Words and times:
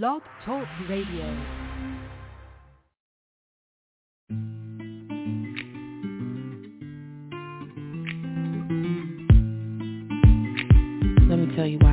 Blog 0.00 0.22
Talk 0.46 0.66
Radio. 0.88 1.26
Let 11.28 11.38
me 11.38 11.54
tell 11.54 11.66
you 11.66 11.76
why 11.80 11.91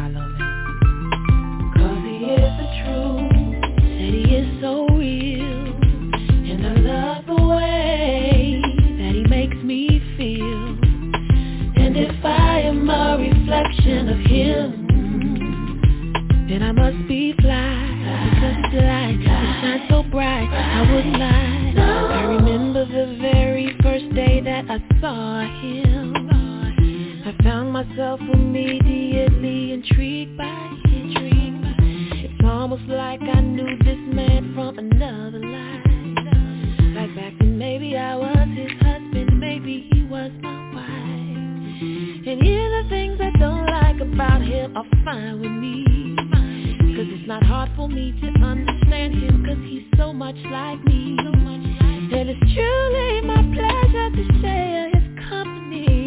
I 20.82 22.26
remember 22.30 22.86
the 22.86 23.18
very 23.20 23.76
first 23.84 24.16
day 24.16 24.40
that 24.40 24.64
I 24.70 24.80
saw 25.02 25.42
him. 25.62 26.16
I 27.26 27.44
found 27.44 27.74
myself 27.74 28.22
immediately 28.22 29.74
intrigued 29.74 30.38
by 30.38 30.70
dream. 30.86 31.76
It's 32.24 32.44
almost 32.46 32.84
like 32.84 33.20
I 33.22 33.42
knew 33.42 33.78
this 33.80 33.98
man 34.16 34.54
from 34.56 34.80
another 34.80 35.40
life. 35.40 35.84
Like 36.96 37.14
back 37.14 37.34
then 37.40 37.58
maybe 37.58 37.98
I 37.98 38.16
was 38.16 38.48
his 38.56 38.72
husband, 38.80 39.38
maybe 39.38 39.90
he 39.92 40.04
was 40.04 40.32
my 40.42 40.76
wife. 40.76 40.88
And 42.26 42.42
even 42.42 42.84
the 42.84 42.90
things 42.90 43.20
I 43.20 43.38
don't 43.38 43.66
like 43.66 44.00
about 44.00 44.42
him 44.42 44.78
are 44.78 44.86
fine 45.04 45.42
with 45.42 45.52
me. 45.52 46.09
Not 47.30 47.44
hard 47.44 47.70
for 47.76 47.88
me 47.88 48.12
to 48.22 48.28
understand 48.44 49.14
him 49.14 49.46
Cause 49.46 49.60
he's 49.62 49.86
so 50.00 50.12
much 50.12 50.36
like 50.52 50.84
me. 50.86 51.16
And 52.12 52.28
it's 52.28 52.40
truly 52.56 53.22
my 53.22 53.44
pleasure 53.54 54.10
to 54.10 54.42
share 54.42 54.90
his 54.90 55.30
company 55.30 55.99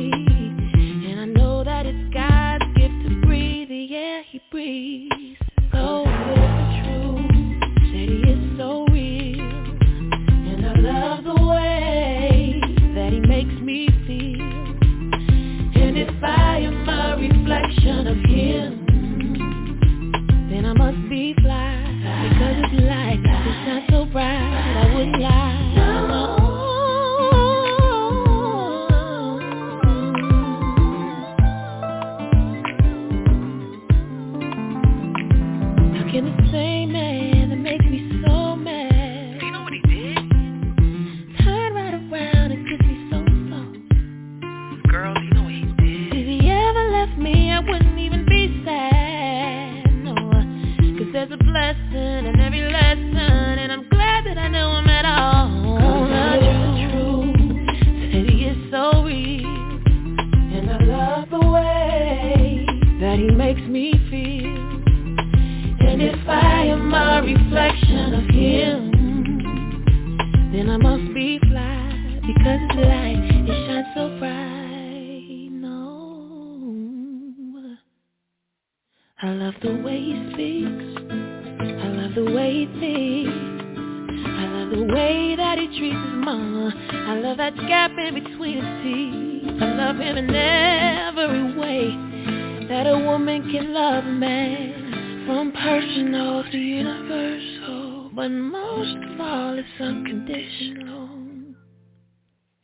can 93.53 93.75
love 93.75 94.05
a 94.07 94.09
man 94.11 95.27
From 95.27 95.53
personal 95.53 96.43
to 96.51 96.57
universal 96.57 98.11
But 98.15 98.31
most 98.31 98.97
of 98.97 99.21
all 99.21 99.59
it's 99.59 99.69
unconditional 99.79 101.11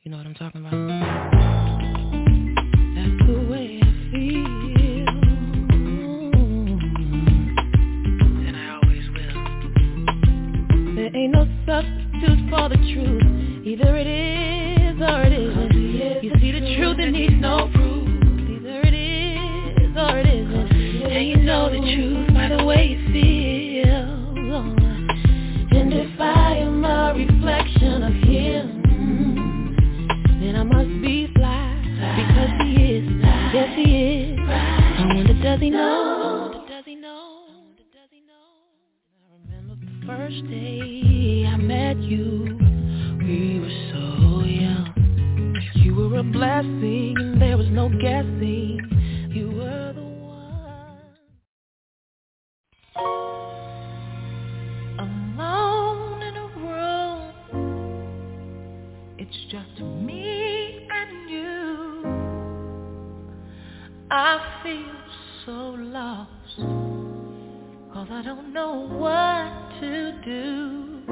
You 0.01 0.11
know 0.11 0.17
what 0.17 0.25
I'm 0.27 0.35
talking 0.35 0.63
about? 0.63 0.73
That's 2.97 3.19
the 3.27 3.39
way 3.51 3.81
I 3.83 3.93
feel 4.11 4.47
And 8.49 8.57
I 8.57 8.81
always 8.83 9.07
will. 9.11 9.41
There 10.97 11.15
ain't 11.15 11.33
no 11.33 11.45
substitute 11.67 12.49
for 12.49 12.69
the 12.71 12.79
truth. 12.95 13.67
Either 13.67 13.97
it 13.99 14.07
is 14.07 14.18
truth 21.95 22.35
by 22.35 22.49
the 22.49 22.65
way 22.65 22.87
you 22.87 22.99
feel. 23.13 24.09
Oh, 24.53 24.75
and 25.77 25.93
if 25.93 26.21
I 26.21 26.57
am 26.57 26.85
a 26.85 27.15
reflection 27.15 28.03
of 28.03 28.13
him, 28.29 28.83
then 30.41 30.57
I 30.57 30.63
must 30.65 31.03
be 31.03 31.33
fly. 31.35 31.75
Because 32.17 32.51
he 32.63 32.73
is. 32.97 33.05
Yes, 33.55 33.75
he 33.77 33.83
is. 34.33 34.39
I 34.39 35.13
wonder, 35.15 35.35
does 35.43 35.61
he 35.61 35.71
know? 35.71 36.65
I 36.69 36.83
remember 39.47 39.75
the 39.81 40.07
first 40.07 40.47
day 40.49 41.47
I 41.47 41.57
met 41.57 41.99
you. 41.99 42.59
We 43.19 43.61
were 43.61 43.77
so 43.93 44.45
young. 44.45 44.95
You 45.75 45.95
were 45.95 46.19
a 46.19 46.23
blessing, 46.23 47.37
there 47.39 47.57
was 47.57 47.69
no 47.71 47.89
guessing. 47.89 48.88
Alone 54.99 56.23
in 56.23 56.37
a 56.37 56.49
room, 56.59 57.33
it's 59.19 59.39
just 59.51 59.81
me 59.81 60.89
and 60.91 61.31
you. 61.31 62.05
I 64.11 64.41
feel 64.63 64.97
so 65.47 65.77
lost, 65.79 66.57
cause 67.93 68.09
I 68.11 68.23
don't 68.25 68.53
know 68.53 68.89
what 68.89 69.81
to 69.81 70.13
do. 70.25 71.03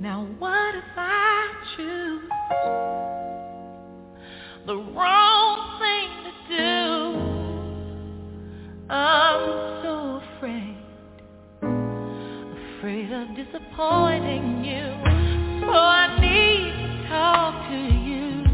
Now 0.00 0.26
what 0.38 0.74
if 0.74 0.84
I 0.96 1.48
choose 1.76 2.30
the 4.66 4.76
wrong 4.76 5.78
thing 5.80 6.10
to 6.24 6.56
do? 6.56 6.81
I'm 8.94 9.82
so 9.82 10.20
afraid, 10.36 10.76
afraid 12.78 13.10
of 13.10 13.28
disappointing 13.34 14.64
you. 14.66 14.84
So 15.62 15.72
I 15.72 16.20
need 16.20 16.72
to 16.76 17.08
talk 17.08 17.54
to 17.70 17.78
you 18.04 18.44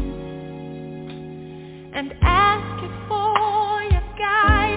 and 1.93 2.13
ask 2.21 2.83
you 2.83 2.89
for 3.09 3.83
your 3.91 4.07
guidance, 4.17 4.68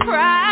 cry. 0.00 0.49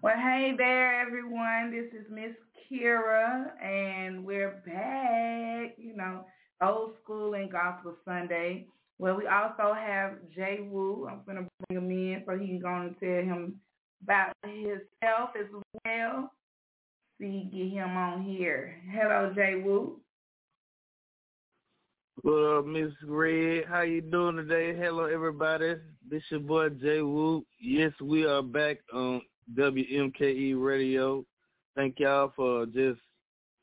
Well, 0.00 0.14
hey 0.16 0.54
there, 0.56 1.00
everyone. 1.00 1.72
This 1.72 1.92
is 1.92 2.06
Miss 2.08 2.30
Kira, 2.70 3.50
and 3.60 4.24
we're 4.24 4.62
back. 4.64 5.74
You 5.76 5.96
know, 5.96 6.24
old 6.62 6.92
school 7.02 7.34
and 7.34 7.50
gospel 7.50 7.96
Sunday. 8.04 8.68
Well, 9.00 9.16
we 9.16 9.26
also 9.26 9.74
have 9.74 10.12
Jay 10.32 10.60
Wu. 10.60 11.08
I'm 11.10 11.22
gonna 11.26 11.48
bring 11.66 11.78
him 11.82 11.90
in 11.90 12.22
so 12.24 12.38
he 12.38 12.46
can 12.46 12.60
go 12.60 12.76
and 12.76 12.94
tell 13.00 13.08
him 13.08 13.60
about 14.04 14.34
himself 14.44 15.30
as 15.36 15.46
well. 15.84 16.30
See, 17.20 17.50
get 17.52 17.72
him 17.72 17.96
on 17.96 18.22
here. 18.22 18.80
Hello, 18.92 19.32
Jay 19.34 19.56
Wu. 19.56 20.00
What 22.22 22.58
up, 22.58 22.66
Miss 22.66 22.92
Red? 23.04 23.64
How 23.68 23.80
you 23.80 24.00
doing 24.00 24.36
today? 24.36 24.78
Hello, 24.78 25.06
everybody. 25.06 25.74
This 26.08 26.22
your 26.30 26.38
boy 26.38 26.68
Jay 26.68 27.02
Wu. 27.02 27.44
Yes, 27.60 27.92
we 28.00 28.26
are 28.26 28.42
back 28.42 28.78
on 28.94 29.22
WMKE 29.56 30.54
Radio. 30.56 31.24
Thank 31.76 31.98
y'all 31.98 32.32
for 32.34 32.66
just 32.66 33.00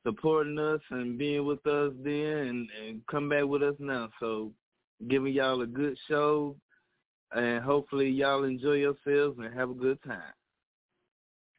supporting 0.05 0.57
us 0.59 0.81
and 0.91 1.17
being 1.17 1.45
with 1.45 1.65
us 1.65 1.93
then 2.03 2.13
and, 2.13 2.69
and 2.85 3.01
come 3.07 3.29
back 3.29 3.45
with 3.45 3.63
us 3.63 3.75
now. 3.79 4.09
So 4.19 4.51
giving 5.07 5.33
y'all 5.33 5.61
a 5.61 5.67
good 5.67 5.97
show 6.07 6.55
and 7.33 7.63
hopefully 7.63 8.09
y'all 8.09 8.43
enjoy 8.43 8.73
yourselves 8.73 9.37
and 9.39 9.53
have 9.53 9.69
a 9.69 9.73
good 9.73 10.01
time. 10.03 10.33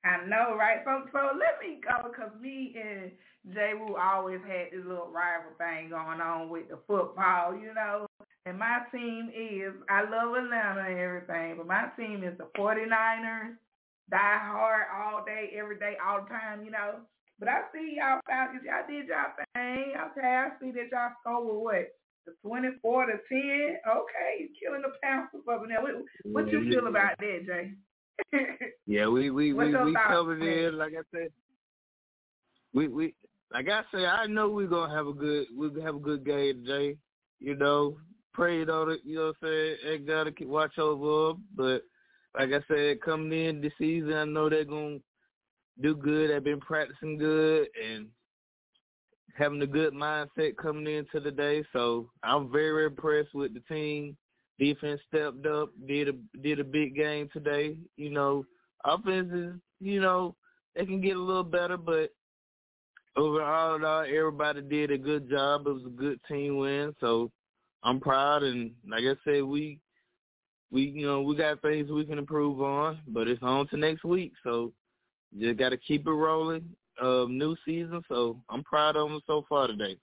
I 0.04 0.24
know, 0.26 0.56
right? 0.56 0.78
So, 0.84 1.02
so 1.12 1.18
let 1.34 1.58
me 1.60 1.80
go 1.82 2.08
because 2.08 2.30
me 2.40 2.74
and 2.80 3.10
Jay 3.52 3.72
Wu 3.74 3.96
always 3.96 4.40
had 4.46 4.70
this 4.72 4.86
little 4.86 5.10
rival 5.10 5.50
thing 5.58 5.90
going 5.90 6.20
on 6.20 6.48
with 6.48 6.68
the 6.68 6.78
football, 6.86 7.54
you 7.54 7.74
know. 7.74 8.06
And 8.46 8.58
my 8.58 8.78
team 8.92 9.30
is, 9.36 9.72
I 9.90 10.02
love 10.02 10.36
Atlanta 10.36 10.84
and 10.88 10.98
everything, 10.98 11.56
but 11.56 11.66
my 11.66 11.88
team 11.98 12.22
is 12.22 12.38
the 12.38 12.46
49ers, 12.56 13.56
die 14.10 14.38
hard 14.40 14.86
all 14.94 15.24
day, 15.24 15.52
every 15.58 15.78
day, 15.78 15.94
all 16.04 16.22
the 16.22 16.28
time, 16.28 16.64
you 16.64 16.70
know. 16.70 17.00
But 17.38 17.48
I 17.48 17.62
see 17.72 17.96
y'all 17.98 18.20
Falcons, 18.26 18.62
y'all 18.64 18.86
did 18.88 19.08
y'all 19.08 19.34
thing. 19.54 19.92
Okay, 19.92 20.26
I 20.26 20.48
see 20.60 20.72
that 20.72 20.88
y'all 20.90 21.12
scored 21.20 21.46
with 21.46 21.62
what? 21.62 21.88
The 22.24 22.32
24 22.42 23.06
to 23.06 23.12
10? 23.12 23.20
Okay, 23.86 24.30
you 24.40 24.48
killing 24.60 24.82
the 24.82 24.92
Panthers 25.02 25.42
up 25.50 25.62
in 25.62 25.68
there. 25.68 25.82
What, 25.82 25.94
what 26.24 26.52
you 26.52 26.68
feel 26.68 26.86
about 26.86 27.12
that, 27.20 27.46
Jay? 27.46 27.72
yeah, 28.86 29.06
we 29.06 29.30
we 29.30 29.52
What's 29.52 29.68
we, 29.72 29.84
we 29.84 29.92
thoughts, 29.92 30.06
covered 30.08 30.40
man? 30.40 30.48
it. 30.48 30.74
Like 30.74 30.94
I 30.94 31.02
said, 31.12 31.28
we 32.72 32.88
we 32.88 33.14
like 33.52 33.68
I 33.68 33.82
said, 33.92 34.04
I 34.04 34.26
know 34.26 34.48
we're 34.48 34.66
gonna 34.66 34.92
have 34.94 35.06
a 35.06 35.12
good 35.12 35.46
we're 35.54 35.68
gonna 35.68 35.84
have 35.84 35.96
a 35.96 36.00
good 36.00 36.24
game 36.24 36.64
today. 36.64 36.96
You 37.38 37.54
know, 37.56 37.98
prayed 38.32 38.70
on 38.70 38.90
it. 38.90 39.00
You 39.04 39.16
know 39.16 39.26
what 39.26 39.36
I'm 39.42 39.48
saying? 39.48 39.76
And 39.86 40.06
gotta 40.06 40.32
keep 40.32 40.48
watch 40.48 40.78
over 40.78 41.30
'em. 41.30 41.44
But 41.54 41.82
like 42.36 42.50
I 42.52 42.60
said, 42.68 43.00
coming 43.00 43.32
in 43.32 43.60
this 43.60 43.72
season, 43.78 44.12
I 44.12 44.24
know 44.24 44.48
they're 44.48 44.64
gonna 44.64 44.98
do 45.80 45.94
good. 45.94 46.30
They've 46.30 46.44
been 46.44 46.60
practicing 46.60 47.18
good 47.18 47.68
and 47.82 48.08
having 49.36 49.62
a 49.62 49.66
good 49.66 49.92
mindset 49.92 50.56
coming 50.56 50.86
into 50.86 51.20
the 51.20 51.30
day. 51.30 51.64
So 51.72 52.10
I'm 52.22 52.50
very 52.50 52.86
impressed 52.86 53.34
with 53.34 53.54
the 53.54 53.60
team. 53.60 54.16
Defense 54.58 55.00
stepped 55.08 55.46
up, 55.46 55.70
did 55.86 56.08
a 56.08 56.12
did 56.42 56.60
a 56.60 56.64
big 56.64 56.94
game 56.94 57.28
today. 57.32 57.76
You 57.96 58.10
know, 58.10 58.44
offense 58.84 59.30
is, 59.32 59.54
you 59.80 60.00
know, 60.00 60.34
they 60.74 60.86
can 60.86 61.00
get 61.00 61.16
a 61.16 61.22
little 61.22 61.44
better, 61.44 61.76
but 61.76 62.10
overall, 63.16 63.84
all, 63.84 64.00
everybody 64.02 64.62
did 64.62 64.90
a 64.90 64.98
good 64.98 65.28
job. 65.28 65.66
It 65.66 65.72
was 65.72 65.84
a 65.86 65.90
good 65.90 66.20
team 66.28 66.56
win, 66.56 66.94
so 67.00 67.30
I'm 67.82 68.00
proud. 68.00 68.42
And 68.42 68.72
like 68.88 69.04
I 69.04 69.14
said, 69.24 69.42
we 69.42 69.78
we 70.70 70.82
you 70.82 71.06
know 71.06 71.22
we 71.22 71.36
got 71.36 71.62
things 71.62 71.90
we 71.90 72.04
can 72.04 72.18
improve 72.18 72.60
on, 72.60 73.00
but 73.08 73.28
it's 73.28 73.42
on 73.42 73.68
to 73.68 73.76
next 73.76 74.04
week. 74.04 74.32
So 74.42 74.72
just 75.38 75.58
got 75.58 75.70
to 75.70 75.76
keep 75.76 76.06
it 76.06 76.10
rolling. 76.10 76.64
Um, 77.00 77.36
new 77.36 77.54
season, 77.66 78.02
so 78.08 78.40
I'm 78.48 78.64
proud 78.64 78.96
of 78.96 79.10
them 79.10 79.20
so 79.26 79.44
far 79.48 79.66
today. 79.66 79.98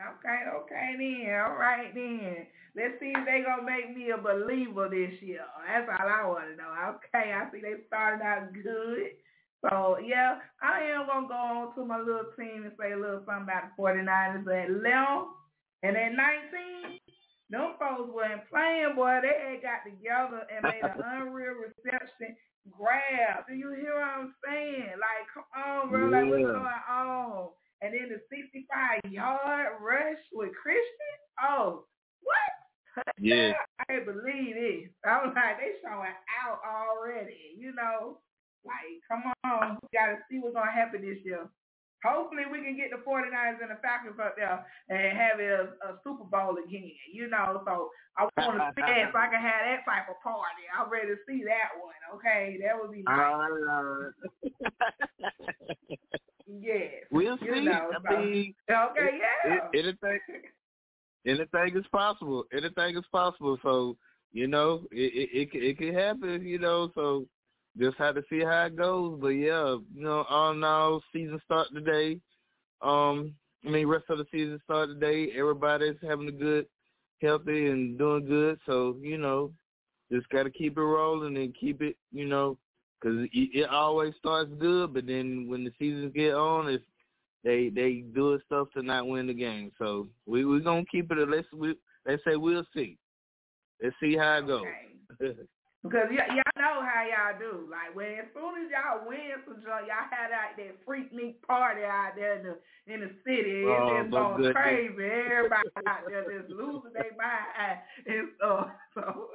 Okay, 0.00 0.38
okay 0.62 0.94
then. 0.96 1.40
All 1.40 1.56
right 1.56 1.92
then. 1.92 2.46
Let's 2.74 2.94
see 3.00 3.12
if 3.14 3.26
they 3.26 3.44
gonna 3.44 3.62
make 3.62 3.94
me 3.94 4.10
a 4.10 4.16
believer 4.16 4.88
this 4.88 5.20
year. 5.20 5.44
That's 5.66 5.88
all 5.90 6.08
I 6.08 6.26
want 6.26 6.50
to 6.50 6.56
know. 6.56 6.72
Okay, 6.96 7.32
I 7.32 7.50
see 7.52 7.60
they 7.60 7.84
started 7.86 8.24
out 8.24 8.52
good. 8.54 9.12
So 9.60 9.98
yeah, 10.04 10.38
I 10.62 10.80
am 10.94 11.06
gonna 11.06 11.28
go 11.28 11.34
on 11.34 11.74
to 11.74 11.84
my 11.84 11.98
little 11.98 12.32
team 12.38 12.64
and 12.64 12.72
say 12.80 12.92
a 12.92 12.96
little 12.96 13.22
something 13.26 13.44
about 13.44 13.76
the 13.76 13.82
49ers 13.82 14.46
at 14.48 14.70
11 14.70 15.26
and 15.82 15.96
at 15.96 16.12
19. 16.14 16.98
Them 17.52 17.76
folks 17.76 18.08
weren't 18.08 18.48
playing, 18.48 18.96
boy. 18.96 19.20
They 19.20 19.60
had 19.60 19.60
got 19.60 19.84
together 19.84 20.48
and 20.48 20.64
made 20.64 20.80
an 20.80 20.96
unreal 21.04 21.52
reception 21.60 22.32
grab. 22.72 23.44
Do 23.46 23.52
you 23.52 23.76
hear 23.76 23.92
what 23.92 24.08
I'm 24.08 24.32
saying? 24.40 24.96
Like, 24.96 25.24
come 25.28 25.44
on, 25.52 25.90
bro. 25.92 26.08
Like, 26.08 26.32
what's 26.32 26.48
going 26.48 26.64
on? 26.88 27.52
And 27.82 27.92
then 27.92 28.08
the 28.08 28.24
65 28.32 29.12
yard 29.12 29.76
rush 29.84 30.22
with 30.32 30.56
Christian. 30.56 31.14
Oh, 31.44 31.84
what? 32.24 33.04
Yeah. 33.20 33.52
I 33.80 33.84
can't 33.84 34.04
believe 34.06 34.54
this. 34.56 34.92
I 35.04 35.24
was 35.24 35.32
like, 35.36 35.56
they 35.60 35.76
showing 35.80 36.12
out 36.44 36.60
already. 36.64 37.56
You 37.56 37.72
know, 37.74 38.18
like, 38.64 39.00
come 39.08 39.32
on. 39.44 39.78
We 39.82 39.88
got 39.92 40.12
to 40.12 40.18
see 40.28 40.40
what's 40.40 40.54
going 40.54 40.66
to 40.68 40.72
happen 40.72 41.00
this 41.02 41.24
year. 41.24 41.48
Hopefully 42.04 42.42
we 42.50 42.62
can 42.62 42.76
get 42.76 42.90
the 42.90 42.98
49ers 43.06 43.62
and 43.62 43.70
the 43.70 43.78
Falcons 43.82 44.18
up 44.18 44.34
there 44.36 44.64
and 44.88 45.16
have 45.16 45.38
a, 45.38 45.70
a 45.86 45.98
Super 46.04 46.24
Bowl 46.24 46.56
again, 46.58 46.90
you 47.12 47.28
know. 47.30 47.62
So 47.64 47.90
I 48.18 48.24
want 48.42 48.58
to 48.58 48.72
see 48.76 48.82
that 48.82 49.12
so 49.12 49.18
I 49.18 49.26
can 49.30 49.40
have 49.40 49.62
that 49.64 49.84
type 49.86 50.10
of 50.10 50.18
party. 50.22 50.66
I'm 50.74 50.90
ready 50.90 51.08
to 51.08 51.16
see 51.28 51.44
that 51.44 51.78
one, 51.80 51.94
okay? 52.18 52.58
That 52.62 52.74
would 52.80 52.90
be 52.92 53.02
nice. 53.06 53.48
Lord. 53.66 54.14
yes. 56.46 56.90
we'll 57.10 57.38
You 57.40 57.54
see. 57.54 57.60
know, 57.64 57.90
so- 57.92 58.14
Okay, 58.14 58.54
yeah. 58.68 59.54
it- 59.54 59.62
anything, 59.74 60.20
anything 61.26 61.76
is 61.78 61.86
possible. 61.92 62.44
Anything 62.52 62.96
is 62.96 63.04
possible. 63.12 63.58
So 63.62 63.96
you 64.32 64.46
know, 64.46 64.82
it 64.90 65.12
it 65.14 65.48
it, 65.54 65.62
it 65.62 65.78
can 65.78 65.94
happen. 65.94 66.42
You 66.42 66.58
know, 66.58 66.90
so 66.94 67.26
just 67.78 67.96
have 67.98 68.14
to 68.14 68.22
see 68.28 68.40
how 68.40 68.66
it 68.66 68.76
goes. 68.76 69.18
But 69.20 69.28
yeah, 69.28 69.76
you 69.94 70.02
know, 70.02 70.24
all 70.28 70.52
in 70.52 70.62
all, 70.64 71.02
season 71.12 71.40
start 71.44 71.68
today. 71.74 72.20
Um, 72.80 73.34
I 73.66 73.70
mean, 73.70 73.86
rest 73.86 74.04
of 74.08 74.18
the 74.18 74.26
season 74.30 74.60
start 74.64 74.88
today. 74.88 75.32
Everybody's 75.36 75.96
having 76.02 76.28
a 76.28 76.32
good, 76.32 76.66
healthy, 77.20 77.68
and 77.68 77.96
doing 77.98 78.26
good. 78.26 78.58
So 78.66 78.96
you 79.00 79.18
know, 79.18 79.52
just 80.10 80.28
got 80.30 80.44
to 80.44 80.50
keep 80.50 80.76
it 80.76 80.82
rolling 80.82 81.36
and 81.36 81.56
keep 81.58 81.80
it. 81.80 81.96
You 82.10 82.26
know, 82.26 82.58
because 83.00 83.18
it, 83.20 83.30
it 83.32 83.68
always 83.70 84.14
starts 84.18 84.50
good, 84.58 84.92
but 84.94 85.06
then 85.06 85.46
when 85.48 85.64
the 85.64 85.72
seasons 85.78 86.12
get 86.14 86.34
on, 86.34 86.68
it's 86.68 86.84
they 87.44 87.70
they 87.70 88.04
do 88.14 88.38
stuff 88.46 88.68
to 88.74 88.82
not 88.82 89.06
win 89.06 89.26
the 89.26 89.34
game. 89.34 89.72
So 89.78 90.08
we 90.26 90.44
we 90.44 90.60
gonna 90.60 90.84
keep 90.90 91.10
it. 91.10 91.28
Let's 91.28 91.46
we 91.52 91.74
let's 92.06 92.22
say 92.26 92.36
we'll 92.36 92.66
see. 92.74 92.98
Let's 93.82 93.96
see 94.00 94.16
how 94.16 94.38
it 94.38 94.46
goes. 94.46 94.64
Okay. 95.20 95.38
Because 95.82 96.06
y- 96.10 96.26
y'all 96.30 96.58
know 96.62 96.78
how 96.86 97.02
y'all 97.02 97.38
do. 97.38 97.66
Like 97.70 97.90
when 97.96 98.06
as 98.22 98.30
soon 98.34 98.54
as 98.64 98.70
y'all 98.70 99.02
win 99.06 99.34
some 99.44 99.58
joint, 99.66 99.90
y'all 99.90 100.06
had 100.10 100.30
out 100.30 100.54
that 100.56 100.76
freak 100.86 101.12
meat 101.12 101.42
party 101.42 101.82
out 101.82 102.12
there 102.14 102.38
in 102.38 102.46
the 102.46 102.54
in 102.94 103.00
the 103.00 103.10
city. 103.26 103.66
It's 103.66 103.80
Oh, 103.82 103.98
just 104.00 104.10
going 104.12 104.36
goodness. 104.36 104.54
crazy. 104.54 105.02
Everybody 105.02 105.68
out 105.88 106.06
there 106.06 106.22
just 106.38 106.50
losing 106.54 106.92
their 106.94 107.10
mind 107.18 107.78
and 108.06 108.28
stuff. 108.36 108.68
So 108.94 109.28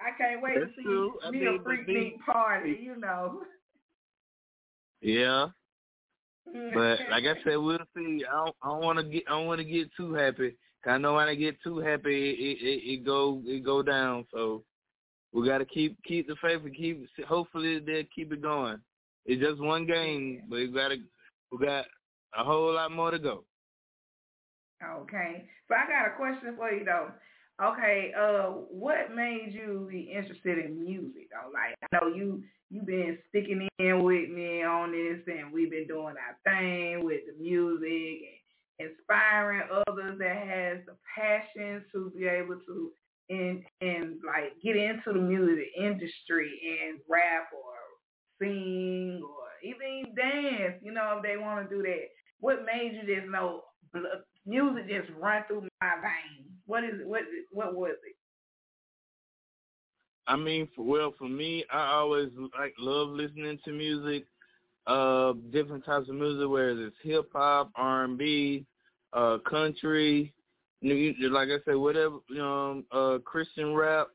I 0.00 0.10
can't 0.18 0.42
wait 0.42 0.60
That's 0.60 0.70
to 0.70 0.76
see 0.76 0.82
true. 0.84 1.14
I 1.24 1.30
me 1.30 1.38
mean, 1.40 1.48
a 1.48 1.52
but 1.58 1.64
freak 1.64 1.86
then- 1.86 1.94
meat 1.94 2.16
party. 2.24 2.78
You 2.82 2.96
know. 2.96 3.42
yeah, 5.00 5.46
but 6.74 6.98
like 7.10 7.24
I 7.24 7.34
said, 7.44 7.56
we'll 7.56 7.78
see. 7.96 8.24
I 8.30 8.44
don't, 8.44 8.56
I 8.62 8.68
don't 8.68 8.82
want 8.84 8.98
to 8.98 9.04
get 9.04 9.24
I 9.26 9.30
don't 9.30 9.46
want 9.46 9.58
to 9.58 9.64
get 9.64 9.88
too 9.96 10.12
happy. 10.14 10.56
'Cause 10.84 10.92
I 10.92 10.98
know 10.98 11.14
when 11.14 11.28
I 11.28 11.34
get 11.34 11.60
too 11.62 11.78
happy, 11.78 12.30
it 12.30 12.38
it, 12.38 12.66
it, 12.66 12.92
it 12.92 13.04
go 13.04 13.42
it 13.46 13.64
go 13.64 13.82
down. 13.82 14.26
So 14.32 14.64
we 15.32 15.46
got 15.46 15.58
to 15.58 15.64
keep 15.64 15.96
keep 16.04 16.26
the 16.26 16.36
faith 16.42 16.60
and 16.64 16.74
keep. 16.74 17.06
Hopefully 17.26 17.80
they'll 17.80 18.04
keep 18.14 18.32
it 18.32 18.42
going. 18.42 18.78
It's 19.26 19.42
just 19.42 19.60
one 19.60 19.86
game, 19.86 20.42
but 20.48 20.56
we 20.56 20.68
got 20.68 20.88
to 20.88 20.96
we 21.52 21.66
got 21.66 21.84
a 22.36 22.44
whole 22.44 22.74
lot 22.74 22.92
more 22.92 23.10
to 23.10 23.18
go. 23.18 23.44
Okay. 24.82 25.44
So 25.68 25.74
I 25.74 25.86
got 25.88 26.12
a 26.12 26.16
question 26.16 26.54
for 26.56 26.70
you 26.70 26.84
though. 26.84 27.10
Okay, 27.60 28.12
uh, 28.16 28.50
what 28.70 29.16
made 29.16 29.50
you 29.52 29.88
be 29.90 30.12
interested 30.14 30.64
in 30.64 30.80
music 30.80 31.28
though? 31.30 31.50
Like 31.52 31.74
I 31.82 31.96
know 31.96 32.14
you 32.14 32.44
you 32.70 32.82
been 32.82 33.18
sticking 33.28 33.66
in 33.80 34.04
with 34.04 34.30
me 34.30 34.62
on 34.62 34.92
this 34.92 35.20
and 35.26 35.52
we've 35.52 35.70
been 35.70 35.88
doing 35.88 36.14
our 36.16 36.36
thing 36.44 37.04
with 37.04 37.22
the 37.26 37.42
music 37.42 38.28
and 38.78 38.90
inspiring 38.90 39.62
others 39.88 40.18
that 40.18 40.36
has 40.36 40.78
the 40.86 40.94
passion 41.16 41.84
to 41.92 42.12
be 42.16 42.26
able 42.26 42.56
to 42.66 42.92
and 43.30 43.62
and 43.80 44.16
like 44.26 44.52
get 44.62 44.76
into 44.76 45.12
the 45.12 45.20
music 45.20 45.66
industry 45.76 46.50
and 46.82 47.00
rap 47.08 47.48
or 47.52 47.74
sing 48.40 49.22
or 49.22 49.48
even 49.62 50.14
dance, 50.14 50.80
you 50.82 50.92
know, 50.92 51.14
if 51.16 51.22
they 51.22 51.36
want 51.36 51.68
to 51.68 51.74
do 51.76 51.82
that. 51.82 52.06
What 52.40 52.64
made 52.64 52.92
you 52.94 53.16
just 53.16 53.28
know 53.30 53.62
music 54.46 54.88
just 54.88 55.10
run 55.18 55.42
through 55.46 55.68
my 55.80 55.94
veins? 56.00 56.48
What 56.66 56.84
is 56.84 57.00
it? 57.00 57.06
What 57.06 57.22
what 57.52 57.74
was 57.74 57.96
it? 58.06 58.16
I 60.26 60.36
mean, 60.36 60.68
for, 60.76 60.84
well, 60.84 61.14
for 61.18 61.28
me, 61.28 61.64
I 61.72 61.92
always 61.92 62.28
like 62.58 62.74
love 62.78 63.08
listening 63.08 63.58
to 63.64 63.72
music, 63.72 64.26
uh, 64.86 65.32
different 65.50 65.86
types 65.86 66.08
of 66.08 66.14
music, 66.16 66.48
whether 66.48 66.86
it's 66.86 66.96
hip 67.02 67.30
hop, 67.32 67.70
R 67.74 68.04
and 68.04 68.18
B, 68.18 68.66
uh, 69.14 69.38
country, 69.48 70.34
like 70.82 71.48
I 71.48 71.58
said, 71.64 71.76
whatever, 71.76 72.18
know, 72.30 72.82
uh, 72.92 73.18
Christian 73.24 73.74
rap. 73.74 74.08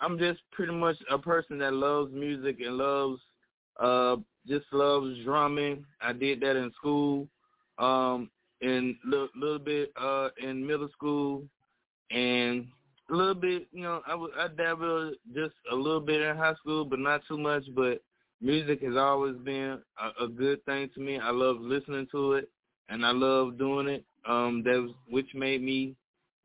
I'm 0.00 0.18
just 0.18 0.40
pretty 0.52 0.72
much 0.72 0.96
a 1.10 1.18
person 1.18 1.58
that 1.58 1.74
loves 1.74 2.12
music 2.12 2.58
and 2.64 2.78
loves, 2.78 3.20
uh, 3.78 4.16
just 4.48 4.64
loves 4.72 5.22
drumming. 5.24 5.84
I 6.00 6.12
did 6.12 6.40
that 6.40 6.56
in 6.56 6.72
school, 6.72 7.28
um, 7.78 8.30
and 8.62 8.96
a 9.04 9.08
little, 9.08 9.28
little 9.36 9.58
bit 9.58 9.92
uh 10.00 10.28
in 10.42 10.66
middle 10.66 10.88
school, 10.92 11.44
and 12.10 12.66
a 13.10 13.14
little 13.14 13.34
bit, 13.34 13.68
you 13.72 13.82
know, 13.82 14.00
I 14.06 14.14
I 14.44 14.48
dabbled 14.48 15.14
just 15.34 15.54
a 15.70 15.74
little 15.74 16.00
bit 16.00 16.22
in 16.22 16.36
high 16.36 16.54
school, 16.54 16.84
but 16.84 16.98
not 16.98 17.22
too 17.28 17.38
much. 17.38 17.64
But 17.74 18.02
music 18.40 18.82
has 18.82 18.96
always 18.96 19.36
been 19.36 19.78
a, 19.98 20.24
a 20.24 20.28
good 20.28 20.64
thing 20.64 20.88
to 20.94 21.00
me. 21.00 21.18
I 21.18 21.30
love 21.30 21.56
listening 21.60 22.06
to 22.12 22.34
it, 22.34 22.48
and 22.88 23.04
I 23.04 23.10
love 23.10 23.58
doing 23.58 23.88
it. 23.88 24.04
Um, 24.26 24.62
that 24.64 24.80
was, 24.80 24.90
which 25.08 25.28
made 25.34 25.62
me 25.62 25.94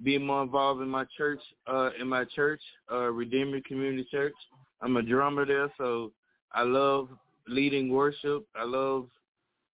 be 0.04 0.18
more 0.18 0.44
involved 0.44 0.82
in 0.82 0.90
my 0.90 1.06
church, 1.18 1.40
uh, 1.68 1.90
in 2.00 2.08
my 2.08 2.26
church, 2.36 2.62
uh, 2.92 3.10
Redeemer 3.12 3.60
Community 3.68 4.08
Church. 4.12 4.34
I'm 4.82 4.98
a 4.98 5.02
drummer 5.02 5.46
there, 5.46 5.72
so 5.78 6.12
I 6.54 6.64
love 6.64 7.10
leading 7.48 7.90
worship. 7.90 8.46
I 8.56 8.64
love 8.66 9.08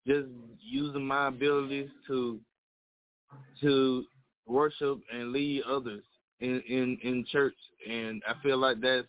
just 0.08 0.28
using 0.60 1.06
my 1.06 1.28
abilities 1.28 1.90
to 2.08 2.40
to 3.62 4.04
worship 4.48 5.00
and 5.14 5.32
lead 5.32 5.64
others 5.64 6.04
in 6.40 6.62
in 6.68 6.98
in 7.04 7.26
church, 7.32 7.56
and 7.90 8.22
I 8.28 8.34
feel 8.42 8.58
like 8.58 8.82
that's 8.82 9.08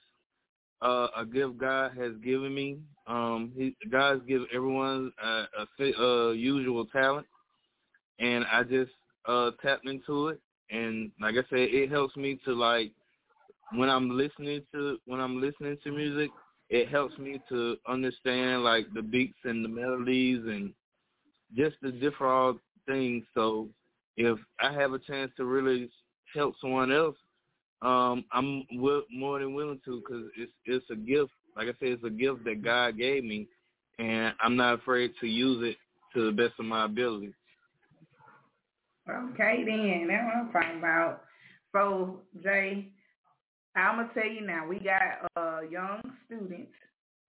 uh, 0.83 1.09
a 1.17 1.25
gift 1.25 1.59
God 1.59 1.93
has 1.97 2.13
given 2.25 2.55
me. 2.55 2.79
Um, 3.07 3.53
he, 3.57 3.75
God's 3.91 4.25
given 4.27 4.47
everyone 4.55 5.13
a, 5.23 5.45
a, 5.81 5.85
a 5.85 6.35
usual 6.35 6.87
talent, 6.87 7.27
and 8.23 8.45
I 8.51 8.63
just 8.63 8.93
uh, 9.27 9.51
tapped 9.63 9.87
into 9.87 10.29
it. 10.29 10.41
And 10.71 11.11
like 11.21 11.35
I 11.35 11.43
said, 11.51 11.69
it 11.71 11.91
helps 11.91 12.17
me 12.17 12.41
to 12.47 12.55
like 12.55 12.93
when 13.75 13.91
I'm 13.91 14.17
listening 14.17 14.63
to 14.73 14.99
when 15.07 15.21
I'm 15.21 15.41
listening 15.41 15.77
to 15.85 15.91
music, 15.91 16.31
it 16.71 16.89
helps 16.89 17.19
me 17.19 17.41
to 17.51 17.77
understand 17.89 18.65
like 18.65 18.87
the 18.95 19.03
beats 19.03 19.39
and 19.45 19.65
the 19.65 19.69
melodies 19.69 20.41
and 20.47 20.73
just 21.55 21.77
the 21.83 21.93
different 21.93 22.59
things. 22.87 23.25
So 23.35 23.69
if 24.17 24.39
I 24.61 24.73
have 24.73 24.93
a 24.93 24.99
chance 24.99 25.33
to 25.37 25.45
really 25.45 25.91
help 26.35 26.55
someone 26.61 26.93
else, 26.93 27.17
um, 27.83 28.25
I'm 28.33 28.65
w- 28.75 29.05
more 29.13 29.41
than 29.41 29.55
willing 29.55 29.81
to 29.85 30.01
because 30.01 30.25
it's 30.39 30.53
it's 30.65 30.87
a 30.91 30.97
gift. 30.97 31.33
Like 31.57 31.67
I 31.67 31.73
said, 31.81 31.89
it's 31.89 32.05
a 32.05 32.11
gift 32.11 32.45
that 32.45 32.63
God 32.63 32.97
gave 32.97 33.25
me, 33.25 33.49
and 33.99 34.33
I'm 34.41 34.57
not 34.57 34.75
afraid 34.75 35.13
to 35.21 35.27
use 35.27 35.63
it 35.69 35.77
to 36.15 36.27
the 36.27 36.33
best 36.33 36.55
of 36.59 36.65
my 36.67 36.85
ability. 36.87 37.35
Okay, 39.09 39.65
then 39.67 40.07
that's 40.09 40.25
what 40.25 40.37
I'm 40.37 40.53
talking 40.53 40.79
about. 40.79 41.23
So 41.73 42.23
Jay, 42.43 42.93
I'm 43.77 43.97
gonna 43.97 44.11
tell 44.15 44.27
you 44.31 44.47
now. 44.47 44.67
We 44.69 44.79
got 44.79 45.31
uh 45.37 45.61
young 45.69 46.01
students, 46.27 46.73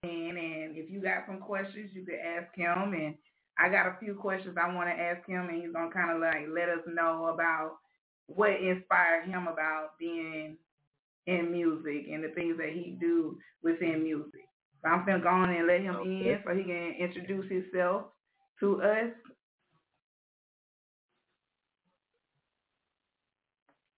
and 0.03 0.37
and 0.37 0.77
if 0.77 0.89
you 0.89 1.01
got 1.01 1.25
some 1.27 1.39
questions, 1.39 1.91
you 1.93 2.05
could 2.05 2.19
ask 2.19 2.53
him. 2.55 2.93
And 2.93 3.15
I 3.57 3.69
got 3.69 3.87
a 3.87 3.97
few 3.99 4.15
questions 4.15 4.55
I 4.61 4.73
want 4.73 4.89
to 4.89 4.93
ask 4.93 5.27
him, 5.27 5.47
and 5.49 5.61
he's 5.63 5.73
gonna 5.73 5.91
kind 5.91 6.11
of 6.11 6.19
like 6.21 6.47
let 6.53 6.69
us 6.69 6.83
know 6.87 7.27
about 7.33 7.77
what 8.27 8.51
inspired 8.51 9.25
him 9.25 9.47
about 9.47 9.97
being 9.99 10.57
in 11.27 11.51
music 11.51 12.05
and 12.11 12.23
the 12.23 12.29
things 12.35 12.57
that 12.57 12.69
he 12.73 12.97
do 12.99 13.37
within 13.63 14.03
music. 14.03 14.41
So 14.83 14.89
I'm 14.89 15.05
gonna 15.05 15.23
go 15.23 15.29
on 15.29 15.49
and 15.49 15.67
let 15.67 15.81
him 15.81 15.95
Okay. 15.95 16.31
in 16.33 16.39
so 16.45 16.53
he 16.53 16.63
can 16.63 16.95
introduce 16.99 17.49
himself 17.49 18.07
to 18.59 18.81
us. 18.81 19.11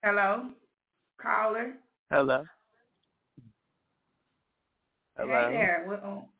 Hello, 0.05 0.51
caller. 1.19 1.73
Hello. 2.11 2.43
Hello? 5.17 5.47
Hey 5.49 5.53
there. 5.55 5.83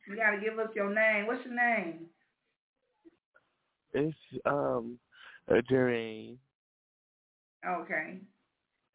You 0.06 0.16
gotta 0.16 0.40
give 0.40 0.56
us 0.60 0.68
your 0.76 0.94
name. 0.94 1.26
What's 1.26 1.44
your 1.44 1.56
name? 1.56 2.06
It's 3.92 4.16
um 4.44 5.00
Jermaine. 5.50 6.36
Okay. 7.68 8.20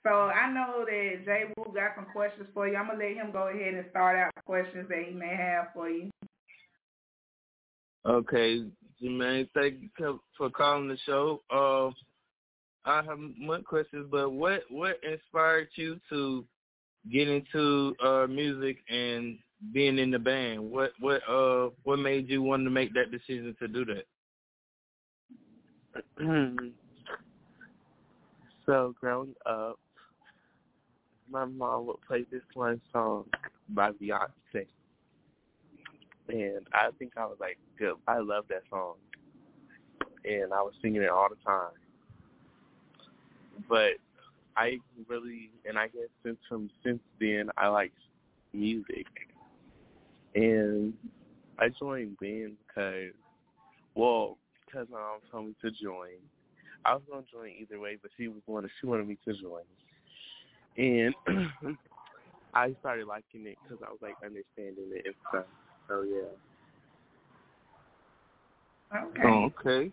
So 0.03 0.09
I 0.09 0.49
know 0.53 0.85
that 0.85 1.25
Jay 1.25 1.43
Wu 1.57 1.73
got 1.73 1.95
some 1.97 2.07
questions 2.13 2.47
for 2.53 2.65
you. 2.69 2.77
I'm 2.77 2.87
gonna 2.87 2.99
let 2.99 3.13
him 3.13 3.33
go 3.33 3.49
ahead 3.49 3.73
and 3.73 3.85
start 3.89 4.15
out 4.15 4.31
questions 4.45 4.87
that 4.87 5.03
he 5.05 5.13
may 5.13 5.35
have 5.35 5.73
for 5.73 5.89
you. 5.89 6.09
Okay, 8.05 8.63
Jermaine, 9.03 9.49
thank 9.53 9.81
you 9.99 10.21
for 10.37 10.49
calling 10.49 10.87
the 10.87 10.97
show. 11.05 11.41
Uh, 11.49 11.91
I 12.85 13.03
have 13.03 13.19
more 13.37 13.59
questions, 13.59 14.07
but 14.09 14.31
what 14.31 14.63
what 14.69 14.99
inspired 15.03 15.69
you 15.75 15.99
to 16.09 16.43
get 17.11 17.27
into 17.27 17.95
uh 18.03 18.27
music 18.27 18.77
and 18.89 19.37
being 19.73 19.99
in 19.99 20.09
the 20.11 20.19
band? 20.19 20.71
What 20.71 20.93
what 20.99 21.21
uh 21.29 21.69
what 21.83 21.99
made 21.99 22.29
you 22.29 22.41
want 22.41 22.63
to 22.63 22.69
make 22.69 22.93
that 22.93 23.11
decision 23.11 23.55
to 23.59 23.67
do 23.67 23.85
that? 23.85 24.05
so 28.65 28.95
growing 28.99 29.35
up, 29.45 29.77
my 31.29 31.45
mom 31.45 31.85
would 31.87 32.01
play 32.07 32.25
this 32.31 32.41
one 32.55 32.81
song 32.91 33.25
by 33.69 33.91
Beyonce, 33.91 34.65
and 36.29 36.65
I 36.73 36.89
think 36.97 37.13
I 37.15 37.25
was 37.25 37.37
like, 37.39 37.57
good. 37.77 37.95
I 38.07 38.19
love 38.19 38.45
that 38.49 38.63
song, 38.69 38.95
and 40.25 40.51
I 40.51 40.61
was 40.61 40.73
singing 40.81 41.03
it 41.03 41.09
all 41.09 41.27
the 41.29 41.35
time. 41.45 41.71
But 43.71 43.93
I 44.57 44.79
really, 45.07 45.49
and 45.65 45.79
I 45.79 45.87
guess 45.87 46.09
since 46.25 46.37
from 46.49 46.69
since 46.83 46.99
then, 47.21 47.49
I 47.57 47.69
like 47.69 47.93
music, 48.51 49.07
and 50.35 50.93
I 51.57 51.69
joined 51.69 52.19
band 52.19 52.57
because, 52.67 53.13
well, 53.95 54.37
because 54.65 54.87
my 54.91 54.99
mom 54.99 55.19
told 55.31 55.45
me 55.47 55.55
to 55.61 55.71
join. 55.71 56.17
I 56.83 56.95
was 56.95 57.03
gonna 57.09 57.23
join 57.31 57.53
either 57.61 57.79
way, 57.79 57.97
but 58.01 58.11
she 58.17 58.27
was 58.27 58.41
wanted 58.45 58.71
she 58.81 58.87
wanted 58.87 59.07
me 59.07 59.17
to 59.23 59.33
join, 59.35 59.63
and 60.75 61.15
I 62.53 62.75
started 62.81 63.07
liking 63.07 63.47
it 63.47 63.57
because 63.63 63.81
I 63.87 63.89
was 63.89 63.99
like 64.01 64.15
understanding 64.21 64.91
it 64.91 65.05
and 65.05 65.15
stuff. 65.29 65.45
So 65.87 66.01
yeah. 66.01 66.27
Okay. 69.01 69.21
Oh, 69.23 69.49
okay. 69.57 69.91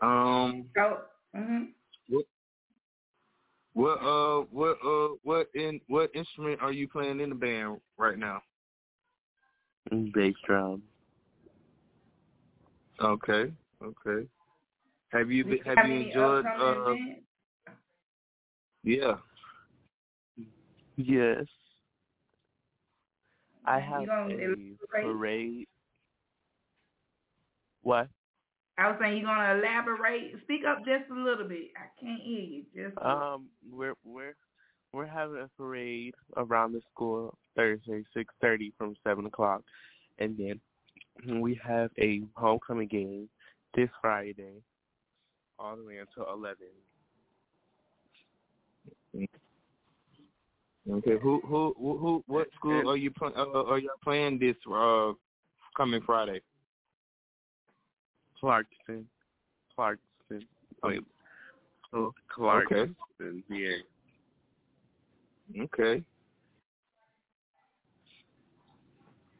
Um, 0.00 0.66
So, 0.76 0.98
hmm 1.34 1.64
what 3.74 4.00
uh 4.00 4.42
what 4.52 4.76
uh 4.86 5.08
what 5.24 5.48
in 5.54 5.80
what 5.88 6.08
instrument 6.14 6.60
are 6.62 6.70
you 6.72 6.86
playing 6.86 7.18
in 7.20 7.28
the 7.30 7.34
band 7.34 7.80
right 7.98 8.18
now? 8.18 8.40
Bass 9.90 10.34
drum. 10.46 10.82
Okay, 13.00 13.52
okay. 13.82 14.28
Have 15.08 15.30
you 15.30 15.44
been, 15.44 15.58
have 15.64 15.78
have 15.78 15.88
you 15.88 15.94
enjoyed 15.96 16.46
uh 16.46 16.94
yeah. 18.84 19.16
Yes. 20.96 21.46
I 23.66 23.80
have 23.80 24.02
a 24.02 24.28
elaborate? 24.30 24.78
parade. 25.02 25.66
What? 27.82 28.08
I 28.76 28.88
was 28.88 28.96
saying 29.00 29.18
you're 29.18 29.26
gonna 29.26 29.58
elaborate. 29.58 30.34
Speak 30.42 30.62
up 30.66 30.78
just 30.78 31.10
a 31.10 31.14
little 31.14 31.46
bit. 31.46 31.70
I 31.76 32.04
can't 32.04 32.20
hear 32.20 32.40
you. 32.40 32.64
Just 32.74 32.98
Um, 33.00 33.46
we're 33.70 33.94
we're 34.04 34.34
we're 34.92 35.06
having 35.06 35.40
a 35.40 35.48
parade 35.56 36.14
around 36.36 36.72
the 36.72 36.80
school 36.92 37.36
Thursday, 37.54 38.04
six 38.14 38.34
thirty 38.40 38.72
from 38.76 38.96
seven 39.04 39.26
o'clock, 39.26 39.62
and 40.18 40.36
then 40.36 41.40
we 41.40 41.60
have 41.64 41.90
a 41.98 42.22
homecoming 42.34 42.88
game 42.88 43.28
this 43.74 43.90
Friday, 44.00 44.62
all 45.58 45.76
the 45.76 45.84
way 45.84 45.98
until 45.98 46.32
eleven. 46.32 46.66
Okay. 50.90 51.16
Who 51.22 51.40
who 51.44 51.74
who, 51.78 51.98
who 51.98 52.24
what 52.26 52.48
school 52.54 52.90
are 52.90 52.96
you 52.96 53.10
pl- 53.10 53.32
uh, 53.36 53.64
are 53.64 53.78
you 53.78 53.90
playing 54.02 54.38
this 54.38 54.56
uh 54.70 55.12
coming 55.76 56.02
Friday? 56.04 56.40
Clarkson, 58.44 59.08
Clarkson, 59.74 60.46
wait, 60.82 61.00
Oh, 61.94 62.12
Clarkson, 62.28 62.94
yeah. 63.48 63.76
Okay. 65.62 66.04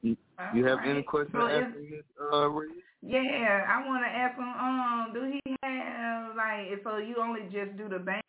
You 0.02 0.64
have 0.64 0.78
any 0.86 1.02
questions 1.02 1.34
So 1.34 1.46
is- 1.48 1.64
after 1.64 1.80
this, 1.80 2.04
uh, 2.32 2.48
Reed? 2.48 2.70
Yeah, 3.02 3.66
I 3.68 3.86
want 3.86 4.04
to 4.04 4.08
ask 4.08 4.38
him. 4.38 4.48
Um, 4.48 5.10
do 5.12 5.30
he 5.30 5.56
have 5.62 6.34
like? 6.34 6.80
So 6.82 6.96
you 6.96 7.16
only 7.20 7.42
just 7.52 7.76
do 7.76 7.86
the 7.90 7.98
band, 7.98 8.22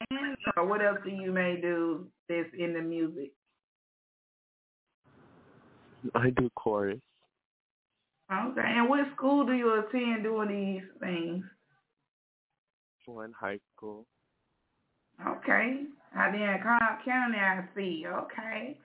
or 0.57 0.65
what 0.65 0.81
else 0.81 0.99
do 1.05 1.09
you 1.09 1.31
may 1.31 1.55
do 1.61 2.05
that's 2.27 2.49
in 2.57 2.73
the 2.73 2.81
music? 2.81 3.31
I 6.13 6.31
do 6.31 6.49
chorus. 6.55 6.99
Okay. 8.31 8.61
And 8.63 8.89
what 8.89 9.05
school 9.15 9.45
do 9.45 9.53
you 9.53 9.79
attend 9.79 10.23
doing 10.23 10.49
these 10.49 10.89
things? 10.99 11.43
One 13.05 13.33
high 13.39 13.59
school. 13.75 14.07
Okay. 15.25 15.83
I 16.17 16.31
did 16.31 16.63
Cobb 16.63 17.05
County, 17.05 17.38
I 17.38 17.63
see. 17.75 18.05
Okay. 18.07 18.77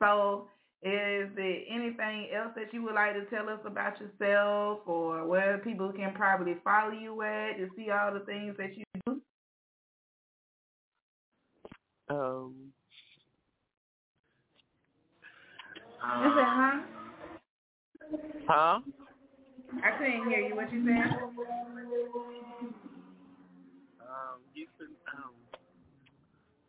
So 0.00 0.48
is 0.82 1.28
there 1.36 1.58
anything 1.68 2.30
else 2.34 2.52
that 2.56 2.72
you 2.72 2.82
would 2.82 2.94
like 2.94 3.14
to 3.14 3.26
tell 3.26 3.48
us 3.48 3.60
about 3.64 4.00
yourself 4.00 4.80
or 4.86 5.26
where 5.26 5.58
people 5.58 5.92
can 5.92 6.14
probably 6.14 6.56
follow 6.64 6.92
you 6.92 7.20
at 7.22 7.58
to 7.58 7.68
see 7.76 7.90
all 7.90 8.12
the 8.12 8.20
things 8.20 8.56
that 8.58 8.76
you 8.76 8.84
do? 9.06 9.20
Um. 12.08 12.72
You 16.02 16.32
said, 16.34 16.44
huh? 16.46 16.80
Huh? 18.48 18.80
I 19.84 19.90
couldn't 19.98 20.28
hear 20.28 20.40
you. 20.40 20.56
What 20.56 20.72
you 20.72 20.84
said? 20.84 21.12
Um, 24.00 24.40
you 24.54 24.66
can 24.78 24.88
um 25.16 25.34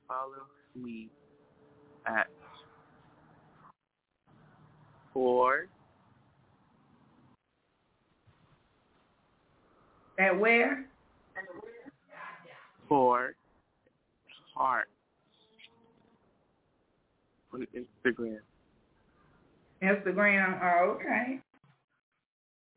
follow 0.07 0.45
me 0.75 1.09
at 2.05 2.27
four 5.13 5.67
At 10.19 10.39
where? 10.39 10.85
four 12.87 13.33
heart 14.53 14.87
on 17.53 17.65
Instagram. 17.75 18.39
Instagram. 19.83 20.59
Oh, 20.61 20.97
okay. 20.97 21.39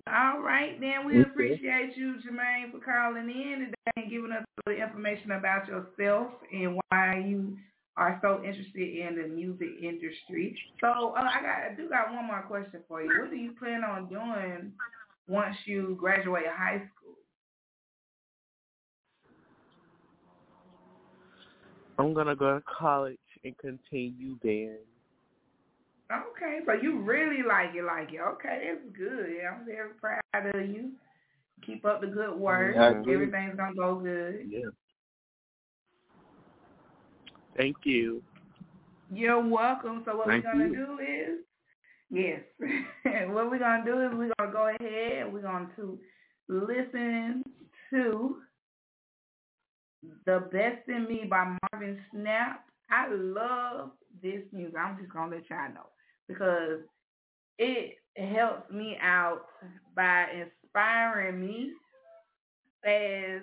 All 0.07 0.40
right, 0.40 0.79
then 0.81 1.07
we 1.07 1.19
Okay. 1.19 1.31
appreciate 1.31 1.97
you, 1.97 2.17
Jermaine, 2.17 2.71
for 2.71 2.79
calling 2.81 3.31
in 3.31 3.61
today 3.61 3.93
and 3.97 4.11
giving 4.11 4.33
us 4.33 4.45
the 4.67 4.73
information 4.73 5.33
about 5.33 5.67
yourself 5.67 6.31
and 6.53 6.79
why 6.90 7.19
you 7.27 7.57
are 7.97 8.19
so 8.21 8.43
interested 8.45 8.99
in 8.99 9.17
the 9.17 9.29
music 9.29 9.69
industry. 9.81 10.59
So 10.81 11.14
uh, 11.17 11.23
I 11.23 11.40
got, 11.40 11.73
I 11.73 11.75
do 11.77 11.88
got 11.88 12.12
one 12.12 12.27
more 12.27 12.43
question 12.43 12.81
for 12.87 13.03
you. 13.03 13.09
What 13.19 13.31
do 13.31 13.37
you 13.37 13.53
plan 13.53 13.83
on 13.83 14.09
doing 14.09 14.73
once 15.27 15.57
you 15.64 15.97
graduate 15.99 16.45
high 16.55 16.83
school? 16.95 17.14
I'm 21.99 22.12
gonna 22.12 22.37
go 22.37 22.59
to 22.59 22.62
college 22.79 23.19
and 23.45 23.57
continue 23.59 24.37
band. 24.43 24.79
Okay, 26.12 26.61
so 26.67 26.73
you 26.75 27.01
really 27.01 27.43
like 27.43 27.75
it, 27.75 27.83
like 27.83 28.12
it. 28.12 28.21
Okay, 28.21 28.73
that's 28.73 28.97
good. 28.97 29.40
I'm 29.40 29.64
very 29.64 29.90
proud 29.99 30.55
of 30.55 30.69
you. 30.69 30.90
Keep 31.64 31.87
up 31.87 32.03
the 32.03 32.07
good 32.09 32.37
work. 32.38 32.77
I 32.77 32.90
agree. 32.90 33.14
Everything's 33.14 33.57
gonna 33.57 33.75
go 33.75 33.95
good. 33.97 34.47
Yeah. 34.49 34.69
Thank 37.57 37.77
you. 37.85 38.23
You're 39.11 39.40
welcome. 39.47 40.03
So 40.05 40.17
what 40.17 40.27
Thank 40.27 40.45
we're 40.45 40.53
gonna 40.53 40.64
you. 40.67 40.75
do 40.77 40.99
is, 40.99 41.38
yes, 42.11 42.40
what 43.29 43.51
we're 43.51 43.59
gonna 43.59 43.85
do 43.85 44.01
is 44.03 44.11
we're 44.12 44.33
gonna 44.38 44.53
go 44.53 44.69
ahead 44.69 45.23
and 45.23 45.33
we're 45.33 45.40
going 45.40 45.71
to 45.77 45.99
listen 46.49 47.43
to 47.90 48.37
"The 50.27 50.49
Best 50.53 50.87
in 50.88 51.09
Me" 51.09 51.25
by 51.31 51.57
Marvin 51.73 51.99
Sapp. 52.14 52.57
I 52.90 53.09
love 53.11 53.93
this 54.23 54.43
music. 54.53 54.77
I'm 54.79 54.99
just 54.99 55.11
gonna 55.11 55.35
let 55.35 55.49
y'all 55.49 55.73
know 55.73 55.87
because 56.28 56.80
it 57.58 57.94
helps 58.16 58.70
me 58.72 58.96
out 59.00 59.42
by 59.94 60.26
inspiring 60.32 61.40
me 61.40 61.72
as 62.84 63.42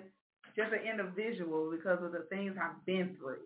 just 0.56 0.72
an 0.72 0.80
individual 0.88 1.70
because 1.70 1.98
of 2.02 2.12
the 2.12 2.26
things 2.30 2.54
I've 2.60 2.84
been 2.84 3.16
through 3.18 3.38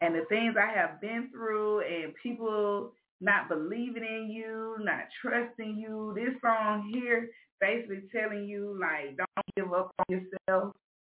and 0.00 0.14
the 0.14 0.24
things 0.28 0.56
I 0.58 0.76
have 0.76 1.00
been 1.00 1.30
through 1.32 1.80
and 1.80 2.12
people 2.22 2.92
not 3.20 3.48
believing 3.48 4.04
in 4.04 4.30
you, 4.30 4.76
not 4.80 5.04
trusting 5.22 5.76
you. 5.76 6.12
This 6.16 6.34
song 6.42 6.90
here 6.92 7.30
basically 7.60 8.02
telling 8.14 8.44
you 8.44 8.76
like 8.80 9.16
don't 9.16 9.46
give 9.56 9.72
up 9.72 9.92
on 9.98 10.04
yourself, 10.08 10.74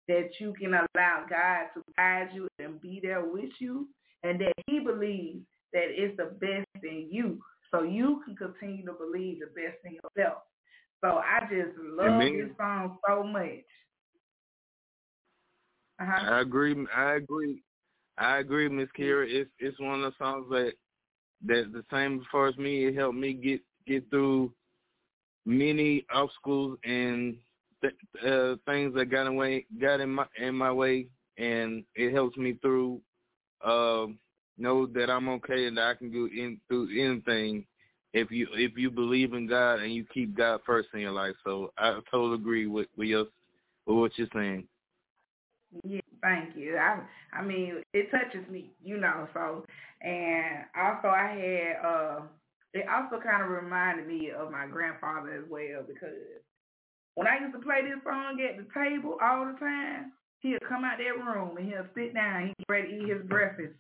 that 0.08 0.30
you 0.39 0.54
can 0.60 0.73
allow 0.73 1.26
God 1.30 1.67
to 1.73 1.82
guide 1.97 2.30
you 2.34 2.47
and 2.60 2.82
be 2.82 2.99
there 3.02 3.26
with 3.26 3.52
you 3.60 3.88
and 4.23 4.39
that 4.41 4.54
he 4.67 4.80
believes 4.80 5.45
that 5.71 5.86
it's 5.89 6.17
the 6.17 6.26
best 6.39 6.84
in 6.84 7.08
you. 7.10 7.39
So 7.74 7.84
you 7.84 8.22
can 8.24 8.36
continue 8.36 8.86
to 8.86 8.94
believe 8.94 9.40
the 9.40 9.48
best 9.48 9.78
in 9.84 9.94
yourself. 9.94 10.44
So 11.04 11.18
I 11.18 11.40
just 11.50 11.78
love 11.80 12.08
Amen. 12.08 12.48
this 12.48 12.58
song 12.58 12.98
so 13.08 13.24
much. 13.24 13.66
Uh-huh. 16.02 16.32
I 16.32 16.42
agree. 16.42 16.76
I 16.96 17.14
agree. 17.14 17.62
I 18.18 18.38
agree, 18.38 18.70
Miss 18.70 18.90
Kira. 18.98 19.26
It's 19.28 19.50
it's 19.60 19.80
one 19.80 20.04
of 20.04 20.12
the 20.12 20.18
songs 20.24 20.46
that 20.52 20.74
that 21.46 21.72
the 21.74 21.84
same 21.92 22.20
as 22.20 22.26
far 22.32 22.48
as 22.48 22.58
me. 22.58 22.86
It 22.86 22.96
helped 22.96 23.18
me 23.18 23.34
get 23.34 23.62
get 23.88 24.10
through 24.10 24.54
many 25.46 26.06
obstacles 26.14 26.78
and 26.84 27.36
th- 27.82 27.94
uh, 28.26 28.56
things 28.66 28.94
that 28.96 29.12
got 29.12 29.28
in 29.28 29.36
way 29.36 29.66
got 29.82 30.00
in 30.00 30.10
my 30.10 30.26
in 30.40 30.56
my 30.56 30.72
way, 30.72 31.08
and 31.38 31.84
it 31.96 32.14
helps 32.14 32.38
me 32.38 32.54
through. 32.62 33.02
Uh, 33.66 34.08
know 34.58 34.86
that 34.88 35.10
I'm 35.10 35.30
okay 35.30 35.66
and 35.66 35.78
that 35.78 35.88
I 35.88 35.94
can 35.96 36.12
do 36.12 36.26
in 36.26 36.60
through 36.68 36.89
anything 36.92 37.66
if 38.13 38.32
you 38.32 38.48
if 38.54 38.78
you 38.78 38.92
believe 38.92 39.34
in 39.34 39.48
God 39.48 39.80
and 39.80 39.94
you 39.94 40.06
keep 40.13 40.38
God 40.38 40.62
first 40.66 40.89
in 40.94 41.00
your 41.00 41.12
life. 41.12 41.36
So 41.44 41.72
I 41.78 42.00
totally 42.12 42.36
agree 42.36 42.68
with 42.68 42.88
with 42.98 43.08
your 43.08 43.26
with 43.86 43.98
what 43.98 44.12
you're 44.18 44.28
saying. 44.34 44.68
Yeah, 45.84 46.02
thank 46.22 46.56
you. 46.56 46.78
I 46.78 47.02
I 47.36 47.44
mean, 47.44 47.82
it 47.94 48.12
touches 48.12 48.48
me, 48.50 48.72
you 48.84 48.98
know. 48.98 49.28
So, 49.34 49.66
and 50.02 50.66
also 50.78 51.08
I 51.08 51.34
had 51.34 51.86
uh, 51.86 52.20
it 52.74 52.86
also 52.88 53.22
kind 53.24 53.44
of 53.44 53.50
reminded 53.50 54.08
me 54.08 54.32
of 54.32 54.52
my 54.52 54.68
grandfather 54.68 55.34
as 55.34 55.50
well 55.50 55.84
because 55.88 56.13
when 57.16 57.28
I 57.28 57.39
used 57.39 57.54
to 57.54 57.60
play 57.60 57.82
this 57.82 58.02
song 58.04 58.42
at 58.42 58.58
the 58.58 58.66
table 58.74 59.18
all 59.22 59.46
the 59.46 59.58
time, 59.60 60.13
he'd 60.39 60.58
come 60.68 60.84
out 60.84 60.98
that 60.98 61.24
room 61.24 61.58
and 61.58 61.68
he'll 61.68 61.86
sit 61.96 62.13
down, 62.13 62.48
he'd 62.48 62.66
ready 62.70 62.89
to 62.89 63.04
eat 63.04 63.10
his 63.10 63.26
breakfast, 63.28 63.74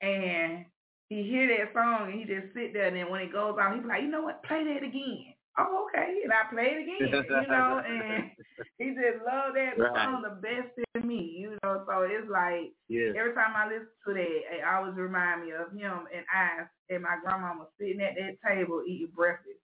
and 0.00 0.66
he 1.08 1.22
hear 1.22 1.46
that 1.48 1.72
song 1.74 2.10
and 2.10 2.18
he 2.18 2.24
just 2.26 2.52
sit 2.54 2.72
there. 2.72 2.86
And 2.88 2.96
then 2.96 3.10
when 3.10 3.22
it 3.22 3.32
goes 3.32 3.56
on, 3.60 3.74
he 3.76 3.80
be 3.80 3.88
like, 3.88 4.02
you 4.02 4.08
know 4.08 4.22
what, 4.22 4.42
play 4.44 4.64
that 4.64 4.82
again. 4.86 5.34
Oh, 5.58 5.88
okay. 5.88 6.20
And 6.24 6.32
I 6.32 6.50
play 6.52 6.76
it 6.76 6.82
again, 6.84 7.24
you 7.42 7.48
know, 7.48 7.80
and 7.84 8.30
he 8.78 8.90
just 8.92 9.24
love 9.24 9.54
that 9.54 9.78
Right. 9.78 9.92
song 9.94 10.22
the 10.22 10.36
best 10.42 10.72
in 10.94 11.06
me, 11.06 11.36
you 11.38 11.56
know. 11.62 11.84
So 11.88 12.02
it's 12.02 12.28
like 12.30 12.72
every 13.16 13.34
time 13.34 13.56
I 13.56 13.66
listen 13.68 13.88
to 14.06 14.14
that, 14.14 14.40
it 14.58 14.64
always 14.66 14.94
remind 14.96 15.44
me 15.46 15.52
of 15.52 15.72
him 15.72 16.06
and 16.12 16.26
I 16.32 16.66
and 16.92 17.02
my 17.02 17.16
grandmama 17.22 17.66
sitting 17.78 18.02
at 18.02 18.16
that 18.16 18.36
table 18.46 18.82
eating 18.86 19.12
breakfast, 19.14 19.60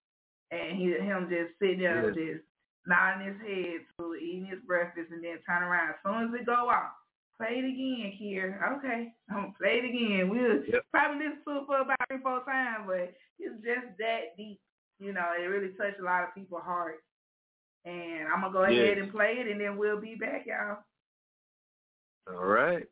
and 0.51 0.79
he 0.79 0.92
him 0.95 1.29
just 1.31 1.59
sitting 1.61 1.81
there 1.81 2.09
just 2.12 2.45
nodding 2.87 3.29
his 3.29 3.40
head 3.42 3.81
to 4.01 4.14
eating 4.14 4.47
his 4.47 4.61
breakfast, 4.66 5.11
and 5.12 5.25
then 5.25 5.38
turn 5.47 5.62
around 5.62 5.90
as 5.90 6.01
soon 6.05 6.35
as 6.35 6.40
it 6.40 6.47
go 6.47 6.71
off. 6.71 6.92
Play 7.38 7.59
it 7.59 7.64
again, 7.64 8.12
Kier. 8.21 8.79
Okay, 8.79 9.12
I'm 9.31 9.37
gonna 9.37 9.53
play 9.59 9.79
it 9.79 9.85
again. 9.85 10.29
We'll 10.29 10.64
Yep. 10.64 10.85
probably 10.92 11.27
listen 11.27 11.42
to 11.47 11.59
it 11.62 11.66
for 11.66 11.81
about 11.81 11.99
three, 12.09 12.18
four 12.23 12.45
times, 12.45 12.85
but 12.87 13.14
it's 13.38 13.64
just 13.64 13.99
that 13.99 14.37
deep. 14.37 14.61
You 15.01 15.12
know, 15.12 15.33
it 15.38 15.45
really 15.47 15.75
touched 15.75 15.99
a 16.01 16.05
lot 16.05 16.25
of 16.25 16.35
people's 16.35 16.62
hearts. 16.64 17.03
And 17.85 18.29
I'm 18.29 18.42
gonna 18.42 18.53
go 18.53 18.64
Yes. 18.64 18.85
ahead 18.85 18.99
and 18.99 19.11
play 19.11 19.38
it, 19.38 19.49
and 19.49 19.61
then 19.61 19.77
we'll 19.77 20.01
be 20.01 20.14
back, 20.14 20.47
y'all. 20.47 20.85
All 22.29 22.45
right. 22.47 22.88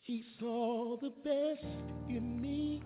He 0.00 0.24
saw 0.40 0.96
the 0.96 1.10
best 1.10 1.62
in 2.08 2.40
me 2.40 2.82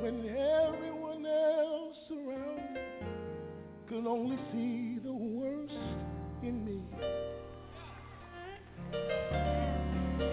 when 0.00 0.26
everyone 0.28 1.26
else 1.26 1.96
around 2.10 2.74
me 2.74 2.85
could 3.88 4.06
only 4.06 4.36
see 4.52 4.98
the 5.04 5.12
worst 5.12 5.72
in 6.42 6.64
me. 6.64 6.80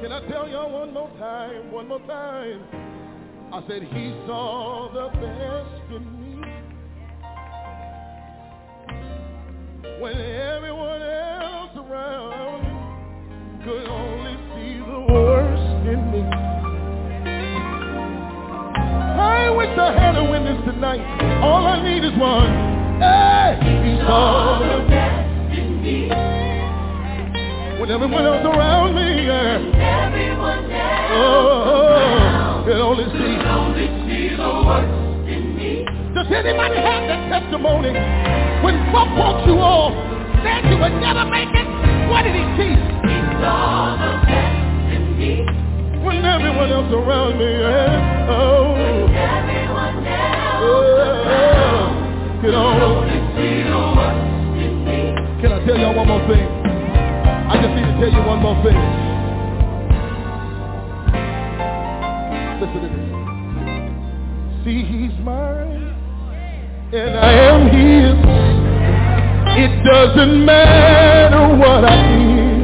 Can 0.01 0.11
I 0.11 0.27
tell 0.27 0.49
y'all 0.49 0.71
one 0.71 0.91
more 0.91 1.09
time? 1.19 1.71
One 1.71 1.87
more 1.87 1.99
time. 1.99 2.63
I 3.53 3.63
said 3.67 3.83
he 3.83 4.09
saw 4.25 4.89
the 4.91 5.09
best 5.19 5.91
in 5.91 6.03
me 6.19 6.33
when 10.01 10.15
everyone 10.17 11.03
else 11.03 11.77
around 11.77 12.63
could 13.63 13.87
only 13.87 14.35
see 14.55 14.79
the 14.79 15.13
worst 15.13 15.87
in 15.87 16.11
me. 16.11 16.23
I 19.21 19.49
wish 19.55 19.77
I 19.77 19.93
had 19.93 20.17
a 20.17 20.23
witness 20.23 20.65
tonight. 20.65 21.05
All 21.43 21.67
I 21.67 21.83
need 21.83 22.03
is 22.03 22.17
one. 22.17 22.73
Hey, 22.99 23.32
when 27.79 27.91
everyone 27.91 28.25
else 28.25 28.43
around 28.43 28.95
me, 28.95 29.27
yeah. 29.27 29.59
oh, 31.15 32.63
can 32.65 32.79
only 32.83 33.05
see. 33.15 33.39
Does 36.13 36.27
anybody 36.31 36.75
have 36.83 37.07
that 37.07 37.29
testimony? 37.31 37.93
When 38.63 38.75
Bob 38.91 39.17
walked 39.17 39.47
you 39.47 39.59
all, 39.59 39.91
said 40.43 40.65
you 40.69 40.77
would 40.77 40.99
never 40.99 41.23
make 41.25 41.49
it, 41.55 41.67
what 42.11 42.23
did 42.23 42.35
he 42.35 42.43
see? 42.59 42.75
He 42.75 43.17
saw 43.39 43.95
the 43.99 44.19
best 44.27 44.91
in 44.95 45.15
me. 45.17 45.47
When 46.03 46.25
everyone 46.25 46.71
else 46.71 46.91
around 46.91 47.39
me, 47.39 47.51
yeah. 47.51 48.27
oh, 48.29 48.75
oh, 50.63 51.87
can 52.41 52.53
only 52.53 53.22
y'all 55.83 55.95
one 55.95 56.07
more 56.07 56.25
thing? 56.31 56.47
I 56.47 57.59
just 57.59 57.75
need 57.75 57.83
to 57.83 57.91
tell 57.99 58.07
you 58.07 58.23
one 58.23 58.39
more 58.39 58.55
thing. 58.63 58.79
Listen 62.61 62.79
to 62.79 62.87
this. 62.87 63.03
See, 64.63 64.79
he's 64.87 65.11
mine, 65.27 65.91
and 66.93 67.19
I 67.19 67.33
am 67.51 67.67
his. 67.67 68.15
It 69.59 69.83
doesn't 69.83 70.45
matter 70.45 71.51
what 71.57 71.83
I 71.83 71.99
did. 72.07 72.63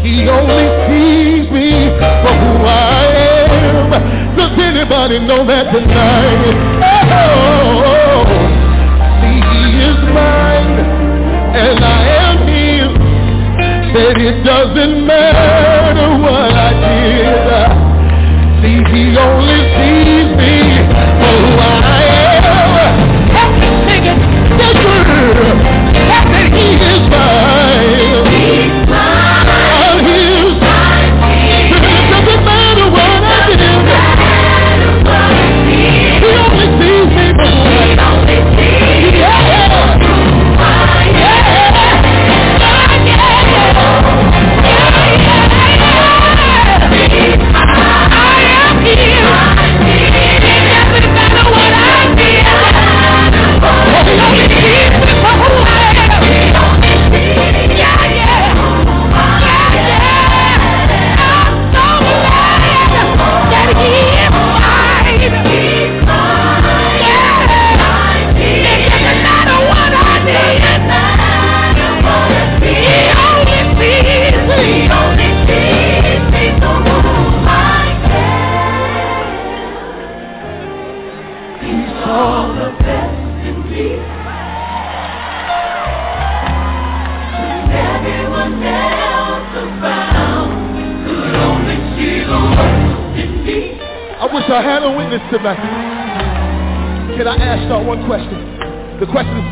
He 0.00 0.26
only 0.26 0.64
sees 0.88 1.50
me 1.52 1.92
for 2.24 2.32
who 2.40 2.64
I 2.64 3.04
am. 3.20 3.92
Does 4.34 4.56
anybody 4.58 5.18
know 5.18 5.44
that 5.46 5.70
tonight? 5.74 6.56
Oh, 7.12 7.93
Said 13.94 14.20
it 14.20 14.42
doesn't 14.42 15.06
matter 15.06 15.73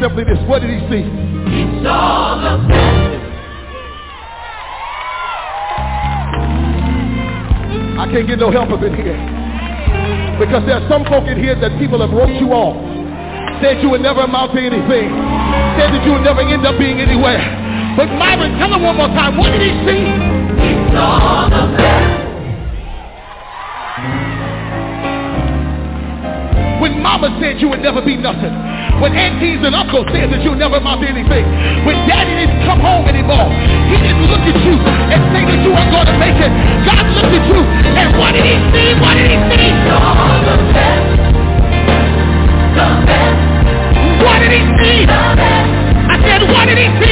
simply 0.03 0.25
this. 0.27 0.39
What 0.51 0.67
did 0.67 0.75
he 0.75 0.81
see? 0.91 1.07
He 1.07 1.63
saw 1.87 2.35
the. 2.43 2.59
I 8.03 8.11
can't 8.11 8.27
get 8.27 8.43
no 8.43 8.51
help 8.51 8.75
up 8.75 8.83
in 8.83 8.99
here. 8.99 9.15
Because 10.43 10.67
there 10.67 10.83
are 10.83 10.89
some 10.91 11.07
folk 11.07 11.31
in 11.31 11.39
here 11.39 11.55
that 11.55 11.79
people 11.79 12.03
have 12.03 12.11
wrote 12.11 12.35
you 12.35 12.51
off. 12.51 12.75
Said 13.63 13.79
you 13.79 13.91
would 13.95 14.03
never 14.03 14.27
amount 14.27 14.59
to 14.59 14.59
anything. 14.59 15.07
Said 15.79 15.95
that 15.95 16.03
you 16.03 16.19
would 16.19 16.27
never 16.27 16.43
end 16.43 16.67
up 16.67 16.75
being 16.83 16.99
anywhere. 16.99 17.39
But 17.95 18.11
Myron, 18.19 18.59
tell 18.59 18.75
him 18.75 18.83
one 18.83 18.97
more 18.97 19.13
time. 19.15 19.39
What 19.39 19.55
did 19.55 19.63
he 19.63 19.71
see? 19.87 20.03
He 20.03 20.75
saw 20.91 21.47
the 21.47 21.77
best. 21.79 21.92
You 27.63 27.71
would 27.71 27.81
never 27.81 28.03
be 28.03 28.19
nothing. 28.19 28.51
When 28.99 29.15
aunties 29.15 29.63
and 29.63 29.71
uncles 29.71 30.11
said 30.11 30.35
that 30.35 30.43
you'll 30.43 30.59
never 30.59 30.83
amount 30.83 31.01
to 31.03 31.07
anything. 31.07 31.47
When 31.87 31.95
daddy 32.11 32.35
didn't 32.35 32.67
come 32.67 32.83
home 32.83 33.07
anymore. 33.07 33.47
He 33.87 34.03
didn't 34.03 34.27
look 34.27 34.43
at 34.43 34.59
you 34.67 34.75
and 34.83 35.21
say 35.31 35.47
that 35.47 35.59
you 35.63 35.71
weren't 35.71 35.95
going 35.95 36.11
to 36.11 36.19
make 36.19 36.35
it. 36.43 36.51
God 36.83 37.07
looked 37.15 37.31
at 37.31 37.45
you 37.47 37.63
and 37.63 38.19
what 38.19 38.35
did 38.35 38.43
he 38.43 38.59
see? 38.75 38.99
What 38.99 39.15
did 39.15 39.31
he 39.31 39.39
see? 39.55 39.71
Saw 39.87 40.43
the 40.43 40.57
best. 40.75 41.07
The 42.75 42.87
best. 43.07 43.39
What 44.27 44.39
did 44.43 44.53
he 44.59 44.63
see? 44.83 45.07
I 45.07 46.19
said, 46.27 46.43
what 46.51 46.67
did 46.67 46.79
he 46.83 46.89
see? 46.99 47.12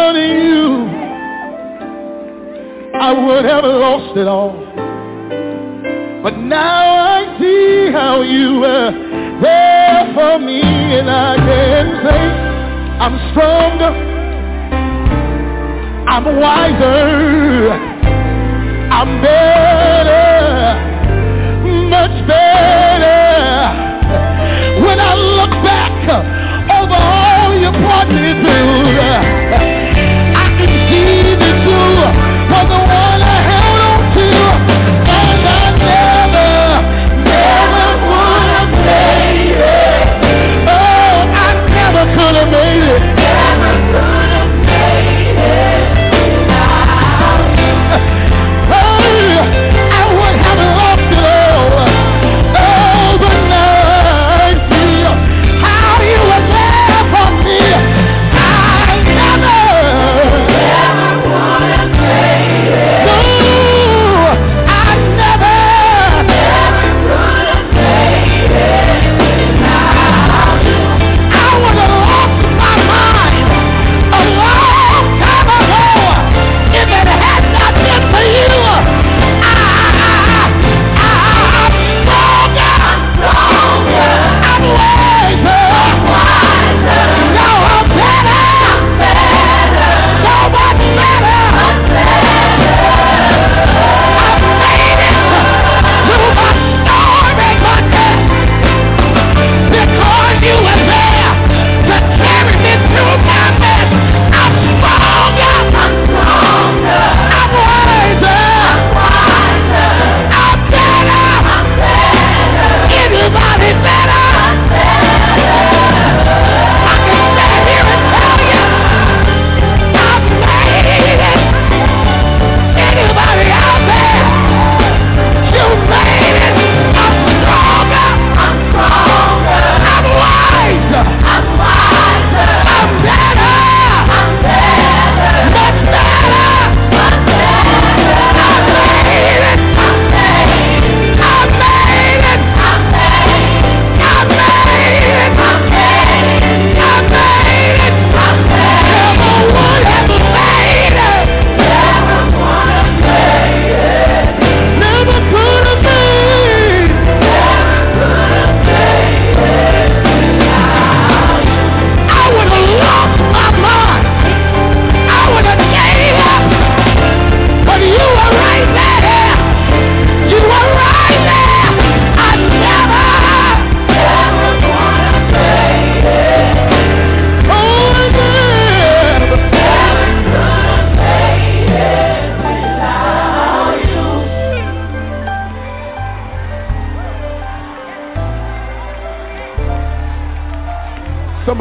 I 3.11 3.25
would 3.27 3.43
have 3.43 3.65
lost 3.65 4.15
it 4.15 4.25
all. 4.25 4.53
But 6.23 6.37
now 6.37 6.95
I 7.11 7.37
see 7.41 7.91
how 7.91 8.21
you 8.21 8.61
were 8.61 8.91
there 9.41 10.13
for 10.15 10.39
me 10.39 10.61
and 10.63 11.11
I 11.11 11.35
can 11.35 11.87
say 12.07 12.21
I'm 13.03 13.15
stronger. 13.31 13.91
I'm 16.07 16.23
wiser. 16.39 17.71
I'm 18.95 19.21
better. 19.21 20.79
Much 21.91 22.15
better. 22.31 23.27
When 24.87 24.99
I 25.01 25.13
look 25.15 25.51
back 25.67 25.99
over 26.79 26.95
all 26.95 27.59
you 27.59 27.71
brought 27.71 28.07
me 28.07 28.31
through, 28.39 29.40
the 32.69 32.77
one 32.77 33.10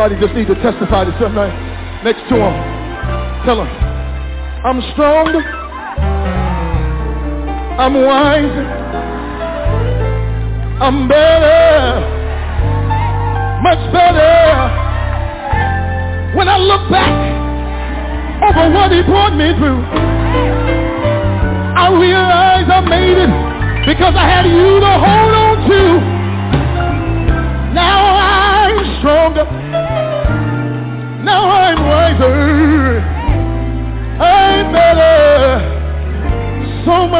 Somebody 0.01 0.19
just 0.19 0.35
need 0.35 0.49
to 0.49 0.55
testify 0.63 1.05
to 1.05 1.13
somebody 1.21 1.53
next 2.03 2.25
to 2.33 2.37
him. 2.41 2.57
Tell 3.45 3.61
him, 3.61 3.69
I'm 4.65 4.81
strong. 4.97 5.29
I'm 7.77 7.93
wise. 8.01 8.57
I'm 10.81 11.07
better. 11.07 12.01
Much 13.61 13.93
better. 13.93 14.73
When 16.35 16.49
I 16.49 16.57
look 16.57 16.91
back 16.91 17.13
over 18.49 18.73
what 18.73 18.93
he 18.93 19.03
brought 19.03 19.37
me 19.37 19.53
through, 19.53 19.85
I 21.77 21.93
realize 21.93 22.65
I 22.73 22.81
made 22.89 23.19
it 23.21 23.29
because 23.85 24.15
I 24.17 24.25
had 24.25 24.47
you 24.47 24.81
to 24.81 24.93
hold 24.97 25.35
on 25.35 25.69
to. 25.69 26.10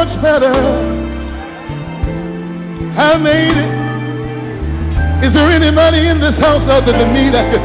Much 0.05 0.21
better. 0.23 0.51
I 2.97 3.17
made 3.17 3.53
it. 3.53 3.71
Is 5.27 5.33
there 5.33 5.51
anybody 5.51 6.07
in 6.07 6.19
this 6.19 6.33
house 6.41 6.65
other 6.65 6.91
than 6.91 7.13
me 7.13 7.29
that 7.29 7.45
could 7.53 7.61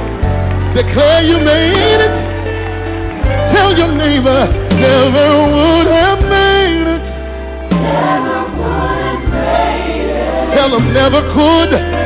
declare 0.77 1.25
you 1.25 1.39
made 1.41 2.01
it? 2.05 2.13
Tell 3.57 3.73
your 3.75 3.89
neighbor, 3.89 4.53
never 4.77 5.29
would 5.49 5.89
have 5.89 6.21
made 6.29 6.87
it. 6.93 7.05
Never 7.73 8.39
would 8.53 8.93
have 9.01 9.23
made 9.33 10.11
it. 10.13 10.57
Tell 10.57 10.71
them 10.71 10.93
never 10.93 11.23
could 11.33 12.06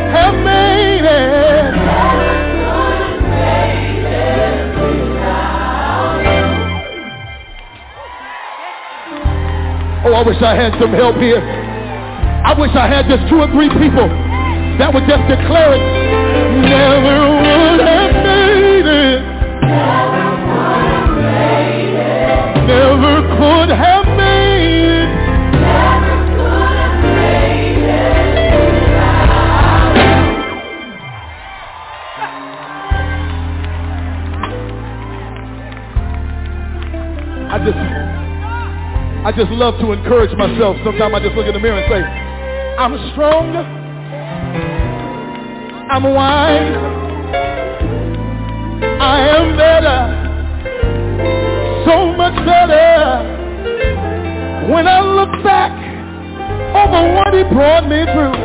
Oh, 10.03 10.13
I 10.17 10.23
wish 10.25 10.41
I 10.41 10.55
had 10.57 10.73
some 10.81 10.93
help 10.93 11.17
here. 11.17 11.41
I 11.41 12.57
wish 12.59 12.73
I 12.73 12.89
had 12.89 13.05
just 13.05 13.29
two 13.29 13.37
or 13.37 13.49
three 13.53 13.69
people 13.69 14.09
that 14.81 14.89
would 14.95 15.05
just 15.05 15.25
declare 15.29 15.77
it. 15.77 15.85
Never 16.65 17.37
would 17.37 17.60
just 39.41 39.53
love 39.53 39.81
to 39.81 39.93
encourage 39.93 40.37
myself. 40.37 40.77
Sometimes 40.85 41.15
I 41.15 41.21
just 41.21 41.35
look 41.35 41.47
in 41.47 41.55
the 41.55 41.61
mirror 41.61 41.81
and 41.81 41.89
say, 41.89 42.03
I'm 42.77 42.93
strong. 43.13 43.57
I'm 45.89 46.05
wise. 46.05 46.77
I 49.01 49.29
am 49.33 49.57
better. 49.57 50.13
So 51.89 52.13
much 52.21 52.37
better. 52.45 53.25
When 54.71 54.87
I 54.87 55.01
look 55.01 55.33
back 55.43 55.73
over 56.77 57.15
what 57.17 57.33
he 57.33 57.43
brought 57.45 57.89
me 57.89 58.05
through, 58.13 58.37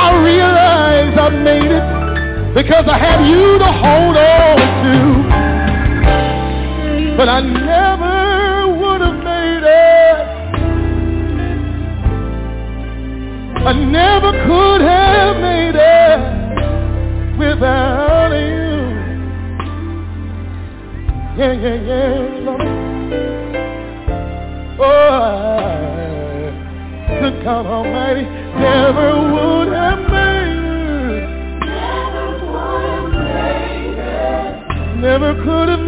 I 0.00 0.16
realize 0.24 1.12
I 1.18 1.28
made 1.28 1.70
it 1.70 2.54
because 2.54 2.86
I 2.88 2.96
had 2.96 3.20
you 3.28 3.58
to 3.58 3.70
hold 3.84 4.16
on 4.16 4.56
to. 4.84 5.28
But 7.18 7.28
I 7.28 7.40
never 7.42 8.07
I 13.60 13.72
never 13.72 14.30
could 14.46 14.80
have 14.80 15.36
made 15.40 15.74
it 15.74 16.20
without 17.38 18.32
you. 18.32 18.68
Yeah, 21.36 21.52
yeah, 21.52 21.74
yeah. 21.88 22.28
Oh, 24.80 24.84
good 27.20 27.36
God 27.44 27.66
Almighty, 27.66 28.22
never 28.22 29.08
would 29.32 29.72
have 29.72 30.02
made 30.10 30.64
it. 31.14 31.28
Never 35.00 35.34
could 35.44 35.68
have 35.68 35.87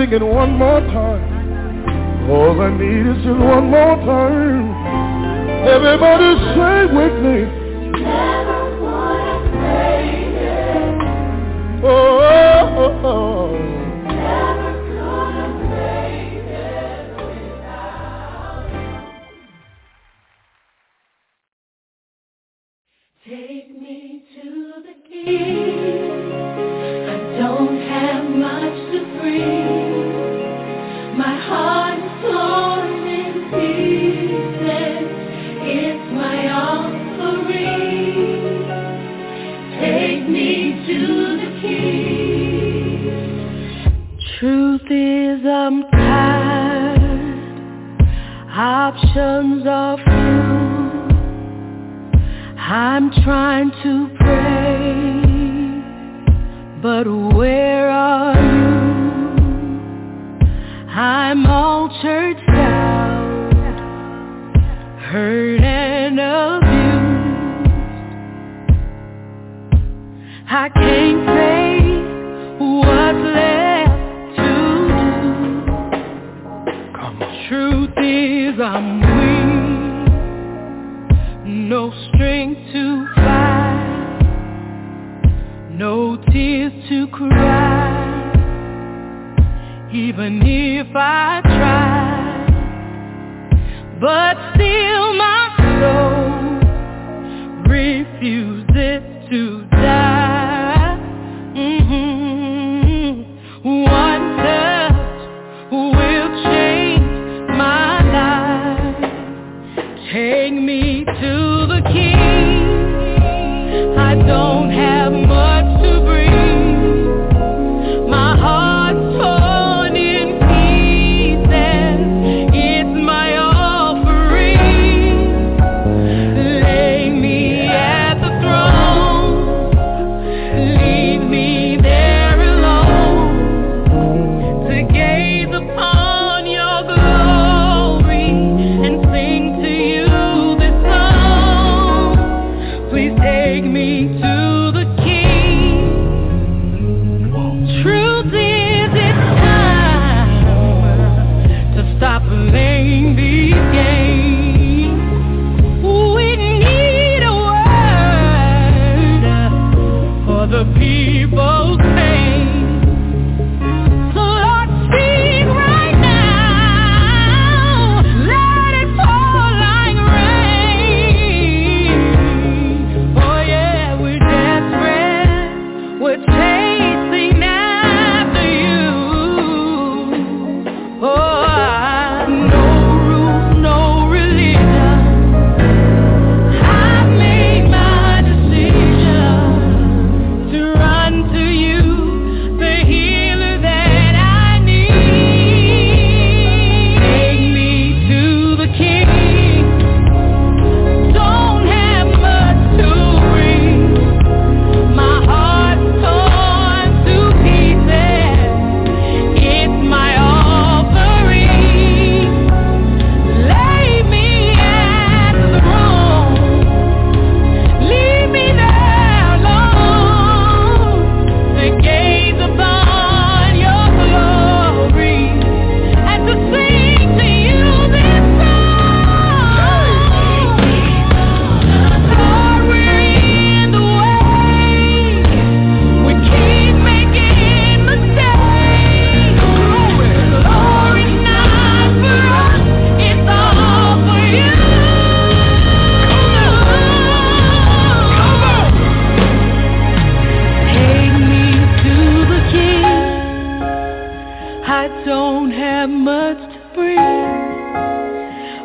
Sing 0.00 0.12
it 0.14 0.22
one 0.22 0.52
more 0.56 0.80
time. 0.80 2.30
All 2.30 2.58
I 2.58 2.70
need 2.70 3.06
is 3.06 3.16
just 3.22 3.38
one 3.38 3.68
more 3.68 3.96
time. 3.96 4.72
Everybody 5.68 6.40
say 6.56 6.86
with 6.88 7.16
me. 7.20 7.44
Oh, 11.84 12.20
oh, 12.24 12.80
oh, 12.80 13.04
oh. 13.04 13.39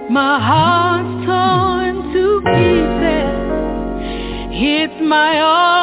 My 0.09 0.39
heart's 0.39 1.25
torn 1.25 2.13
to 2.13 2.41
pieces. 2.45 3.35
It's 4.53 5.01
my 5.01 5.41
own. 5.41 5.74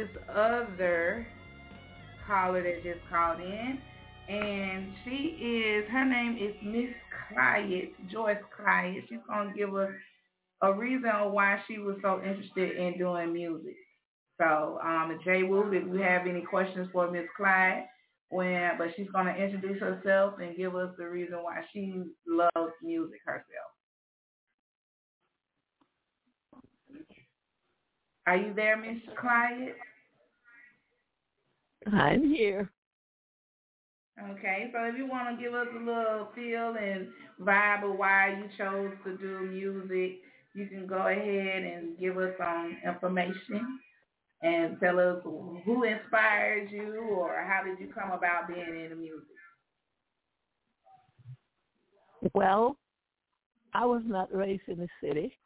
This 0.00 0.22
other 0.34 1.26
caller 2.26 2.62
that 2.62 2.82
just 2.82 3.06
called 3.10 3.38
in. 3.38 3.78
And 4.30 4.94
she 5.04 5.36
is, 5.36 5.90
her 5.90 6.06
name 6.06 6.38
is 6.40 6.54
Miss 6.62 6.88
Clyde, 7.28 7.90
Joyce 8.10 8.38
Clyde. 8.56 9.02
She's 9.10 9.18
going 9.28 9.48
to 9.48 9.54
give 9.54 9.74
us 9.76 9.90
a 10.62 10.72
reason 10.72 11.10
why 11.32 11.60
she 11.68 11.76
was 11.76 11.96
so 12.00 12.22
interested 12.26 12.78
in 12.78 12.96
doing 12.96 13.34
music. 13.34 13.76
So, 14.40 14.78
um, 14.82 15.20
J-Woot, 15.22 15.74
if 15.74 15.84
you 15.84 16.00
have 16.00 16.26
any 16.26 16.40
questions 16.40 16.88
for 16.94 17.10
Miss 17.10 17.26
Clyde, 17.36 17.84
when, 18.30 18.78
but 18.78 18.88
she's 18.96 19.10
going 19.12 19.26
to 19.26 19.36
introduce 19.36 19.80
herself 19.80 20.34
and 20.40 20.56
give 20.56 20.76
us 20.76 20.94
the 20.96 21.08
reason 21.08 21.42
why 21.42 21.60
she 21.74 21.92
loves 22.26 22.72
music 22.82 23.20
herself. 23.26 23.69
Are 28.30 28.36
you 28.36 28.54
there, 28.54 28.76
Miss 28.76 29.02
Clyde? 29.20 29.74
I'm 31.92 32.32
here. 32.32 32.70
Okay, 34.22 34.70
so 34.72 34.84
if 34.84 34.96
you 34.96 35.08
want 35.08 35.36
to 35.36 35.42
give 35.42 35.52
us 35.52 35.66
a 35.74 35.78
little 35.78 36.28
feel 36.32 36.76
and 36.80 37.08
vibe 37.40 37.82
of 37.82 37.98
why 37.98 38.38
you 38.38 38.44
chose 38.56 38.92
to 39.02 39.16
do 39.16 39.40
music, 39.50 40.20
you 40.54 40.68
can 40.68 40.86
go 40.86 41.08
ahead 41.08 41.64
and 41.64 41.98
give 41.98 42.18
us 42.18 42.30
some 42.38 42.76
information 42.86 43.80
and 44.42 44.78
tell 44.78 45.00
us 45.00 45.20
who 45.24 45.82
inspired 45.82 46.70
you 46.70 47.00
or 47.10 47.44
how 47.44 47.64
did 47.64 47.80
you 47.80 47.92
come 47.92 48.12
about 48.12 48.46
being 48.46 48.60
in 48.60 48.90
the 48.90 48.94
music. 48.94 49.26
Well, 52.32 52.76
I 53.74 53.86
was 53.86 54.02
not 54.06 54.32
raised 54.32 54.68
in 54.68 54.78
the 54.78 54.88
city. 55.02 55.36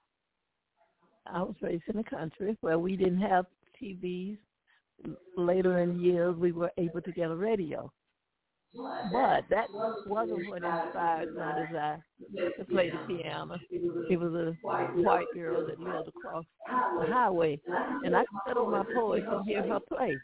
I 1.27 1.43
was 1.43 1.55
raised 1.61 1.85
in 1.89 1.97
the 1.97 2.05
country 2.05 2.57
where 2.61 2.79
we 2.79 2.97
didn't 2.97 3.21
have 3.21 3.47
TVs. 3.81 4.39
Later 5.37 5.81
in 5.81 5.99
years, 6.01 6.37
we 6.37 6.53
were 6.53 6.71
able 6.79 7.01
to 7.01 7.13
get 7.13 7.31
a 7.31 7.35
radio. 7.35 7.91
But 9.13 9.45
that 9.51 9.69
wasn't 10.07 10.49
what 10.49 10.65
inspired 10.65 11.35
my 11.35 11.65
desire 11.67 12.05
to 12.59 12.65
play 12.65 12.91
the 12.91 12.99
piano. 13.07 13.57
It 13.71 14.19
was 14.19 14.35
a 14.35 14.57
white 15.01 15.27
girl 15.33 15.67
that 15.67 15.79
lived 15.79 16.09
across 16.09 16.45
the 16.67 17.13
highway, 17.13 17.61
and 18.05 18.17
I 18.17 18.25
could 18.47 18.57
on 18.57 18.73
my 18.73 18.85
porch 18.95 19.23
and 19.27 19.47
hear 19.47 19.63
her 19.63 19.79
play. 19.81 20.17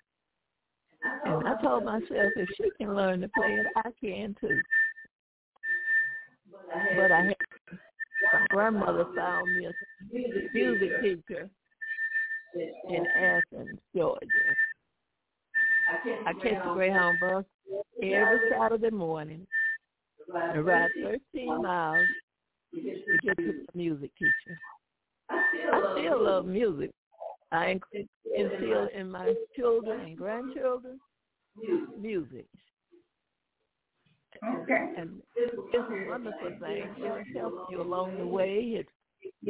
And 1.24 1.46
I 1.46 1.60
told 1.62 1.84
myself, 1.84 2.32
if 2.36 2.48
she 2.56 2.70
can 2.76 2.94
learn 2.94 3.20
to 3.20 3.28
play 3.28 3.52
it, 3.52 3.66
I 3.76 3.90
can 4.00 4.34
too. 4.40 4.60
But 6.96 7.12
I 7.12 7.22
had 7.22 7.36
my 8.32 8.46
grandmother 8.50 9.06
found 9.16 9.56
me 9.56 9.66
a 9.66 9.72
music 10.54 10.90
teacher 11.02 11.50
in 12.88 13.06
Athens, 13.06 13.78
Georgia. 13.94 14.26
I 16.26 16.32
catch 16.34 16.64
the 16.64 16.72
Greyhound 16.74 17.18
bus 17.20 17.44
every 18.02 18.50
Saturday 18.50 18.90
morning 18.90 19.46
and 20.34 20.64
ride 20.64 20.90
13 21.02 21.62
miles 21.62 22.06
to 22.74 23.18
get 23.22 23.36
to 23.38 23.64
the 23.72 23.78
music 23.78 24.10
teacher. 24.18 24.58
I 25.30 25.96
still 25.98 26.24
love 26.24 26.46
music. 26.46 26.90
I 27.52 27.80
instill 28.36 28.88
in 28.94 29.10
my 29.10 29.34
children 29.56 30.00
and 30.00 30.16
grandchildren 30.16 31.00
music. 32.00 32.46
Okay. 34.36 34.92
And 34.96 35.22
it's 35.36 35.74
a 35.74 36.08
wonderful 36.08 36.50
thing. 36.60 36.84
It 36.98 37.36
helps 37.36 37.70
you 37.70 37.82
along 37.82 38.18
the 38.18 38.26
way. 38.26 38.76
It 38.80 38.86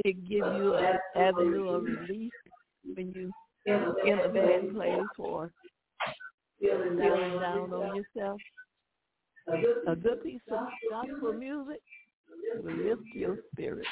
it 0.04 0.28
gives 0.28 0.46
you 0.56 0.74
an 0.74 0.98
avenue 1.16 1.68
of 1.68 1.84
relief 1.84 2.32
when 2.94 3.12
you 3.12 3.32
in 3.66 4.18
a 4.18 4.28
bad 4.28 4.72
place 4.74 5.06
or 5.18 5.52
feeling 6.60 6.96
down 6.96 7.72
on 7.72 7.96
yourself. 7.96 8.40
A 9.86 9.96
good 9.96 10.22
piece 10.22 10.40
of 10.50 10.68
gospel 10.90 11.32
music 11.32 11.80
will 12.62 12.74
lift 12.74 13.02
your 13.14 13.38
spirit. 13.52 13.86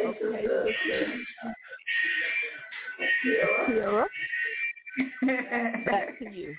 Okay, 0.00 0.46
sister. 0.64 1.18
Kira, 3.68 4.06
back 5.84 6.18
to 6.18 6.30
you. 6.30 6.54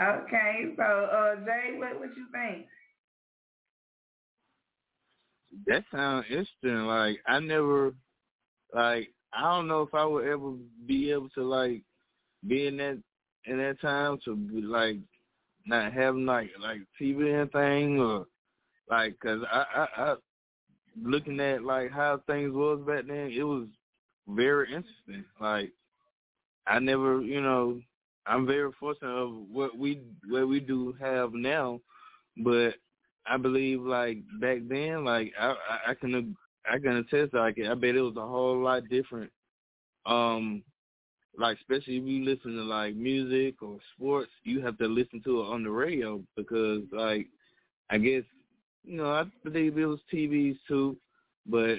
Okay, 0.00 0.74
so 0.76 0.82
uh, 0.84 1.36
Jay, 1.44 1.76
what 1.76 1.98
what 1.98 2.16
you 2.16 2.26
think? 2.32 2.66
That 5.66 5.84
sounds 5.92 6.26
interesting. 6.30 6.86
Like 6.86 7.18
I 7.26 7.40
never, 7.40 7.94
like 8.74 9.08
I 9.32 9.42
don't 9.42 9.68
know 9.68 9.82
if 9.82 9.94
I 9.94 10.04
would 10.04 10.26
ever 10.26 10.52
be 10.86 11.10
able 11.10 11.28
to 11.30 11.42
like 11.42 11.82
be 12.46 12.66
in 12.68 12.76
that 12.78 13.02
in 13.46 13.58
that 13.58 13.80
time 13.80 14.18
to 14.24 14.36
be 14.36 14.62
like 14.62 14.98
not 15.66 15.92
having 15.92 16.26
like 16.26 16.50
like 16.60 16.80
TV 17.00 17.42
and 17.42 17.50
thing 17.52 17.98
or 18.00 18.26
like 18.90 19.18
cause 19.20 19.40
I, 19.50 19.64
I 19.74 20.02
I 20.12 20.14
looking 21.02 21.40
at 21.40 21.64
like 21.64 21.90
how 21.90 22.20
things 22.26 22.52
was 22.52 22.80
back 22.86 23.06
then, 23.06 23.30
it 23.32 23.42
was 23.42 23.66
very 24.28 24.68
interesting. 24.68 25.24
Like 25.40 25.72
I 26.66 26.78
never, 26.78 27.20
you 27.22 27.40
know, 27.40 27.80
I'm 28.28 28.46
very 28.46 28.70
fortunate 28.78 29.08
of 29.10 29.32
what 29.50 29.76
we 29.76 30.02
what 30.28 30.48
we 30.48 30.60
do 30.60 30.94
have 31.00 31.32
now, 31.32 31.80
but 32.44 32.74
I 33.26 33.36
believe 33.38 33.80
like 33.80 34.18
back 34.40 34.58
then, 34.68 35.04
like 35.04 35.32
I 35.40 35.48
I, 35.48 35.90
I 35.90 35.94
can 35.94 36.36
I 36.70 36.78
can 36.78 36.96
attest 36.96 37.34
like 37.34 37.58
I 37.58 37.74
bet 37.74 37.96
it 37.96 38.02
was 38.02 38.16
a 38.16 38.26
whole 38.26 38.62
lot 38.62 38.88
different. 38.88 39.30
Um, 40.06 40.62
like 41.38 41.58
especially 41.58 41.96
if 41.98 42.04
you 42.04 42.24
listen 42.24 42.56
to 42.56 42.62
like 42.62 42.94
music 42.96 43.62
or 43.62 43.78
sports, 43.94 44.30
you 44.44 44.60
have 44.62 44.76
to 44.78 44.86
listen 44.86 45.22
to 45.24 45.40
it 45.40 45.44
on 45.46 45.62
the 45.62 45.70
radio 45.70 46.22
because 46.36 46.82
like 46.92 47.26
I 47.90 47.98
guess 47.98 48.24
you 48.84 48.96
know 48.98 49.10
I 49.10 49.24
believe 49.44 49.78
it 49.78 49.86
was 49.86 50.00
TVs 50.12 50.58
too, 50.66 50.96
but 51.46 51.78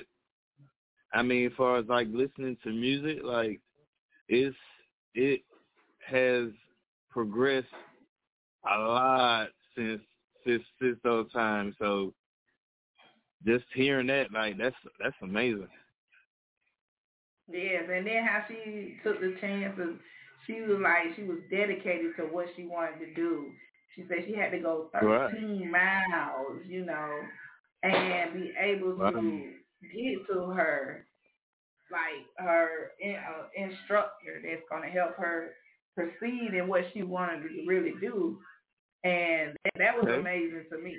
I 1.14 1.22
mean 1.22 1.47
as 1.47 1.54
far 1.58 1.78
as 1.78 1.86
like 1.88 2.08
listening 2.12 2.58
to 2.64 2.72
music, 2.72 3.20
like 3.24 3.60
it's 4.28 4.56
it 5.14 5.41
has 6.10 6.49
progressed 7.10 7.68
a 8.70 8.80
lot 8.80 9.47
since 9.76 10.01
since 10.45 10.64
since 10.82 10.97
those 11.03 11.32
times. 11.32 11.76
So 11.80 12.14
just 13.45 13.66
hearing 13.74 14.07
that, 14.07 14.32
like 14.34 14.57
that's 14.57 14.76
that's 14.99 15.16
amazing. 15.22 15.68
Yes, 17.51 17.84
and 17.91 18.05
then 18.05 18.26
how 18.26 18.43
she 18.47 18.97
took 19.03 19.20
the 19.20 19.36
chance 19.41 19.80
of 19.80 19.95
she 20.45 20.62
was 20.62 20.80
like 20.82 21.16
she 21.16 21.24
was 21.24 21.39
dedicated 21.49 22.16
to 22.18 22.24
what 22.24 22.47
she 22.55 22.66
wanted 22.66 22.99
to 22.99 23.14
do. 23.14 23.47
She 23.95 24.03
said 24.07 24.26
she 24.28 24.36
had 24.36 24.51
to 24.51 24.60
go 24.60 24.89
thirteen 24.93 25.72
right. 25.72 26.07
miles, 26.12 26.62
you 26.68 26.86
know, 26.86 27.10
and 27.84 28.34
be 28.34 28.53
able 28.60 28.97
to 28.97 29.03
right. 29.03 29.53
get 29.82 30.28
to 30.34 30.45
her 30.51 31.05
like 31.91 32.26
her 32.38 32.91
uh, 33.03 33.47
instructor 33.55 34.41
that's 34.43 34.62
going 34.70 34.84
to 34.84 34.89
help 34.89 35.16
her 35.18 35.53
proceed 35.96 36.54
in 36.54 36.68
what 36.68 36.84
she 36.94 37.04
wanted 37.04 37.44
to 37.44 37.66
really 37.68 37.94
do, 38.00 38.40
and 39.04 39.56
that 39.78 39.96
was 39.96 40.06
okay. 40.06 40.20
amazing 40.20 40.66
to 40.72 40.78
me. 40.78 40.98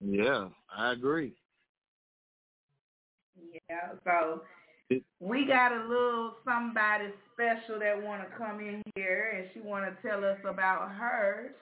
Yeah, 0.00 0.48
I 0.74 0.92
agree. 0.92 1.32
Yeah, 3.68 3.92
so 4.04 4.42
we 5.20 5.46
got 5.46 5.72
a 5.72 5.88
little 5.88 6.34
somebody 6.44 7.06
special 7.32 7.78
that 7.80 8.00
want 8.02 8.22
to 8.22 8.36
come 8.36 8.60
in 8.60 8.82
here, 8.94 9.32
and 9.36 9.48
she 9.52 9.60
want 9.60 9.84
to 9.84 10.08
tell 10.08 10.24
us 10.24 10.38
about 10.48 10.90
her 10.92 11.54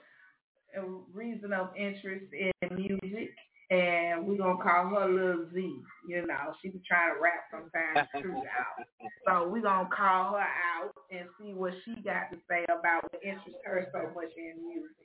uh, 0.77 0.81
reason 1.13 1.53
of 1.53 1.69
interest 1.77 2.25
in 2.33 2.75
music, 2.75 3.35
and 3.73 4.27
we're 4.27 4.37
gonna 4.37 4.61
call 4.61 4.89
her 4.89 5.09
Little 5.09 5.47
Z. 5.53 5.75
You 6.07 6.27
know, 6.27 6.53
she 6.61 6.69
be 6.69 6.81
trying 6.87 7.15
to 7.15 7.21
rap 7.21 7.43
sometimes 7.49 8.07
too, 8.21 8.35
out. 8.35 8.85
So 9.25 9.49
we're 9.49 9.61
gonna 9.61 9.89
call 9.89 10.33
her 10.33 10.39
out 10.39 10.93
and 11.11 11.27
see 11.39 11.53
what 11.53 11.73
she 11.83 11.95
got 12.01 12.29
to 12.31 12.37
say 12.49 12.63
about 12.65 13.03
what 13.03 13.23
interests 13.23 13.61
her 13.65 13.87
so 13.91 14.11
much 14.13 14.31
in 14.37 14.67
music. 14.67 15.03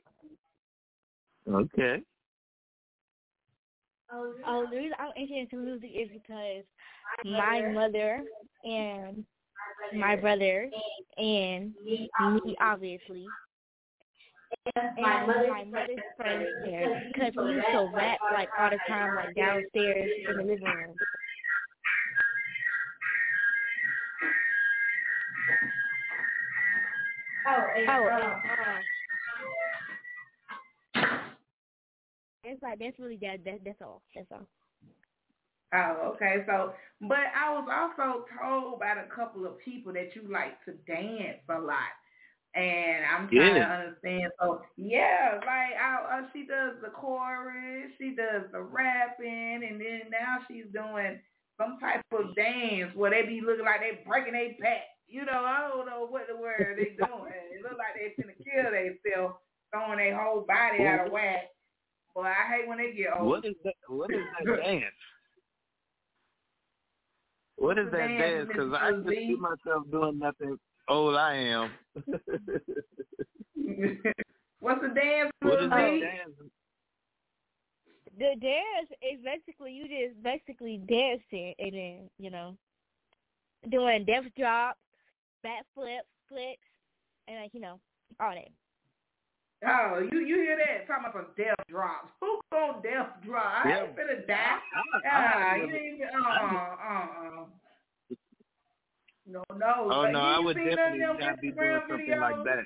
Okay. 1.48 2.02
Oh, 4.46 4.66
the 4.70 4.76
reason 4.76 4.94
I'm 4.98 5.12
interested 5.16 5.52
in 5.52 5.64
music 5.64 5.90
is 5.94 6.08
because 6.12 6.64
my 7.24 7.60
mother 7.72 8.22
and 8.64 9.24
my 9.94 10.16
brother 10.16 10.70
and 11.16 11.74
me, 11.84 12.10
obviously, 12.60 13.26
and 14.74 14.96
my 15.00 15.64
mother's 15.64 15.98
friends 16.16 16.46
there 16.64 17.10
because 17.12 17.32
we 17.36 17.52
used 17.52 17.66
to 17.72 17.90
rap 17.94 18.18
like 18.32 18.48
all 18.58 18.70
the 18.70 18.78
time, 18.88 19.14
like 19.16 19.34
downstairs 19.34 20.10
in 20.28 20.36
the 20.36 20.42
living 20.42 20.64
room. 20.64 20.94
Oh, 27.50 27.56
oh, 27.56 27.78
and, 27.78 27.88
uh, 27.88 28.38
it's 32.44 32.62
like 32.62 32.78
that's 32.78 32.98
really 32.98 33.18
that, 33.22 33.44
that 33.44 33.60
that's 33.64 33.80
all. 33.82 34.02
That's 34.14 34.26
all. 34.32 34.46
Oh, 35.74 36.12
okay. 36.14 36.44
So, 36.46 36.72
but 37.02 37.28
I 37.36 37.52
was 37.52 37.68
also 37.68 38.24
told 38.40 38.80
by 38.80 38.92
a 38.92 39.14
couple 39.14 39.46
of 39.46 39.58
people 39.58 39.92
that 39.92 40.14
you 40.14 40.22
like 40.30 40.62
to 40.64 40.72
dance 40.86 41.40
a 41.48 41.58
lot. 41.60 41.97
And 42.54 43.04
I'm 43.04 43.28
trying 43.28 43.54
Yeah. 43.54 43.68
to 43.68 43.74
understand. 43.74 44.32
So, 44.40 44.62
yeah, 44.76 45.40
like 45.46 45.74
I, 45.76 46.20
uh, 46.20 46.26
she 46.32 46.46
does 46.46 46.80
the 46.82 46.88
chorus, 46.88 47.92
she 47.98 48.14
does 48.14 48.50
the 48.52 48.60
rapping, 48.60 49.62
and 49.62 49.80
then 49.80 50.10
now 50.10 50.38
she's 50.48 50.66
doing 50.72 51.20
some 51.58 51.78
type 51.78 52.02
of 52.12 52.34
dance 52.34 52.94
where 52.94 53.10
they 53.10 53.22
be 53.22 53.40
looking 53.40 53.64
like 53.64 53.80
they 53.80 54.02
breaking 54.06 54.32
their 54.32 54.54
back. 54.60 54.84
You 55.06 55.24
know, 55.24 55.44
I 55.44 55.68
don't 55.68 55.86
know 55.86 56.06
what 56.06 56.26
the 56.28 56.36
word 56.36 56.76
they 56.78 56.96
doing. 56.96 57.32
It 57.52 57.62
look 57.62 57.78
like 57.78 57.94
they 57.94 58.14
finna 58.16 58.36
kill 58.42 58.70
themselves, 58.72 59.36
throwing 59.72 59.98
their 59.98 60.18
whole 60.20 60.42
body 60.42 60.84
out 60.84 61.06
of 61.06 61.12
whack. 61.12 61.50
Boy, 62.14 62.24
I 62.24 62.56
hate 62.56 62.68
when 62.68 62.78
they 62.78 62.92
get 62.92 63.12
old. 63.18 63.28
What 63.28 63.44
is 63.44 63.54
that? 63.64 63.74
What 63.88 64.10
is 64.10 64.20
that 64.40 64.56
dance? 64.64 64.84
What 67.56 67.78
is 67.78 67.90
that 67.92 68.18
dance? 68.18 68.48
Because 68.48 68.72
I 68.72 68.92
just 68.92 69.08
see 69.08 69.36
myself 69.36 69.84
doing 69.90 70.18
nothing. 70.18 70.58
Old 70.88 71.16
I 71.16 71.34
am. 71.36 71.70
What's 74.60 74.80
the 74.82 74.88
dance? 74.88 75.30
what 75.42 75.62
is 75.62 75.68
Mr. 75.68 75.70
that 75.70 76.00
dance? 76.00 76.32
The 78.18 78.34
dance 78.40 78.90
is 79.02 79.20
basically 79.24 79.72
you 79.72 79.84
just 79.84 80.20
basically 80.22 80.78
dancing 80.88 81.54
and 81.58 81.72
then 81.72 82.10
you 82.18 82.30
know 82.30 82.56
doing 83.70 84.04
death 84.04 84.24
drops, 84.36 84.78
back 85.42 85.64
flips, 85.74 86.06
flips, 86.28 86.58
and 87.28 87.36
like 87.42 87.54
you 87.54 87.60
know 87.60 87.78
all 88.20 88.30
that. 88.34 88.48
Oh, 89.68 89.98
you 90.12 90.20
you 90.20 90.36
hear 90.36 90.56
that? 90.56 90.86
Talking 90.86 91.04
about 91.10 91.14
some 91.14 91.26
death 91.36 91.54
drops. 91.68 92.08
Who 92.20 92.40
gonna 92.52 92.82
death 92.82 93.08
drop? 93.24 93.66
I 93.66 93.82
ain't 93.82 93.96
finna 93.96 94.26
die. 94.26 94.58
I- 95.04 95.52
I 95.52 95.56
you 95.56 95.66
never- 95.66 95.78
ain't 95.78 96.02
uh 96.02 96.18
uh 96.18 97.42
uh. 97.42 97.44
No, 99.28 99.44
no. 99.54 99.92
Oh 99.92 100.02
But 100.08 100.10
no, 100.16 100.20
I 100.20 100.38
would 100.40 100.56
seen 100.56 100.72
none 100.72 100.72
of 100.72 100.78
definitely 100.96 101.26
not 101.26 101.40
be 101.40 101.50
doing 101.52 101.80
something 101.88 102.06
videos? 102.08 102.20
like 102.20 102.44
that. 102.48 102.64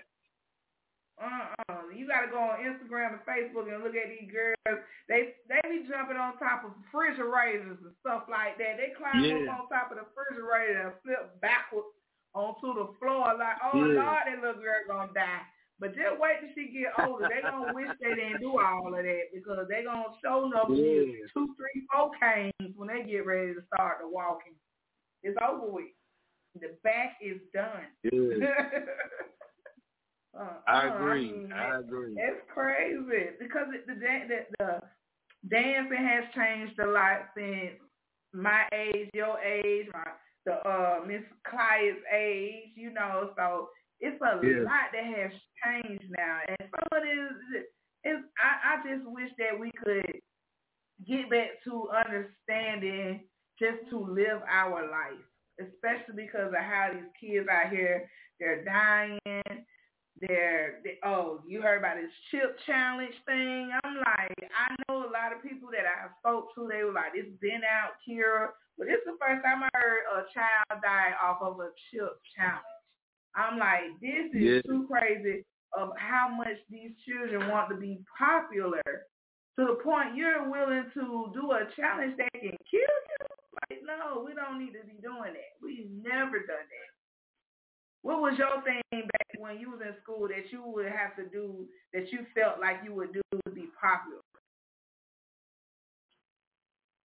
Uh-uh. 1.23 1.91
You 1.95 2.07
gotta 2.09 2.31
go 2.33 2.39
on 2.39 2.63
Instagram 2.67 3.15
and 3.19 3.23
Facebook 3.29 3.71
and 3.71 3.85
look 3.85 3.95
at 3.95 4.11
these 4.11 4.31
girls. 4.31 4.81
They 5.09 5.35
they 5.47 5.61
be 5.69 5.87
jumping 5.87 6.17
on 6.17 6.39
top 6.39 6.65
of 6.65 6.73
refrigerators 6.83 7.79
and 7.83 7.95
stuff 8.01 8.27
like 8.31 8.59
that. 8.59 8.79
They 8.79 8.95
climb 8.97 9.23
Yeah. 9.23 9.53
up 9.53 9.67
on 9.67 9.69
top 9.71 9.91
of 9.93 9.99
the 9.99 10.07
refrigerator 10.11 10.91
and 10.91 10.95
flip 11.03 11.39
backwards 11.41 11.95
onto 12.35 12.75
the 12.75 12.95
floor 12.99 13.35
like, 13.39 13.59
oh 13.63 13.77
Yeah. 13.77 14.03
Lord, 14.03 14.23
that 14.27 14.39
little 14.41 14.63
girl 14.63 14.83
gonna 14.89 15.13
die. 15.13 15.43
But 15.79 15.95
just 15.95 16.19
wait 16.19 16.41
till 16.41 16.51
she 16.55 16.71
get 16.75 16.95
older. 16.99 17.29
They 17.29 17.43
gonna 17.43 17.75
wish 17.75 17.91
they 18.01 18.15
didn't 18.15 18.41
do 18.41 18.59
all 18.59 18.87
of 18.91 19.03
that 19.05 19.23
because 19.35 19.69
they 19.69 19.85
gonna 19.85 20.15
show 20.25 20.47
up 20.55 20.71
Yeah. 20.71 21.27
two, 21.35 21.55
three, 21.59 21.87
four 21.93 22.11
canes 22.19 22.75
when 22.75 22.89
they 22.89 23.03
get 23.05 23.27
ready 23.27 23.55
to 23.55 23.63
start 23.67 23.99
the 24.01 24.09
walking. 24.09 24.55
It's 25.23 25.39
over 25.43 25.67
with. 25.71 25.93
The 26.61 26.77
back 26.85 27.17
is 27.23 27.39
done. 27.55 27.87
Yeah. 28.05 28.47
uh, 30.39 30.59
I 30.67 30.89
uh, 30.89 30.97
agree. 30.97 31.33
mean, 31.39 31.53
I 31.53 31.79
agree. 31.79 32.17
it's 32.17 32.41
crazy 32.53 33.31
because 33.41 33.67
it, 33.75 33.87
the, 33.87 33.95
the 33.95 34.39
the 34.59 34.81
dancing 35.49 36.05
has 36.07 36.25
changed 36.35 36.79
a 36.79 36.87
lot 36.87 37.29
since 37.37 37.79
my 38.33 38.65
age, 38.73 39.11
your 39.15 39.39
age, 39.41 39.87
my 39.93 40.05
the 40.47 40.55
uh 40.69 41.01
Miss 41.07 41.23
Clyde's 41.49 41.99
age. 42.15 42.73
You 42.77 42.93
know, 42.93 43.31
so 43.37 43.69
it's 44.01 44.21
a 44.21 44.37
Yeah. 44.43 44.65
lot 44.65 44.93
that 44.93 45.05
has 45.05 45.33
changed 45.65 46.05
now, 46.17 46.41
and 46.49 46.59
some 46.61 46.99
of 46.99 47.05
it 47.05 47.09
is 47.09 47.65
is 48.05 48.19
I, 48.39 48.75
I 48.75 48.95
just 48.97 49.09
wish 49.11 49.31
that 49.39 49.59
we 49.59 49.71
could 49.85 50.21
get 51.07 51.31
back 51.31 51.63
to 51.65 51.89
understanding 51.91 53.25
just 53.59 53.89
to 53.91 53.99
live 53.99 54.43
our 54.49 54.83
life, 54.91 55.25
especially 55.71 56.25
because 56.25 56.49
of 56.49 56.61
how 56.65 56.91
these 56.93 57.11
kids 57.21 57.49
out 57.49 57.71
here 57.71 58.09
they're 58.41 58.65
dying. 58.65 59.21
They're 60.21 60.81
they, 60.85 60.99
oh, 61.05 61.41
you 61.47 61.63
heard 61.63 61.79
about 61.79 61.97
this 61.97 62.11
chip 62.31 62.57
challenge 62.67 63.15
thing? 63.27 63.71
I'm 63.85 63.97
like, 63.97 64.51
I 64.51 64.75
know 64.89 65.07
a 65.07 65.11
lot 65.15 65.33
of 65.35 65.43
people 65.43 65.71
that 65.73 65.87
I 65.87 66.03
have 66.03 66.13
spoke 66.21 66.55
to. 66.55 66.69
They 66.71 66.85
were 66.85 66.93
like, 66.93 67.13
it's 67.15 67.33
been 67.41 67.63
out, 67.65 67.95
Kira, 68.07 68.49
but 68.77 68.89
it's 68.89 69.05
the 69.07 69.17
first 69.19 69.43
time 69.45 69.63
I 69.63 69.69
heard 69.75 70.05
a 70.13 70.23
child 70.35 70.83
die 70.83 71.13
off 71.23 71.39
of 71.41 71.59
a 71.61 71.71
chip 71.91 72.19
challenge. 72.37 72.83
I'm 73.35 73.59
like, 73.59 73.99
this 74.01 74.31
is 74.35 74.43
Yeah. 74.43 74.63
too 74.63 74.87
crazy 74.91 75.45
of 75.77 75.91
how 75.97 76.29
much 76.29 76.59
these 76.69 76.93
children 77.07 77.49
want 77.49 77.71
to 77.71 77.77
be 77.77 78.05
popular 78.19 78.83
to 79.59 79.65
the 79.67 79.79
point 79.83 80.15
you're 80.15 80.49
willing 80.51 80.91
to 80.95 81.31
do 81.33 81.51
a 81.53 81.65
challenge 81.75 82.17
that 82.19 82.33
can 82.33 82.57
kill 82.71 82.81
you. 82.81 83.27
No, 83.85 84.23
we 84.25 84.35
don't 84.35 84.59
need 84.59 84.73
to 84.73 84.85
be 84.85 85.01
doing 85.01 85.33
that. 85.33 85.53
We've 85.63 85.89
never 85.91 86.39
done 86.39 86.69
that. 86.69 86.91
What 88.03 88.21
was 88.21 88.35
your 88.37 88.63
thing 88.63 88.83
back 88.91 89.29
when 89.39 89.59
you 89.59 89.71
was 89.71 89.81
in 89.81 89.95
school 90.03 90.29
that 90.29 90.51
you 90.51 90.63
would 90.67 90.87
have 90.87 91.15
to 91.17 91.25
do 91.31 91.67
that 91.95 92.13
you 92.13 92.27
felt 92.35 92.61
like 92.61 92.81
you 92.85 92.93
would 92.95 93.13
do 93.13 93.23
to 93.47 93.51
be 93.53 93.67
popular? 93.81 94.21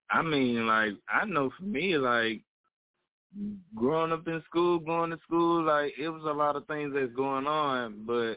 I 0.09 0.22
mean, 0.22 0.65
like 0.65 0.93
I 1.07 1.26
know 1.26 1.51
for 1.57 1.65
me, 1.65 1.97
like 1.97 2.41
growing 3.76 4.11
up 4.11 4.28
in 4.28 4.41
school, 4.49 4.80
going 4.80 5.11
to 5.11 5.20
school, 5.24 5.63
like 5.63 5.93
it 5.99 6.09
was 6.09 6.24
a 6.24 6.34
lot 6.34 6.55
of 6.55 6.65
things 6.65 6.93
that's 6.95 7.13
going 7.13 7.45
on. 7.45 8.03
But 8.07 8.36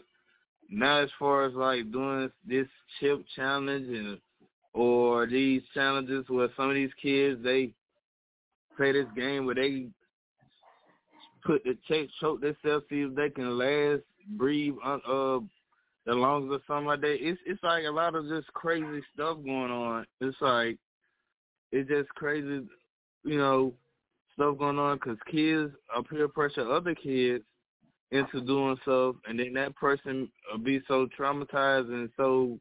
now, 0.68 0.98
as 0.98 1.10
far 1.18 1.44
as 1.44 1.54
like 1.54 1.90
doing 1.90 2.30
this 2.46 2.66
chip 2.98 3.24
challenge 3.34 3.88
and 3.88 4.18
or 4.72 5.26
these 5.26 5.62
challenges 5.74 6.24
where 6.28 6.48
some 6.56 6.68
of 6.68 6.74
these 6.74 6.92
kids 7.02 7.42
they 7.42 7.72
play 8.80 8.92
this 8.92 9.06
game 9.14 9.44
where 9.44 9.54
they 9.54 9.86
put 11.44 11.62
the 11.64 11.76
choke 11.86 12.08
choke 12.18 12.40
themselves 12.40 12.84
see 12.88 13.02
if 13.02 13.14
they 13.14 13.28
can 13.28 13.58
last 13.58 14.02
breathe 14.38 14.74
un, 14.82 15.00
uh 15.06 15.38
the 16.06 16.14
lungs 16.14 16.50
or 16.50 16.60
something 16.66 16.86
like 16.86 17.02
that. 17.02 17.16
It's 17.20 17.40
it's 17.44 17.62
like 17.62 17.84
a 17.84 17.90
lot 17.90 18.14
of 18.14 18.26
just 18.26 18.46
crazy 18.54 19.02
stuff 19.12 19.36
going 19.44 19.70
on. 19.70 20.06
It's 20.22 20.36
like 20.40 20.78
it's 21.72 21.90
just 21.90 22.08
crazy, 22.10 22.66
you 23.24 23.38
know, 23.38 23.74
stuff 24.32 24.56
going 24.56 24.78
on 24.78 24.96
because 24.96 25.18
kids 25.30 25.72
are 25.94 26.02
peer 26.02 26.28
pressure 26.28 26.70
other 26.70 26.94
kids 26.94 27.44
into 28.12 28.40
doing 28.40 28.78
stuff, 28.82 29.16
and 29.28 29.38
then 29.38 29.52
that 29.54 29.76
person 29.76 30.30
will 30.50 30.58
be 30.58 30.80
so 30.88 31.06
traumatized 31.18 31.90
and 31.90 32.08
so 32.16 32.58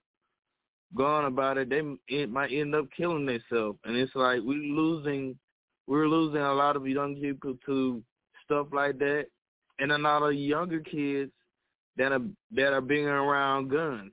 gone 0.95 1.25
about 1.25 1.57
it, 1.57 1.69
they 1.69 1.81
it 2.07 2.29
might 2.29 2.51
end 2.51 2.75
up 2.75 2.85
killing 2.95 3.25
themselves. 3.25 3.79
And 3.85 3.95
it's 3.95 4.13
like 4.15 4.41
we 4.41 4.55
losing, 4.55 5.37
we're 5.89 6.07
losing 6.07 6.41
a 6.41 6.53
lot 6.53 6.75
of 6.75 6.87
young 6.87 7.15
people 7.15 7.55
to 7.65 8.01
stuff 8.45 8.67
like 8.71 8.99
that, 8.99 9.25
and 9.79 9.91
a 9.91 9.97
lot 9.97 10.21
of 10.21 10.35
younger 10.35 10.79
kids 10.79 11.31
that 11.97 12.11
are 12.11 12.21
that 12.51 12.73
are 12.73 12.81
being 12.81 13.07
around 13.07 13.69
guns. 13.69 14.11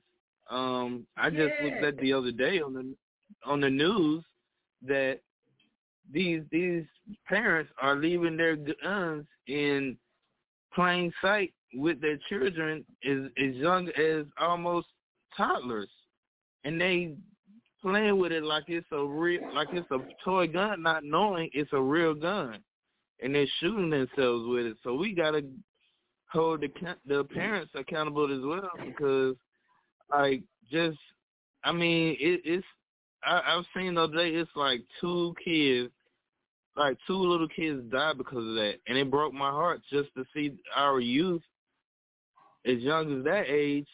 Um, 0.50 1.06
I 1.18 1.28
just 1.28 1.52
looked 1.62 1.84
at 1.84 1.98
the 1.98 2.14
other 2.14 2.32
day 2.32 2.60
on 2.62 2.72
the 2.72 2.94
on 3.44 3.60
the 3.60 3.68
news 3.68 4.24
that 4.86 5.20
these 6.10 6.42
these 6.50 6.84
parents 7.28 7.70
are 7.80 7.96
leaving 7.96 8.38
their 8.38 8.56
guns 8.56 9.26
in 9.46 9.98
plain 10.74 11.12
sight 11.20 11.52
with 11.74 12.00
their 12.00 12.18
children 12.30 12.86
as 13.06 13.30
as 13.36 13.54
young 13.54 13.88
as 13.98 14.24
almost 14.40 14.86
toddlers, 15.36 15.90
and 16.64 16.80
they 16.80 17.16
playing 17.86 18.18
with 18.18 18.32
it 18.32 18.42
like 18.42 18.64
it's 18.66 18.86
a 18.90 19.04
real 19.04 19.40
like 19.54 19.68
it's 19.72 19.90
a 19.92 19.98
toy 20.24 20.48
gun, 20.48 20.82
not 20.82 21.04
knowing 21.04 21.48
it's 21.52 21.72
a 21.72 21.80
real 21.80 22.14
gun, 22.14 22.58
and 23.22 23.34
they're 23.34 23.46
shooting 23.60 23.90
themselves 23.90 24.44
with 24.48 24.66
it. 24.66 24.76
So 24.82 24.94
we 24.94 25.14
gotta 25.14 25.42
hold 26.32 26.62
the 26.62 26.68
the 27.06 27.22
parents 27.24 27.70
accountable 27.76 28.24
as 28.36 28.44
well 28.44 28.70
because 28.84 29.36
like 30.10 30.42
just 30.70 30.98
I 31.62 31.70
mean 31.70 32.16
it, 32.18 32.40
it's 32.44 32.66
I, 33.24 33.40
I've 33.46 33.64
seen 33.76 33.94
the 33.94 34.02
other 34.02 34.16
day 34.16 34.30
it's 34.30 34.50
like 34.56 34.80
two 35.00 35.32
kids 35.44 35.92
like 36.76 36.98
two 37.06 37.16
little 37.16 37.48
kids 37.48 37.82
died 37.90 38.18
because 38.18 38.46
of 38.46 38.54
that 38.56 38.74
and 38.88 38.98
it 38.98 39.10
broke 39.10 39.32
my 39.32 39.50
heart 39.50 39.80
just 39.90 40.08
to 40.16 40.24
see 40.34 40.52
our 40.74 40.98
youth 40.98 41.42
as 42.66 42.78
young 42.78 43.18
as 43.18 43.24
that 43.24 43.44
age 43.48 43.86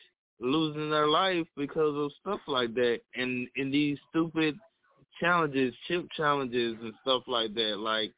losing 0.42 0.90
their 0.90 1.08
life 1.08 1.46
because 1.56 1.94
of 1.96 2.10
stuff 2.20 2.40
like 2.46 2.74
that 2.74 3.00
and 3.14 3.48
in 3.56 3.70
these 3.70 3.98
stupid 4.10 4.56
challenges 5.20 5.74
chip 5.86 6.06
challenges 6.16 6.76
and 6.82 6.92
stuff 7.02 7.22
like 7.26 7.54
that 7.54 7.78
like 7.78 8.12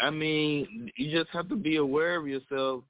I 0.00 0.10
mean, 0.10 0.90
you 0.96 1.10
just 1.10 1.30
have 1.30 1.48
to 1.48 1.56
be 1.56 1.76
aware 1.76 2.16
of 2.16 2.28
yourself 2.28 2.84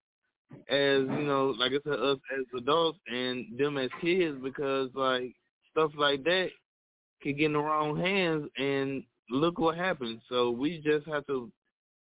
as, 0.68 1.00
you 1.00 1.24
know, 1.24 1.54
like 1.58 1.72
I 1.72 1.78
said, 1.84 1.98
us 2.00 2.18
as 2.38 2.44
adults 2.56 2.98
and 3.06 3.46
them 3.58 3.78
as 3.78 3.90
kids 4.00 4.38
because 4.42 4.90
like 4.94 5.32
stuff 5.70 5.90
like 5.96 6.22
that 6.24 6.48
can 7.22 7.36
get 7.36 7.46
in 7.46 7.52
the 7.54 7.58
wrong 7.60 7.98
hands 7.98 8.48
and 8.58 9.02
look 9.30 9.58
what 9.58 9.76
happens. 9.76 10.20
So 10.28 10.50
we 10.50 10.80
just 10.84 11.06
have 11.06 11.26
to 11.26 11.50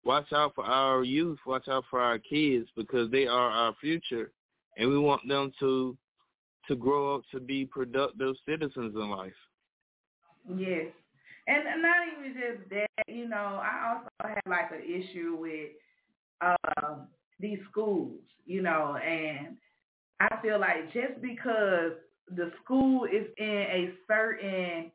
watch 0.03 0.31
out 0.33 0.55
for 0.55 0.65
our 0.65 1.03
youth, 1.03 1.39
watch 1.45 1.67
out 1.67 1.85
for 1.89 2.01
our 2.01 2.19
kids 2.19 2.67
because 2.75 3.09
they 3.11 3.27
are 3.27 3.49
our 3.49 3.73
future 3.79 4.31
and 4.77 4.89
we 4.89 4.97
want 4.97 5.27
them 5.27 5.51
to 5.59 5.97
to 6.67 6.75
grow 6.75 7.15
up 7.15 7.21
to 7.31 7.39
be 7.39 7.65
productive 7.65 8.35
citizens 8.47 8.93
in 8.95 9.09
life. 9.09 9.31
Yes. 10.55 10.87
And 11.47 11.81
not 11.81 11.95
even 12.19 12.33
just 12.33 12.69
that, 12.69 13.07
you 13.07 13.29
know, 13.29 13.61
I 13.63 13.95
also 13.95 14.33
have 14.33 14.41
like 14.47 14.71
an 14.71 14.83
issue 14.83 15.37
with 15.39 15.69
um, 16.41 17.07
these 17.39 17.59
schools, 17.71 18.19
you 18.45 18.61
know, 18.61 18.97
and 18.97 19.55
I 20.19 20.41
feel 20.41 20.59
like 20.59 20.91
just 20.91 21.21
because 21.21 21.93
the 22.35 22.51
school 22.63 23.05
is 23.05 23.27
in 23.37 23.45
a 23.45 23.93
certain 24.07 24.91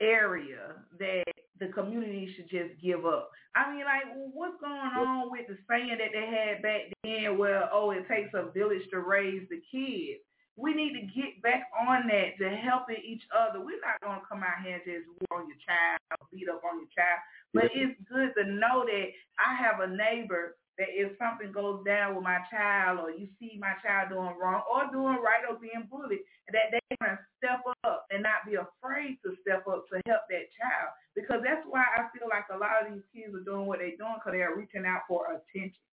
area 0.00 0.76
that 0.98 1.24
the 1.60 1.68
community 1.68 2.32
should 2.34 2.48
just 2.48 2.80
give 2.82 3.04
up. 3.04 3.30
I 3.54 3.70
mean, 3.70 3.84
like, 3.84 4.08
what's 4.32 4.58
going 4.60 4.90
on 4.96 5.30
with 5.30 5.46
the 5.46 5.58
saying 5.68 5.98
that 6.00 6.10
they 6.12 6.26
had 6.26 6.62
back 6.62 6.88
then 7.04 7.36
where, 7.38 7.68
oh, 7.72 7.90
it 7.90 8.08
takes 8.08 8.32
a 8.34 8.50
village 8.50 8.82
to 8.90 9.00
raise 9.00 9.46
the 9.50 9.60
kids? 9.70 10.24
We 10.56 10.74
need 10.74 10.92
to 10.92 11.06
get 11.12 11.40
back 11.42 11.68
on 11.88 12.08
that 12.08 12.36
to 12.40 12.48
helping 12.56 13.00
each 13.04 13.22
other. 13.32 13.60
We're 13.60 13.80
not 13.80 14.00
going 14.02 14.20
to 14.20 14.26
come 14.28 14.42
out 14.42 14.64
here 14.64 14.76
and 14.76 14.84
just 14.84 15.08
war 15.30 15.40
on 15.40 15.48
your 15.48 15.60
child, 15.64 16.00
beat 16.32 16.48
up 16.48 16.60
on 16.64 16.84
your 16.84 16.92
child. 16.92 17.20
But 17.54 17.72
it's 17.72 17.96
good 18.08 18.32
to 18.36 18.44
know 18.44 18.84
that 18.84 19.06
I 19.40 19.56
have 19.56 19.80
a 19.80 19.88
neighbor 19.88 20.59
that 20.80 20.96
if 20.96 21.12
something 21.20 21.52
goes 21.52 21.84
down 21.84 22.16
with 22.16 22.24
my 22.24 22.40
child 22.48 23.04
or 23.04 23.12
you 23.12 23.28
see 23.36 23.60
my 23.60 23.76
child 23.84 24.08
doing 24.08 24.32
wrong 24.40 24.64
or 24.64 24.88
doing 24.88 25.20
right 25.20 25.44
or 25.44 25.60
being 25.60 25.84
bullied, 25.92 26.24
that 26.48 26.72
they're 26.72 26.96
going 26.96 27.20
to 27.20 27.20
step 27.36 27.60
up 27.84 28.08
and 28.08 28.24
not 28.24 28.48
be 28.48 28.56
afraid 28.56 29.20
to 29.20 29.36
step 29.44 29.68
up 29.68 29.84
to 29.92 30.00
help 30.08 30.24
that 30.32 30.48
child. 30.56 30.90
Because 31.12 31.44
that's 31.44 31.68
why 31.68 31.84
I 31.84 32.08
feel 32.16 32.32
like 32.32 32.48
a 32.48 32.56
lot 32.56 32.80
of 32.80 32.96
these 32.96 33.04
kids 33.12 33.36
are 33.36 33.44
doing 33.44 33.68
what 33.68 33.84
they're 33.84 34.00
doing 34.00 34.16
because 34.16 34.32
they're 34.32 34.56
reaching 34.56 34.88
out 34.88 35.04
for 35.04 35.28
attention. 35.28 35.84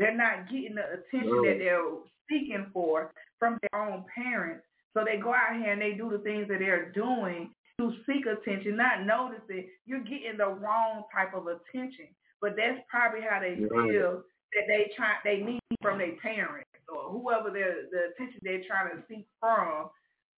They're 0.00 0.16
not 0.16 0.48
getting 0.48 0.80
the 0.80 0.96
attention 0.96 1.44
that 1.44 1.60
they're 1.60 2.00
seeking 2.24 2.72
for 2.72 3.12
from 3.36 3.60
their 3.60 3.76
own 3.76 4.08
parents. 4.16 4.64
So 4.96 5.04
they 5.04 5.20
go 5.20 5.36
out 5.36 5.60
here 5.60 5.76
and 5.76 5.82
they 5.84 5.92
do 5.92 6.08
the 6.08 6.24
things 6.24 6.48
that 6.48 6.64
they're 6.64 6.88
doing 6.96 7.52
to 7.76 7.92
seek 8.08 8.24
attention, 8.24 8.80
not 8.80 9.04
noticing 9.04 9.68
you're 9.84 10.08
getting 10.08 10.40
the 10.40 10.48
wrong 10.48 11.04
type 11.12 11.36
of 11.36 11.52
attention 11.52 12.08
but 12.42 12.54
that's 12.56 12.82
probably 12.90 13.20
how 13.22 13.40
they 13.40 13.54
feel 13.54 14.26
that 14.52 14.66
they 14.68 14.90
try 14.96 15.14
they 15.24 15.38
need 15.38 15.62
from 15.80 15.98
their 15.98 16.16
parents 16.20 16.68
or 16.92 17.08
whoever 17.08 17.48
the 17.48 17.88
the 17.90 18.12
attention 18.12 18.40
they're 18.42 18.66
trying 18.66 18.90
to 18.90 19.02
seek 19.08 19.26
from. 19.40 19.88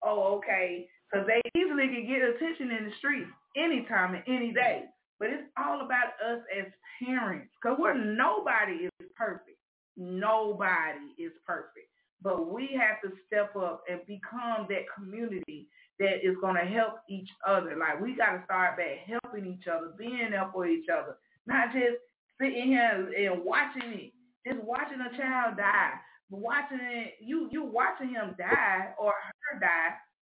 Oh, 0.05 0.37
okay, 0.37 0.87
because 1.11 1.27
they 1.27 1.41
easily 1.59 1.89
can 1.89 2.07
get 2.07 2.23
attention 2.23 2.71
in 2.71 2.85
the 2.85 2.93
streets 2.99 3.31
anytime 3.57 4.15
and 4.15 4.25
any 4.29 4.53
day. 4.53 4.85
But 5.19 5.31
it's 5.31 5.49
all 5.57 5.81
about 5.81 6.21
us 6.21 6.43
as 6.53 6.67
parents, 7.03 7.49
because 7.57 7.79
we're 7.81 7.95
nobody 7.95 8.91
is 9.01 9.09
perfect. 9.17 9.59
Nobody 9.97 11.15
is 11.19 11.33
perfect. 11.47 11.89
But 12.21 12.53
we 12.53 12.79
have 12.79 13.01
to 13.03 13.17
step 13.27 13.57
up 13.57 13.83
and 13.89 14.01
become 14.07 14.67
that 14.69 14.85
community 14.95 15.69
that 16.01 16.27
is 16.27 16.37
going 16.41 16.57
to 16.57 16.67
help 16.67 16.95
each 17.09 17.29
other. 17.47 17.77
Like 17.79 18.01
we 18.01 18.17
got 18.17 18.37
to 18.37 18.45
start 18.45 18.77
back 18.77 19.07
helping 19.07 19.47
each 19.47 19.67
other, 19.69 19.93
being 19.97 20.31
there 20.31 20.51
for 20.53 20.67
each 20.67 20.87
other, 20.93 21.17
not 21.47 21.73
just 21.73 22.01
sitting 22.41 22.69
here 22.69 23.13
and 23.17 23.45
watching 23.45 23.93
it, 23.93 24.13
just 24.47 24.63
watching 24.65 25.01
a 25.01 25.17
child 25.17 25.57
die, 25.57 25.93
watching 26.31 26.81
it, 26.81 27.15
you 27.21 27.49
you 27.51 27.65
watching 27.65 28.09
him 28.09 28.35
die 28.39 28.95
or 28.99 29.13
her 29.13 29.61
die 29.61 29.95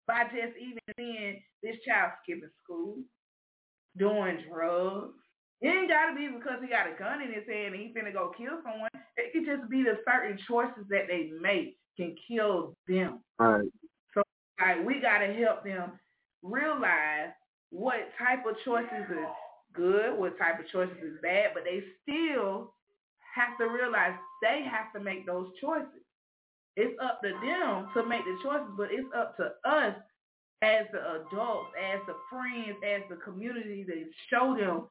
by 0.08 0.24
just 0.24 0.58
even 0.60 0.80
seeing 0.97 1.41
this 1.64 1.76
child 1.86 2.12
skipping 2.24 2.49
school, 2.64 2.97
doing 3.97 4.39
drugs. 4.49 5.14
It 5.60 5.70
ain't 5.70 5.89
gotta 5.89 6.16
be 6.16 6.28
because 6.28 6.62
he 6.62 6.70
got 6.70 6.88
a 6.88 6.97
gun 6.97 7.22
in 7.22 7.34
his 7.34 7.47
hand 7.49 7.74
and 7.74 7.82
he 7.82 7.93
finna 7.93 8.14
go 8.14 8.32
kill 8.38 8.62
someone. 8.64 8.89
It 9.18 9.34
could 9.34 9.45
just 9.45 9.70
be 9.70 9.84
the 9.84 9.97
certain 10.05 10.38
choices 10.47 10.86
that 10.89 11.08
they 11.08 11.32
make 11.41 11.78
can 11.97 12.16
kill 12.28 12.76
them. 12.88 13.20
Right. 13.39 13.68
So 14.14 14.22
like 14.62 14.86
we 14.86 15.01
gotta 15.01 15.34
help 15.34 15.64
them 15.64 15.93
realize 16.43 17.34
what 17.72 18.14
type 18.18 18.45
of 18.45 18.55
choices 18.64 19.10
is 19.10 19.28
good, 19.78 20.17
what 20.17 20.38
type 20.38 20.59
of 20.59 20.67
choices 20.67 20.97
is 20.97 21.21
bad, 21.21 21.51
but 21.53 21.63
they 21.63 21.82
still 22.03 22.73
have 23.36 23.57
to 23.59 23.65
realize 23.65 24.13
they 24.41 24.65
have 24.69 24.91
to 24.93 24.99
make 24.99 25.25
those 25.25 25.47
choices. 25.61 26.03
It's 26.75 26.97
up 27.01 27.21
to 27.21 27.30
them 27.30 27.89
to 27.93 28.09
make 28.09 28.25
the 28.25 28.38
choices, 28.43 28.73
but 28.78 28.89
it's 28.91 29.07
up 29.15 29.38
to 29.38 29.53
us 29.63 29.95
as 30.61 30.86
the 30.91 30.99
adults, 31.21 31.69
as 31.78 32.01
the 32.07 32.15
friends, 32.30 32.78
as 32.84 33.01
the 33.09 33.17
community 33.23 33.86
to 33.86 34.05
show 34.30 34.57
them 34.57 34.89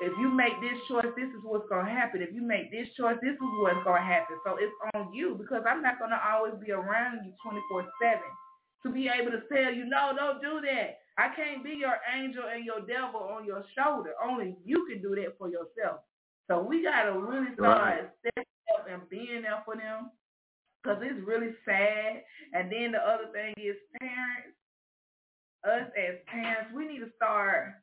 if 0.00 0.16
you 0.16 0.32
make 0.32 0.56
this 0.64 0.80
choice, 0.88 1.12
this 1.12 1.28
is 1.28 1.44
what's 1.44 1.68
going 1.68 1.84
to 1.84 1.92
happen. 1.92 2.22
If 2.22 2.32
you 2.32 2.40
make 2.40 2.72
this 2.72 2.88
choice, 2.96 3.20
this 3.20 3.36
is 3.36 3.52
what's 3.60 3.84
going 3.84 4.00
to 4.00 4.08
happen. 4.08 4.40
So 4.46 4.56
it's 4.56 4.72
on 4.94 5.12
you 5.12 5.36
because 5.36 5.62
I'm 5.68 5.82
not 5.82 5.98
going 5.98 6.10
to 6.10 6.20
always 6.24 6.54
be 6.56 6.72
around 6.72 7.20
you 7.20 7.32
24-7 7.44 7.84
to 8.84 8.88
be 8.90 9.12
able 9.12 9.30
to 9.32 9.44
tell 9.52 9.68
you, 9.68 9.84
no, 9.84 10.16
don't 10.16 10.40
do 10.40 10.64
that. 10.64 10.99
I 11.18 11.28
can't 11.34 11.64
be 11.64 11.76
your 11.78 11.96
angel 12.16 12.44
and 12.52 12.64
your 12.64 12.80
devil 12.80 13.20
on 13.20 13.44
your 13.44 13.64
shoulder. 13.76 14.12
Only 14.22 14.56
you 14.64 14.86
can 14.90 15.02
do 15.02 15.14
that 15.16 15.36
for 15.38 15.48
yourself. 15.48 16.00
So 16.48 16.62
we 16.62 16.82
got 16.82 17.04
to 17.04 17.18
really 17.18 17.54
start 17.54 18.10
stepping 18.20 18.44
up 18.74 18.86
and 18.90 19.08
being 19.08 19.42
there 19.42 19.62
for 19.64 19.76
them 19.76 20.10
because 20.82 20.98
it's 21.02 21.26
really 21.26 21.54
sad. 21.64 22.22
And 22.52 22.72
then 22.72 22.92
the 22.92 22.98
other 22.98 23.30
thing 23.32 23.54
is 23.56 23.76
parents, 24.00 24.56
us 25.64 25.92
as 25.96 26.16
parents, 26.26 26.72
we 26.74 26.86
need 26.86 27.00
to 27.00 27.10
start 27.16 27.74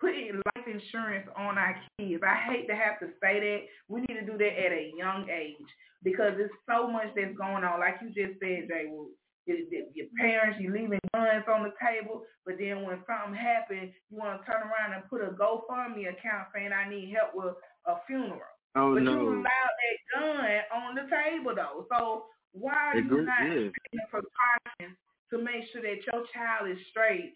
putting 0.00 0.40
life 0.54 0.66
insurance 0.66 1.28
on 1.36 1.58
our 1.58 1.76
kids. 1.98 2.22
I 2.26 2.36
hate 2.50 2.68
to 2.68 2.74
have 2.74 3.00
to 3.00 3.06
say 3.22 3.40
that. 3.40 3.60
We 3.88 4.00
need 4.00 4.20
to 4.20 4.26
do 4.26 4.38
that 4.38 4.54
at 4.66 4.72
a 4.72 4.92
young 4.96 5.28
age 5.28 5.68
because 6.02 6.32
there's 6.36 6.50
so 6.68 6.86
much 6.88 7.08
that's 7.16 7.36
going 7.36 7.64
on. 7.64 7.80
Like 7.80 7.96
you 8.00 8.08
just 8.08 8.38
said, 8.40 8.68
J-Woot 8.68 9.10
your 9.46 10.06
parents, 10.18 10.58
you 10.60 10.72
leaving 10.72 11.00
guns 11.14 11.44
on 11.48 11.64
the 11.64 11.72
table, 11.80 12.22
but 12.44 12.56
then 12.58 12.82
when 12.82 12.98
something 13.06 13.34
happens, 13.34 13.92
you 14.10 14.18
want 14.18 14.40
to 14.40 14.46
turn 14.46 14.62
around 14.62 14.94
and 14.94 15.08
put 15.08 15.22
a 15.22 15.32
GoFundMe 15.32 16.08
account 16.08 16.48
saying 16.54 16.70
I 16.72 16.88
need 16.88 17.14
help 17.14 17.32
with 17.34 17.54
a 17.86 17.94
funeral. 18.06 18.40
Oh 18.76 18.94
but 18.94 19.02
no! 19.02 19.12
you 19.12 19.28
allowed 19.28 19.74
that 19.80 19.98
gun 20.14 20.46
on 20.74 20.94
the 20.94 21.08
table 21.10 21.54
though. 21.56 21.86
So 21.90 22.26
why 22.52 22.92
are 22.92 22.98
you 22.98 23.22
not 23.22 23.40
taking 23.40 24.06
precautions 24.10 24.96
to 25.32 25.38
make 25.38 25.64
sure 25.72 25.82
that 25.82 26.06
your 26.06 26.24
child 26.32 26.70
is 26.70 26.78
straight? 26.90 27.34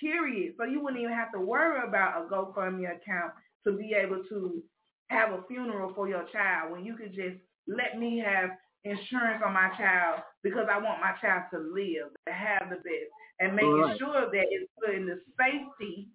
Period. 0.00 0.54
So 0.58 0.64
you 0.64 0.80
wouldn't 0.80 1.00
even 1.00 1.14
have 1.14 1.32
to 1.32 1.40
worry 1.40 1.86
about 1.86 2.26
a 2.26 2.28
GoFundMe 2.28 2.84
account 2.84 3.32
to 3.66 3.72
be 3.72 3.94
able 3.94 4.22
to 4.28 4.62
have 5.08 5.32
a 5.32 5.42
funeral 5.48 5.92
for 5.94 6.08
your 6.08 6.24
child 6.32 6.72
when 6.72 6.84
you 6.84 6.94
could 6.96 7.14
just 7.14 7.36
let 7.66 7.98
me 7.98 8.22
have 8.24 8.50
insurance 8.86 9.42
on 9.44 9.52
my 9.52 9.68
child 9.76 10.22
because 10.42 10.66
I 10.70 10.78
want 10.78 11.00
my 11.00 11.12
child 11.20 11.44
to 11.52 11.58
live, 11.58 12.14
to 12.26 12.32
have 12.32 12.70
the 12.70 12.76
best, 12.76 13.10
and 13.40 13.54
making 13.54 13.80
right. 13.80 13.98
sure 13.98 14.30
that 14.30 14.46
it's 14.50 14.70
putting 14.78 15.06
the 15.06 15.18
safety 15.38 16.08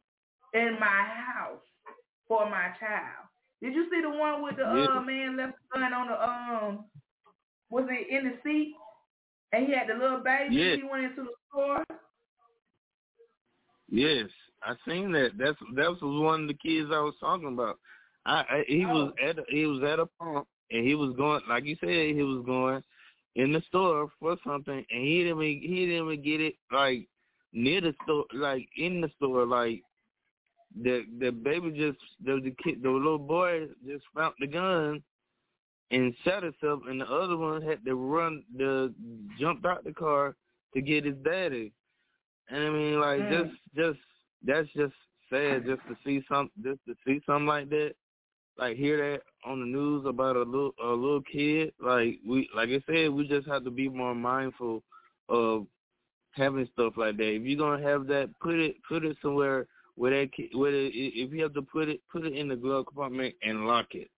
in 0.53 0.78
my 0.80 1.03
house 1.03 1.61
for 2.28 2.49
my 2.49 2.72
child. 2.80 3.28
Did 3.61 3.76
you 3.76 3.88
see 3.91 4.01
the 4.01 4.09
one 4.09 4.41
with 4.41 4.55
the 4.55 4.63
yeah. 4.63 4.97
uh, 4.97 5.01
man 5.01 5.38
left 5.38 5.53
the 5.74 5.80
gun 5.80 5.93
on 5.93 6.07
the 6.07 6.24
um 6.24 6.86
was 7.69 7.86
it 7.89 8.07
in 8.09 8.30
the 8.30 8.38
seat 8.43 8.74
and 9.53 9.67
he 9.67 9.74
had 9.74 9.88
the 9.88 9.93
little 9.93 10.19
baby 10.24 10.55
yes. 10.55 10.78
he 10.78 10.84
went 10.89 11.05
into 11.05 11.24
the 11.24 11.30
store? 11.49 11.84
Yes, 13.89 14.30
I 14.63 14.74
seen 14.88 15.11
that. 15.11 15.32
That's 15.38 15.57
that 15.76 15.89
was 15.89 15.99
one 16.01 16.43
of 16.43 16.47
the 16.47 16.53
kids 16.53 16.89
I 16.91 16.99
was 16.99 17.13
talking 17.19 17.53
about. 17.53 17.78
I, 18.26 18.39
I 18.39 18.63
he 18.67 18.86
oh. 18.86 18.93
was 18.93 19.13
at 19.24 19.39
a, 19.39 19.43
he 19.49 19.65
was 19.65 19.84
at 19.84 19.99
a 19.99 20.05
pump 20.19 20.47
and 20.72 20.86
he 20.86 20.95
was 20.95 21.15
going 21.15 21.41
like 21.49 21.65
you 21.65 21.76
said 21.80 21.89
he 21.89 22.24
was 22.24 22.43
going 22.45 22.82
in 23.36 23.53
the 23.53 23.61
store 23.67 24.09
for 24.19 24.38
something 24.45 24.86
and 24.89 25.03
he 25.03 25.24
didn't 25.24 25.41
even, 25.41 25.61
he 25.61 25.86
didn't 25.86 26.05
even 26.05 26.22
get 26.22 26.41
it 26.41 26.55
like 26.72 27.07
near 27.53 27.82
the 27.82 27.93
store 28.03 28.26
like 28.34 28.67
in 28.78 29.01
the 29.01 29.09
store 29.17 29.45
like 29.45 29.82
the 30.84 31.03
the 31.19 31.32
baby 31.32 31.69
just 31.72 31.97
the 32.24 32.39
the 32.43 32.55
kid 32.63 32.82
the 32.82 32.89
little 32.89 33.19
boy 33.19 33.67
just 33.86 34.03
found 34.15 34.34
the 34.39 34.47
gun 34.47 35.01
and 35.91 36.13
shot 36.24 36.43
himself 36.43 36.82
and 36.88 37.01
the 37.01 37.05
other 37.05 37.36
one 37.36 37.61
had 37.61 37.84
to 37.86 37.95
run 37.95 38.43
the 38.57 38.93
jumped 39.39 39.65
out 39.65 39.84
the 39.84 39.93
car 39.93 40.36
to 40.74 40.82
get 40.82 41.05
his 41.05 41.15
daddy 41.26 41.74
and 42.49 42.63
i 42.63 42.69
mean 42.69 42.99
like 42.99 43.19
mm. 43.19 43.43
just 43.43 43.59
just 43.76 43.99
that's 44.45 44.67
just 44.76 44.93
sad 45.30 45.65
just 45.65 45.82
to 45.88 45.95
see 46.05 46.24
some 46.30 46.49
just 46.63 46.80
to 46.88 46.95
see 47.05 47.22
something 47.26 47.45
like 47.45 47.69
that 47.69 47.93
like 48.58 48.78
hear 48.78 48.97
that 48.97 49.22
on 49.45 49.60
the 49.60 49.66
news 49.66 50.06
about 50.06 50.36
a 50.36 50.43
little 50.43 50.74
a 50.84 50.88
little 50.88 51.22
kid, 51.22 51.74
like 51.80 52.20
we 52.28 52.49
like 52.56 52.70
I 52.70 52.82
said, 52.86 53.12
we 53.12 53.28
just 53.28 53.47
have 53.47 53.64
to 53.64 53.72
be 53.72 53.89
more 53.89 54.16
mindful 54.16 54.84
of 55.30 55.66
having 56.32 56.68
stuff 56.74 56.93
like 56.97 57.18
that. 57.18 57.36
If 57.36 57.43
you're 57.43 57.58
gonna 57.58 57.84
have 57.84 58.08
that, 58.08 58.30
put 58.39 58.56
it 58.56 58.76
put 58.88 59.06
it 59.06 59.18
somewhere 59.22 59.68
where 59.95 60.12
that 60.12 60.32
kid, 60.34 60.49
where 60.54 60.74
it, 60.74 60.91
if 60.93 61.32
you 61.32 61.43
have 61.43 61.54
to 61.54 61.62
put 61.62 61.89
it 61.89 62.02
put 62.12 62.26
it 62.26 62.34
in 62.34 62.47
the 62.47 62.56
glove 62.56 62.88
compartment 62.88 63.36
and 63.43 63.68
lock 63.68 63.88
it. 63.91 64.10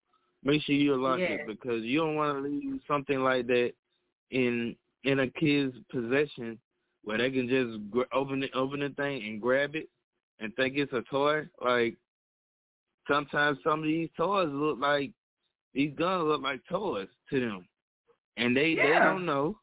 Make 0.44 0.62
sure 0.64 0.76
you 0.76 0.96
lock 0.96 1.20
yeah. 1.20 1.28
it 1.28 1.48
because 1.48 1.84
you 1.84 2.00
don't 2.00 2.16
want 2.16 2.38
to 2.38 2.50
leave 2.50 2.80
something 2.88 3.20
like 3.20 3.48
that 3.48 3.74
in 4.32 4.76
in 5.04 5.20
a 5.20 5.28
kid's 5.28 5.76
possession 5.92 6.58
where 7.04 7.18
they 7.18 7.32
can 7.32 7.48
just 7.48 7.90
gr- 7.92 8.04
open 8.14 8.44
it 8.44 8.52
open 8.54 8.82
the 8.82 8.90
thing 8.90 9.24
and 9.24 9.42
grab 9.42 9.76
it 9.76 9.90
and 10.40 10.56
think 10.56 10.76
it's 10.78 10.94
a 10.94 11.02
toy. 11.10 11.44
Like 11.64 11.96
sometimes 13.08 13.58
some 13.64 13.80
of 13.80 13.86
these 13.86 14.10
toys 14.18 14.50
look 14.52 14.80
like 14.80 15.12
these 15.74 15.94
guns 15.98 16.26
look 16.26 16.42
like 16.42 16.62
toys 16.70 17.08
to 17.30 17.40
them, 17.40 17.68
and 18.38 18.56
they 18.56 18.70
yeah. 18.78 18.84
they 18.84 19.06
don't 19.06 19.26
know. 19.26 19.58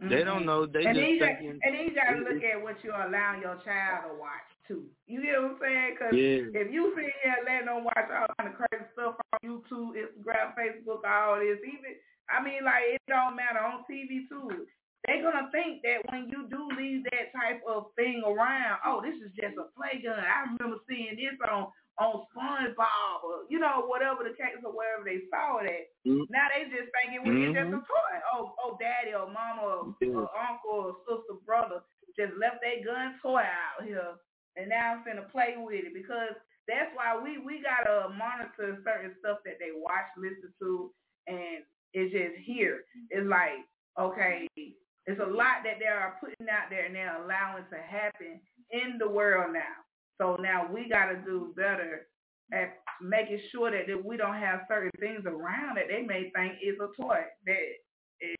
They 0.00 0.24
don't 0.24 0.42
mm-hmm. 0.42 0.46
know. 0.46 0.66
They 0.66 0.84
and 0.84 0.94
just 0.94 1.00
then 1.00 1.10
you 1.14 1.20
got, 1.20 1.38
thinking. 1.38 1.60
and 1.62 1.70
then 1.74 1.82
you 1.86 1.94
got 1.94 2.10
to 2.14 2.18
look 2.22 2.42
at 2.42 2.58
what 2.62 2.76
you're 2.82 2.94
allowing 2.94 3.42
your 3.42 3.58
child 3.62 4.10
to 4.10 4.12
watch 4.18 4.50
too. 4.66 4.86
You 5.06 5.22
get 5.22 5.38
what 5.38 5.54
I'm 5.54 5.58
saying? 5.62 5.90
Because 5.94 6.12
Yeah. 6.14 6.58
if 6.58 6.68
you 6.72 6.92
sit 6.94 7.12
here 7.22 7.38
letting 7.46 7.66
them 7.66 7.84
watch 7.84 8.08
all 8.10 8.30
kind 8.38 8.50
of 8.50 8.58
crazy 8.58 8.86
stuff 8.94 9.14
on 9.18 9.38
YouTube, 9.42 9.94
Instagram, 9.94 10.54
Facebook, 10.58 11.02
all 11.06 11.38
this, 11.38 11.58
even 11.66 11.98
I 12.30 12.42
mean, 12.42 12.64
like 12.64 12.98
it 12.98 13.02
don't 13.06 13.36
matter 13.36 13.62
on 13.62 13.84
TV 13.90 14.26
too. 14.28 14.66
They're 15.06 15.22
gonna 15.22 15.50
think 15.50 15.82
that 15.82 16.06
when 16.10 16.30
you 16.30 16.46
do 16.48 16.62
leave 16.78 17.04
that 17.10 17.34
type 17.34 17.62
of 17.66 17.90
thing 17.94 18.22
around, 18.24 18.78
oh, 18.86 19.02
this 19.02 19.18
is 19.18 19.34
just 19.34 19.58
a 19.58 19.66
play 19.74 20.02
gun. 20.02 20.18
I 20.18 20.46
remember 20.46 20.78
seeing 20.88 21.18
this 21.18 21.36
on 21.50 21.70
on 21.98 22.24
SpongeBob 22.32 23.22
or 23.24 23.44
you 23.50 23.58
know 23.58 23.84
whatever 23.86 24.24
the 24.24 24.34
case 24.36 24.56
or 24.64 24.72
wherever 24.72 25.04
they 25.04 25.22
saw 25.30 25.58
it 25.58 25.66
at. 25.68 25.86
Mhm. 26.06 26.26
Now 26.30 26.48
they 26.48 26.64
just 26.70 26.90
think 26.92 27.14
it 27.14 27.22
was 27.22 27.34
it's 27.36 27.54
just 27.56 27.68
a 27.74 27.80
toy. 27.84 28.14
Oh, 28.32 28.54
oh, 28.64 28.76
daddy 28.80 29.14
or 29.14 29.28
mama 29.28 29.62
or, 29.62 29.96
Yeah. 30.00 30.14
or 30.24 30.30
uncle 30.36 30.70
or 30.88 30.96
sister, 31.06 31.34
brother 31.44 31.82
just 32.16 32.34
left 32.34 32.60
their 32.60 32.84
gun 32.84 33.18
toy 33.22 33.40
out 33.40 33.84
here, 33.84 34.16
and 34.56 34.68
now 34.68 34.92
I'm 34.94 35.04
finna 35.04 35.30
play 35.30 35.56
with 35.56 35.74
it 35.84 35.94
because 35.94 36.36
that's 36.68 36.94
why 36.94 37.16
we 37.16 37.38
we 37.38 37.60
gotta 37.62 38.08
monitor 38.10 38.80
certain 38.84 39.16
stuff 39.20 39.38
that 39.44 39.58
they 39.58 39.72
watch, 39.72 40.06
listen 40.16 40.52
to, 40.60 40.92
and 41.26 41.64
it's 41.94 42.12
just 42.12 42.36
here. 42.44 42.84
It's 43.10 43.26
like 43.28 43.64
okay, 43.98 44.48
it's 44.56 45.20
a 45.20 45.26
lot 45.26 45.62
that 45.64 45.78
they 45.78 45.86
are 45.86 46.16
putting 46.20 46.48
out 46.48 46.70
there 46.70 46.86
and 46.86 46.94
they're 46.94 47.22
allowing 47.22 47.64
to 47.70 47.78
happen 47.78 48.40
in 48.70 48.96
the 48.98 49.08
world 49.08 49.52
now. 49.52 49.84
So 50.20 50.36
now 50.36 50.68
we 50.72 50.88
gotta 50.88 51.16
do 51.24 51.52
better 51.56 52.06
at 52.52 52.78
making 53.00 53.40
sure 53.50 53.70
that, 53.70 53.86
that 53.88 54.04
we 54.04 54.16
don't 54.16 54.36
have 54.36 54.60
certain 54.68 54.90
things 55.00 55.24
around 55.26 55.76
that 55.76 55.88
they 55.88 56.02
may 56.02 56.30
think 56.34 56.54
is 56.62 56.76
a 56.80 56.88
toy. 57.00 57.22
That 57.46 57.62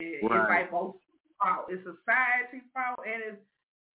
is 0.00 0.22
Right. 0.22 0.48
like 0.48 0.70
both 0.70 0.96
fault. 1.38 1.66
It's 1.70 1.82
society's 1.84 2.68
fault 2.74 3.00
and 3.06 3.22
it's 3.22 3.42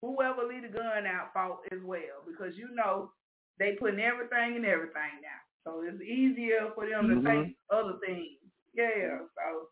whoever 0.02 0.44
leave 0.44 0.64
the 0.64 0.70
gun 0.70 1.06
out 1.06 1.34
fault 1.34 1.62
as 1.72 1.80
well. 1.84 2.24
Because 2.28 2.58
you 2.58 2.70
know 2.74 3.12
they 3.60 3.76
putting 3.80 4.00
everything 4.00 4.56
in 4.56 4.66
everything 4.66 5.22
now. 5.22 5.42
So 5.64 5.82
it's 5.84 6.02
easier 6.02 6.72
for 6.76 6.88
them 6.88 7.08
Mhm. 7.08 7.24
to 7.24 7.30
take 7.46 7.58
other 7.70 7.98
things. 8.06 8.40
Yeah. 8.74 9.20
So 9.36 9.70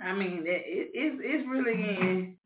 I 0.00 0.12
mean 0.14 0.46
it, 0.46 0.62
it 0.66 0.90
it's 0.94 1.20
it's 1.22 1.48
really 1.48 1.76
getting 1.76 2.38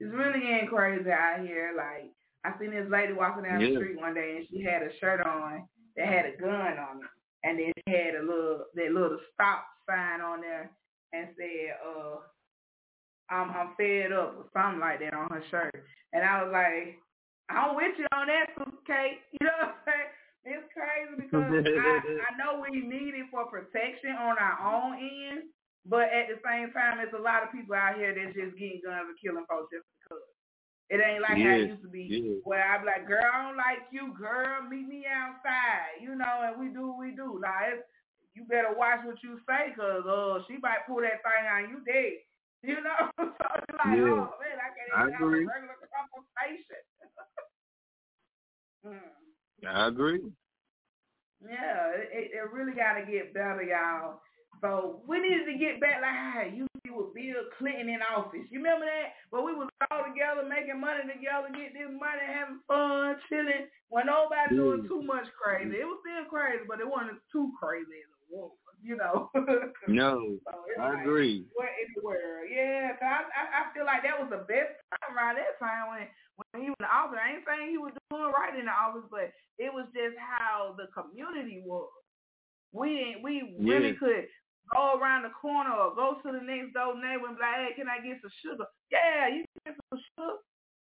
it's 0.00 0.12
really 0.12 0.40
getting 0.40 0.68
crazy 0.68 1.10
out 1.10 1.40
here. 1.46 1.72
Like 1.76 2.12
I 2.44 2.52
seen 2.60 2.70
this 2.70 2.90
lady 2.90 3.12
walking 3.12 3.44
down 3.44 3.60
the 3.60 3.74
street 3.74 3.96
one 3.96 4.14
day 4.14 4.36
and 4.36 4.46
she 4.50 4.62
had 4.62 4.82
a 4.82 4.92
shirt 5.00 5.24
on 5.24 5.64
that 5.96 6.06
had 6.06 6.26
a 6.26 6.36
gun 6.36 6.76
on 6.76 7.00
it. 7.00 7.10
And 7.44 7.58
then 7.58 7.72
she 7.72 7.92
had 7.92 8.16
a 8.16 8.24
little 8.24 8.64
that 8.74 8.92
little 8.92 9.18
stop 9.32 9.64
sign 9.88 10.20
on 10.20 10.40
there 10.40 10.70
and 11.12 11.28
said, 11.36 11.76
uh, 11.80 12.20
I'm 13.30 13.50
I'm 13.50 13.72
fed 13.76 14.12
up 14.12 14.36
or 14.36 14.46
something 14.52 14.80
like 14.80 15.00
that 15.00 15.14
on 15.14 15.28
her 15.30 15.44
shirt. 15.50 15.84
And 16.12 16.24
I 16.24 16.44
was 16.44 16.52
like, 16.52 17.00
I'm 17.48 17.76
with 17.76 17.96
you 17.96 18.06
on 18.12 18.28
that, 18.28 18.52
Kate. 18.86 19.20
You 19.40 19.48
know 19.48 19.56
what 19.60 19.76
I'm 19.76 19.80
saying? 19.88 20.12
It's 20.44 20.68
crazy 20.76 21.14
because 21.16 21.48
I, 21.48 21.96
I 22.04 22.30
know 22.36 22.60
we 22.60 22.84
need 22.84 23.16
it 23.16 23.32
for 23.32 23.48
protection 23.48 24.12
on 24.12 24.36
our 24.36 24.56
own 24.60 25.00
end, 25.00 25.48
but 25.88 26.12
at 26.12 26.28
the 26.28 26.36
same 26.44 26.68
time, 26.76 27.00
there's 27.00 27.16
a 27.16 27.20
lot 27.20 27.42
of 27.42 27.52
people 27.52 27.72
out 27.74 27.96
here 27.96 28.12
that's 28.12 28.36
just 28.36 28.56
getting 28.60 28.84
guns 28.84 29.08
and 29.08 29.20
killing 29.20 29.48
folks 29.48 29.72
just 29.72 29.88
because. 30.04 30.20
It 30.90 31.00
ain't 31.00 31.22
like 31.22 31.40
how 31.40 31.56
it 31.56 31.68
used 31.72 31.82
to 31.82 31.88
be 31.88 32.06
yes. 32.10 32.40
where 32.44 32.60
I'm 32.62 32.84
like, 32.84 33.08
girl, 33.08 33.24
I 33.24 33.42
don't 33.48 33.56
like 33.56 33.88
you, 33.90 34.12
girl, 34.18 34.62
meet 34.68 34.86
me 34.86 35.04
outside, 35.08 36.00
you 36.02 36.14
know, 36.14 36.44
and 36.44 36.60
we 36.60 36.68
do 36.72 36.88
what 36.92 36.98
we 37.00 37.16
do. 37.16 37.40
Like, 37.40 37.80
it's, 37.80 37.88
you 38.34 38.44
better 38.44 38.74
watch 38.76 39.00
what 39.04 39.16
you 39.22 39.40
say, 39.48 39.72
cause 39.74 40.04
uh, 40.04 40.44
she 40.46 40.58
might 40.60 40.84
pull 40.86 41.00
that 41.00 41.24
thing 41.24 41.44
on 41.48 41.70
you 41.70 41.80
dead. 41.84 42.20
You 42.64 42.80
know, 42.80 42.96
so 43.20 43.46
it's 43.60 43.76
like, 43.76 44.00
Yeah. 44.00 44.24
oh 44.24 44.32
man, 44.40 44.56
I 44.56 44.70
can't 44.72 44.92
I 44.96 45.00
even 45.04 45.12
have 45.12 45.20
agree. 45.20 45.44
a 45.44 45.48
regular 45.52 45.76
conversation. 45.92 46.82
mm. 48.86 49.68
I 49.68 49.86
agree. 49.88 50.20
Yeah, 51.44 51.92
it, 52.08 52.30
it 52.32 52.52
really 52.52 52.72
got 52.72 52.94
to 52.94 53.04
get 53.04 53.34
better, 53.34 53.62
y'all. 53.62 54.20
So 54.60 55.02
we 55.06 55.20
needed 55.20 55.46
to 55.46 55.58
get 55.58 55.80
back 55.80 56.00
like 56.02 56.14
how 56.14 56.42
to 56.44 56.66
be 56.84 56.90
with 56.90 57.14
Bill 57.14 57.44
Clinton 57.58 57.88
in 57.90 58.00
office. 58.02 58.46
You 58.50 58.58
remember 58.62 58.86
that? 58.86 59.16
But 59.30 59.44
we 59.44 59.52
was 59.54 59.68
all 59.90 60.04
together 60.06 60.44
making 60.46 60.80
money 60.80 61.04
together, 61.04 61.48
getting 61.52 61.74
this 61.76 61.92
money, 61.92 62.24
having 62.24 62.60
fun, 62.68 63.16
chilling. 63.28 63.68
When 63.88 64.06
nobody 64.06 64.56
doing 64.56 64.86
too 64.88 65.02
much 65.02 65.26
crazy. 65.36 65.76
It 65.78 65.86
was 65.86 66.00
still 66.02 66.26
crazy, 66.30 66.64
but 66.66 66.80
it 66.80 66.88
wasn't 66.88 67.20
too 67.30 67.52
crazy 67.60 68.02
as 68.02 68.10
it 68.10 68.26
was, 68.30 68.52
you 68.82 68.96
know. 68.96 69.30
No, 69.88 70.38
So 70.48 70.52
I 70.80 70.96
like, 70.96 71.02
agree. 71.04 71.44
What 71.52 71.68
in 71.78 71.92
the 71.94 72.02
world? 72.02 72.48
Yeah, 72.50 72.96
'cause 72.96 73.04
I, 73.04 73.20
I 73.28 73.42
I 73.60 73.62
feel 73.74 73.84
like 73.84 74.02
that 74.02 74.16
was 74.18 74.30
the 74.32 74.48
best 74.48 74.74
time 74.90 75.12
around 75.14 75.36
that 75.36 75.58
time 75.60 75.92
when 75.92 76.08
when 76.40 76.62
he 76.64 76.68
was 76.72 76.78
in 76.80 76.86
the 76.88 76.94
office. 76.94 77.20
I 77.20 77.36
ain't 77.36 77.44
saying 77.46 77.70
he 77.70 77.78
was 77.78 77.92
doing 78.10 78.32
right 78.32 78.56
in 78.58 78.64
the 78.66 78.72
office, 78.74 79.06
but 79.10 79.30
it 79.60 79.70
was 79.72 79.86
just 79.94 80.16
how 80.18 80.74
the 80.80 80.88
community 80.96 81.62
was. 81.64 81.92
We 82.72 82.96
didn't 82.96 83.22
we 83.22 83.54
really 83.60 83.92
Yeah. 83.94 84.00
could 84.00 84.24
go 84.72 84.98
around 84.98 85.24
the 85.24 85.34
corner 85.34 85.72
or 85.72 85.94
go 85.94 86.16
to 86.22 86.28
the 86.32 86.40
next 86.40 86.72
door 86.72 86.96
neighbor 86.96 87.28
and 87.28 87.36
be 87.36 87.44
like, 87.44 87.60
hey, 87.60 87.76
can 87.76 87.88
I 87.88 88.00
get 88.00 88.22
some 88.22 88.32
sugar? 88.40 88.66
Yeah, 88.88 89.28
you 89.28 89.44
can 89.44 89.72
get 89.72 89.76
some 89.90 90.00
sugar. 90.16 90.40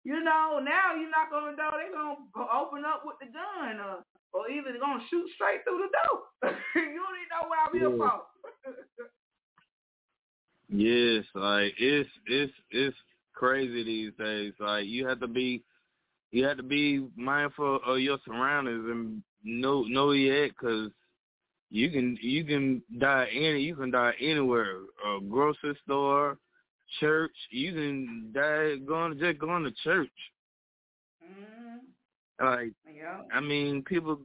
You 0.05 0.21
know, 0.21 0.61
now 0.61 0.93
you 0.93 1.09
knock 1.09 1.33
on 1.33 1.51
the 1.51 1.57
door, 1.57 1.73
they 1.75 1.89
gonna 1.91 2.21
open 2.53 2.85
up 2.85 3.03
with 3.03 3.17
the 3.19 3.27
gun 3.33 3.81
or 3.81 4.05
or 4.33 4.49
either 4.51 4.71
they're 4.71 4.79
gonna 4.79 5.03
shoot 5.09 5.25
straight 5.33 5.63
through 5.63 5.87
the 5.87 5.91
door. 5.91 6.53
you 6.75 6.99
don't 6.99 7.19
even 7.19 7.31
know 7.33 7.49
what 7.49 7.59
I'm 7.65 7.73
here 7.73 7.91
for. 7.97 8.21
Yes, 10.67 11.25
like 11.35 11.73
it's 11.77 12.09
it's 12.25 12.51
it's 12.71 12.97
crazy 13.33 13.83
these 13.83 14.11
days. 14.17 14.53
Like 14.59 14.87
you 14.87 15.07
have 15.07 15.19
to 15.19 15.27
be 15.27 15.63
you 16.31 16.43
have 16.45 16.57
to 16.57 16.63
be 16.63 17.07
mindful 17.15 17.79
of 17.85 17.99
your 17.99 18.17
surroundings 18.25 18.85
and 18.89 19.23
know 19.43 19.83
know 19.83 20.11
your 20.11 20.49
because 20.49 20.89
you 21.75 21.91
can 21.91 22.17
you 22.21 22.45
can 22.45 22.81
die 22.99 23.27
any 23.33 23.59
you 23.59 23.75
can 23.75 23.91
die 23.91 24.13
anywhere 24.21 24.77
a 25.05 25.19
grocery 25.29 25.77
store 25.83 26.37
church 27.01 27.35
you 27.49 27.73
can 27.73 28.31
die 28.33 28.77
going 28.87 29.19
just 29.19 29.39
going 29.39 29.63
to 29.63 29.71
church. 29.83 30.17
Mm 31.21 31.79
like 32.41 32.73
Yeah. 32.95 33.21
I 33.33 33.41
mean 33.41 33.83
people 33.83 34.19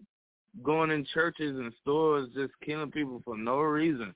going 0.63 0.93
in 0.93 1.05
churches 1.13 1.57
and 1.57 1.73
stores 1.83 2.29
just 2.35 2.53
killing 2.65 2.93
people 2.93 3.21
for 3.25 3.37
no 3.37 3.59
reason. 3.61 4.15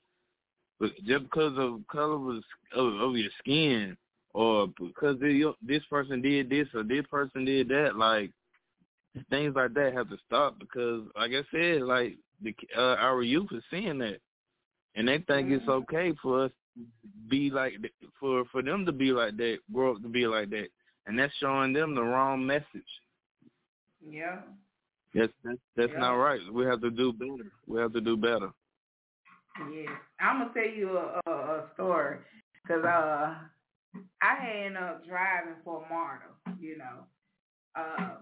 But 0.79 0.91
just 1.05 1.23
because 1.23 1.57
of 1.57 1.85
color 1.91 2.15
of, 2.15 2.43
of, 2.73 3.01
of 3.01 3.15
your 3.17 3.31
skin 3.39 3.97
or 4.33 4.67
because 4.67 5.17
they, 5.21 5.41
this 5.61 5.83
person 5.89 6.21
did 6.21 6.49
this 6.49 6.67
or 6.73 6.83
this 6.83 7.05
person 7.09 7.45
did 7.45 7.69
that 7.69 7.95
like 7.95 8.31
things 9.29 9.55
like 9.55 9.73
that 9.73 9.93
have 9.93 10.09
to 10.09 10.17
stop 10.25 10.59
because 10.59 11.03
like 11.15 11.31
I 11.31 11.43
said 11.51 11.81
like 11.81 12.17
the 12.41 12.53
uh, 12.77 12.95
our 12.95 13.21
youth 13.23 13.49
is 13.51 13.63
seeing 13.71 13.97
that 13.99 14.19
and 14.95 15.07
they 15.07 15.19
think 15.19 15.49
it's 15.49 15.65
Mhm. 15.65 15.69
okay 15.83 16.13
for 16.21 16.45
us 16.45 16.51
to 16.77 16.83
be 17.29 17.49
like 17.49 17.73
for 18.19 18.45
for 18.51 18.61
them 18.61 18.85
to 18.85 18.91
be 18.91 19.11
like 19.11 19.37
that 19.37 19.59
grow 19.73 19.95
up 19.95 20.01
to 20.01 20.09
be 20.09 20.27
like 20.27 20.49
that 20.49 20.67
and 21.07 21.17
that's 21.17 21.33
showing 21.35 21.73
them 21.73 21.95
the 21.95 22.01
wrong 22.03 22.45
message 22.45 23.01
Yeah. 24.05 24.41
that's 25.13 25.33
that's, 25.43 25.59
that's 25.75 25.93
Yeah. 25.93 25.99
not 25.99 26.13
right 26.15 26.41
we 26.53 26.65
have 26.65 26.81
to 26.81 26.91
do 26.91 27.13
better 27.13 27.49
we 27.67 27.79
have 27.79 27.93
to 27.93 28.01
do 28.01 28.17
better 28.17 28.51
Yeah. 29.71 29.95
I'm 30.19 30.39
gonna 30.39 30.53
tell 30.53 30.67
you 30.67 30.97
a, 30.97 31.21
a, 31.27 31.31
a 31.31 31.69
story 31.73 32.17
because 32.61 32.83
uh, 32.83 33.35
I 34.21 34.35
had 34.35 34.55
ended 34.55 34.83
up 34.83 35.05
driving 35.07 35.55
for 35.63 35.85
MARTA. 35.89 36.25
You 36.59 36.77
know, 36.77 37.05
uh, 37.75 38.15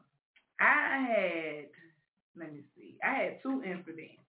I 0.63 1.07
had 1.07 1.65
let 2.39 2.53
me 2.53 2.61
see, 2.75 2.97
I 3.03 3.13
had 3.15 3.43
two 3.43 3.63
incidents, 3.63 4.23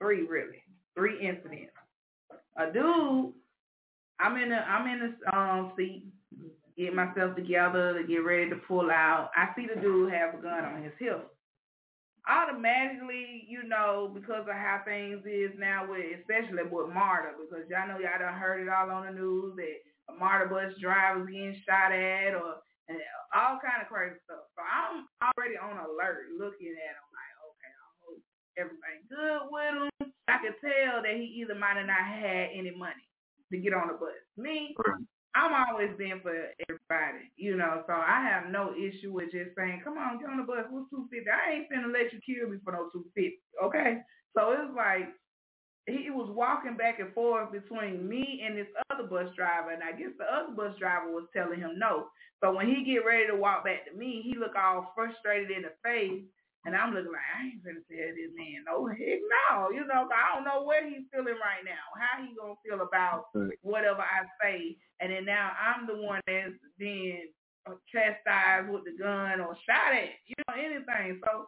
three 0.00 0.22
really, 0.26 0.62
three 0.96 1.20
incidents. 1.26 1.72
A 2.58 2.72
dude, 2.72 3.32
I'm 4.20 4.36
in 4.36 4.50
the 4.50 4.56
I'm 4.56 4.88
in 4.88 5.16
the 5.22 5.36
um 5.36 5.72
seat, 5.76 6.04
get 6.78 6.94
myself 6.94 7.36
together 7.36 7.94
to 8.00 8.06
get 8.06 8.18
ready 8.24 8.50
to 8.50 8.56
pull 8.56 8.90
out. 8.90 9.30
I 9.36 9.48
see 9.56 9.66
the 9.72 9.80
dude 9.80 10.12
have 10.12 10.34
a 10.34 10.42
gun 10.42 10.64
on 10.64 10.82
his 10.82 10.92
hip. 10.98 11.28
automatically, 12.28 13.46
you 13.48 13.64
know, 13.68 14.10
because 14.14 14.42
of 14.48 14.54
how 14.54 14.82
things 14.84 15.22
is 15.26 15.52
now 15.58 15.86
with, 15.88 16.04
especially 16.20 16.62
with 16.70 16.94
MARTA, 16.94 17.34
because 17.40 17.66
y'all 17.70 17.88
know 17.88 17.98
y'all 17.98 18.18
done 18.18 18.34
heard 18.34 18.62
it 18.62 18.68
all 18.68 18.90
on 18.90 19.06
the 19.06 19.12
news 19.12 19.56
that 19.56 20.14
a 20.14 20.18
MARTA 20.18 20.50
bus 20.50 20.72
driver 20.80 21.20
was 21.20 21.28
getting 21.30 21.56
shot 21.66 21.92
at 21.92 22.34
or 22.34 22.62
and 22.88 22.98
all 23.34 23.62
kind 23.62 23.82
of 23.82 23.88
crazy 23.88 24.18
stuff. 24.24 24.46
So 24.56 24.62
I'm 24.62 25.06
already 25.22 25.56
on 25.58 25.78
alert 25.78 26.34
looking 26.34 26.74
at 26.74 26.94
him 26.98 27.08
like, 27.12 27.34
okay, 27.46 27.72
I 27.72 27.86
hope 28.02 28.22
everything 28.58 28.98
good 29.06 29.42
with 29.50 29.74
him. 29.76 30.12
I 30.28 30.36
could 30.42 30.58
tell 30.62 31.02
that 31.02 31.14
he 31.14 31.42
either 31.42 31.54
might 31.54 31.78
have 31.78 31.86
not 31.86 32.02
had 32.02 32.50
any 32.54 32.74
money 32.74 33.06
to 33.50 33.58
get 33.58 33.74
on 33.74 33.88
the 33.88 33.94
bus. 33.94 34.16
Me, 34.36 34.74
I'm 35.34 35.52
always 35.52 35.96
been 35.96 36.20
for 36.20 36.34
everybody, 36.68 37.32
you 37.36 37.56
know, 37.56 37.82
so 37.86 37.94
I 37.94 38.20
have 38.20 38.52
no 38.52 38.74
issue 38.76 39.12
with 39.12 39.32
just 39.32 39.56
saying, 39.56 39.80
come 39.84 39.96
on, 39.96 40.18
get 40.20 40.28
on 40.28 40.36
the 40.36 40.48
bus, 40.48 40.68
what's 40.68 40.90
250? 40.90 41.24
I 41.28 41.52
ain't 41.56 41.68
finna 41.72 41.92
let 41.92 42.12
you 42.12 42.20
kill 42.20 42.48
me 42.52 42.58
for 42.64 42.72
no 42.72 42.92
250, 42.92 43.40
okay? 43.64 44.04
So 44.36 44.52
it's 44.52 44.72
like, 44.76 45.08
he 45.86 46.10
was 46.10 46.30
walking 46.30 46.76
back 46.76 47.00
and 47.00 47.12
forth 47.12 47.50
between 47.50 48.08
me 48.08 48.42
and 48.46 48.56
this 48.56 48.68
other 48.90 49.04
bus 49.04 49.34
driver, 49.34 49.70
and 49.70 49.82
I 49.82 49.92
guess 49.92 50.14
the 50.18 50.24
other 50.24 50.54
bus 50.54 50.78
driver 50.78 51.10
was 51.10 51.26
telling 51.34 51.58
him 51.58 51.78
no. 51.78 52.06
But 52.40 52.54
when 52.54 52.68
he 52.68 52.84
get 52.84 53.06
ready 53.06 53.26
to 53.26 53.36
walk 53.36 53.64
back 53.64 53.86
to 53.86 53.96
me, 53.96 54.22
he 54.22 54.38
look 54.38 54.54
all 54.54 54.92
frustrated 54.94 55.50
in 55.50 55.62
the 55.62 55.74
face, 55.82 56.22
and 56.64 56.76
I'm 56.76 56.94
looking 56.94 57.10
like 57.10 57.26
I 57.34 57.50
ain't 57.50 57.64
gonna 57.64 57.82
tell 57.90 58.14
this 58.14 58.30
man 58.38 58.62
no 58.66 58.86
heck 58.86 59.18
no, 59.26 59.70
you 59.74 59.82
know 59.86 60.06
I 60.06 60.34
don't 60.34 60.46
know 60.46 60.62
what 60.62 60.86
he's 60.86 61.06
feeling 61.10 61.38
right 61.42 61.66
now, 61.66 61.82
how 61.98 62.22
he 62.22 62.34
gonna 62.38 62.54
feel 62.62 62.86
about 62.86 63.26
whatever 63.62 64.02
I 64.02 64.22
say, 64.38 64.78
and 65.00 65.10
then 65.10 65.24
now 65.26 65.50
I'm 65.58 65.86
the 65.86 65.98
one 65.98 66.20
that's 66.26 66.54
being 66.78 67.30
chastised 67.90 68.70
with 68.70 68.84
the 68.86 68.94
gun 68.98 69.40
or 69.40 69.54
shot 69.66 69.94
at, 69.94 70.14
you 70.26 70.34
know 70.46 70.54
anything. 70.54 71.20
So 71.26 71.46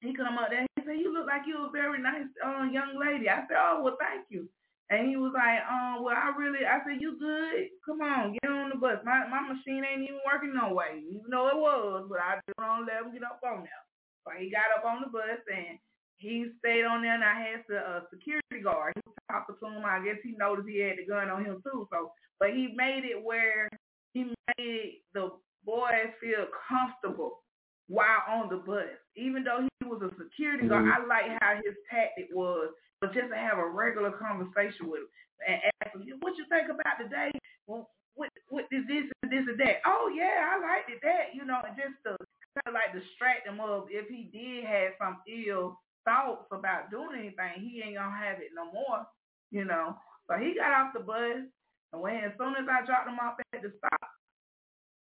he 0.00 0.14
come 0.14 0.38
up 0.38 0.50
there. 0.50 0.66
He 0.76 0.82
said, 0.86 0.98
"You 1.02 1.12
look 1.12 1.26
like 1.26 1.42
you're 1.46 1.66
a 1.66 1.70
very 1.70 2.00
nice 2.00 2.30
uh, 2.44 2.64
young 2.70 2.98
lady." 2.98 3.28
I 3.28 3.42
said, 3.48 3.58
"Oh, 3.58 3.82
well, 3.82 3.98
thank 3.98 4.26
you." 4.30 4.48
And 4.90 5.08
he 5.08 5.16
was 5.16 5.32
like, 5.34 5.60
"Um, 5.66 6.02
well, 6.04 6.16
I 6.16 6.32
really," 6.38 6.64
I 6.64 6.78
said, 6.86 7.00
"You 7.00 7.18
good? 7.18 7.68
Come 7.84 8.00
on, 8.00 8.32
get 8.38 8.50
on 8.50 8.70
the 8.70 8.76
bus. 8.78 9.02
My 9.04 9.26
my 9.26 9.42
machine 9.42 9.84
ain't 9.84 10.06
even 10.06 10.22
working 10.24 10.54
no 10.54 10.72
way, 10.72 11.02
even 11.02 11.28
though 11.30 11.48
it 11.48 11.58
was, 11.58 12.06
but 12.08 12.20
I 12.22 12.38
just 12.46 12.58
don't 12.58 12.86
let 12.86 13.02
him 13.02 13.12
get 13.12 13.26
up 13.26 13.42
on 13.44 13.66
there." 13.66 13.84
So 14.24 14.32
he 14.38 14.50
got 14.50 14.70
up 14.76 14.84
on 14.84 15.02
the 15.02 15.10
bus 15.10 15.42
and 15.50 15.78
he 16.18 16.46
stayed 16.58 16.84
on 16.84 17.02
there, 17.02 17.14
and 17.14 17.24
I 17.24 17.34
had 17.34 17.64
the 17.68 17.78
uh, 17.78 18.00
security 18.12 18.62
guard. 18.62 18.94
He 18.96 19.02
talking 19.30 19.56
to 19.58 19.66
him. 19.66 19.84
I 19.84 20.04
guess 20.04 20.22
he 20.22 20.34
noticed 20.38 20.68
he 20.68 20.80
had 20.80 20.98
the 20.98 21.06
gun 21.06 21.30
on 21.30 21.44
him 21.44 21.62
too. 21.62 21.86
So, 21.90 22.12
but 22.38 22.50
he 22.50 22.74
made 22.74 23.04
it 23.04 23.22
where 23.22 23.68
he 24.14 24.34
made 24.58 25.02
the 25.14 25.30
boys 25.64 26.14
feel 26.20 26.46
comfortable 26.68 27.42
while 27.88 28.22
on 28.28 28.48
the 28.48 28.56
bus. 28.56 28.92
Even 29.16 29.44
though 29.44 29.64
he 29.64 29.88
was 29.88 30.00
a 30.04 30.12
security 30.16 30.68
guard, 30.68 30.84
mm-hmm. 30.84 31.02
I 31.02 31.06
like 31.06 31.28
how 31.40 31.56
his 31.56 31.74
tactic 31.90 32.28
was, 32.32 32.70
but 33.00 33.12
just 33.12 33.28
to 33.28 33.36
have 33.36 33.58
a 33.58 33.68
regular 33.68 34.12
conversation 34.12 34.88
with 34.88 35.04
him 35.04 35.12
and 35.46 35.56
ask 35.82 35.96
him, 35.96 36.20
what 36.20 36.36
you 36.36 36.44
think 36.48 36.68
about 36.68 37.00
today? 37.00 37.32
Well, 37.66 37.90
what 38.14 38.30
what 38.50 38.66
is 38.70 38.84
this 38.88 39.06
and 39.22 39.30
this 39.30 39.46
and 39.46 39.60
that? 39.60 39.80
Oh 39.86 40.10
yeah, 40.14 40.50
I 40.50 40.58
liked 40.58 40.90
it 40.90 41.00
that, 41.02 41.34
you 41.34 41.44
know, 41.44 41.62
and 41.66 41.76
just 41.78 41.96
to 42.04 42.18
kind 42.58 42.68
of 42.70 42.74
like 42.74 42.90
distract 42.90 43.46
him 43.46 43.60
of 43.60 43.86
if 43.90 44.08
he 44.10 44.26
did 44.34 44.66
have 44.66 44.98
some 44.98 45.22
ill 45.30 45.78
thoughts 46.04 46.50
about 46.50 46.90
doing 46.90 47.14
anything, 47.14 47.62
he 47.62 47.82
ain't 47.82 47.96
gonna 47.96 48.10
have 48.10 48.42
it 48.42 48.50
no 48.54 48.66
more, 48.72 49.06
you 49.50 49.64
know. 49.64 49.96
So 50.26 50.36
he 50.36 50.54
got 50.58 50.74
off 50.74 50.92
the 50.92 51.00
bus 51.00 51.46
and 51.92 52.02
when 52.02 52.16
as 52.16 52.32
soon 52.36 52.54
as 52.56 52.68
I 52.68 52.84
dropped 52.84 53.08
him 53.08 53.18
off 53.18 53.40
at 53.54 53.62
the 53.62 53.72
stop, 53.78 54.10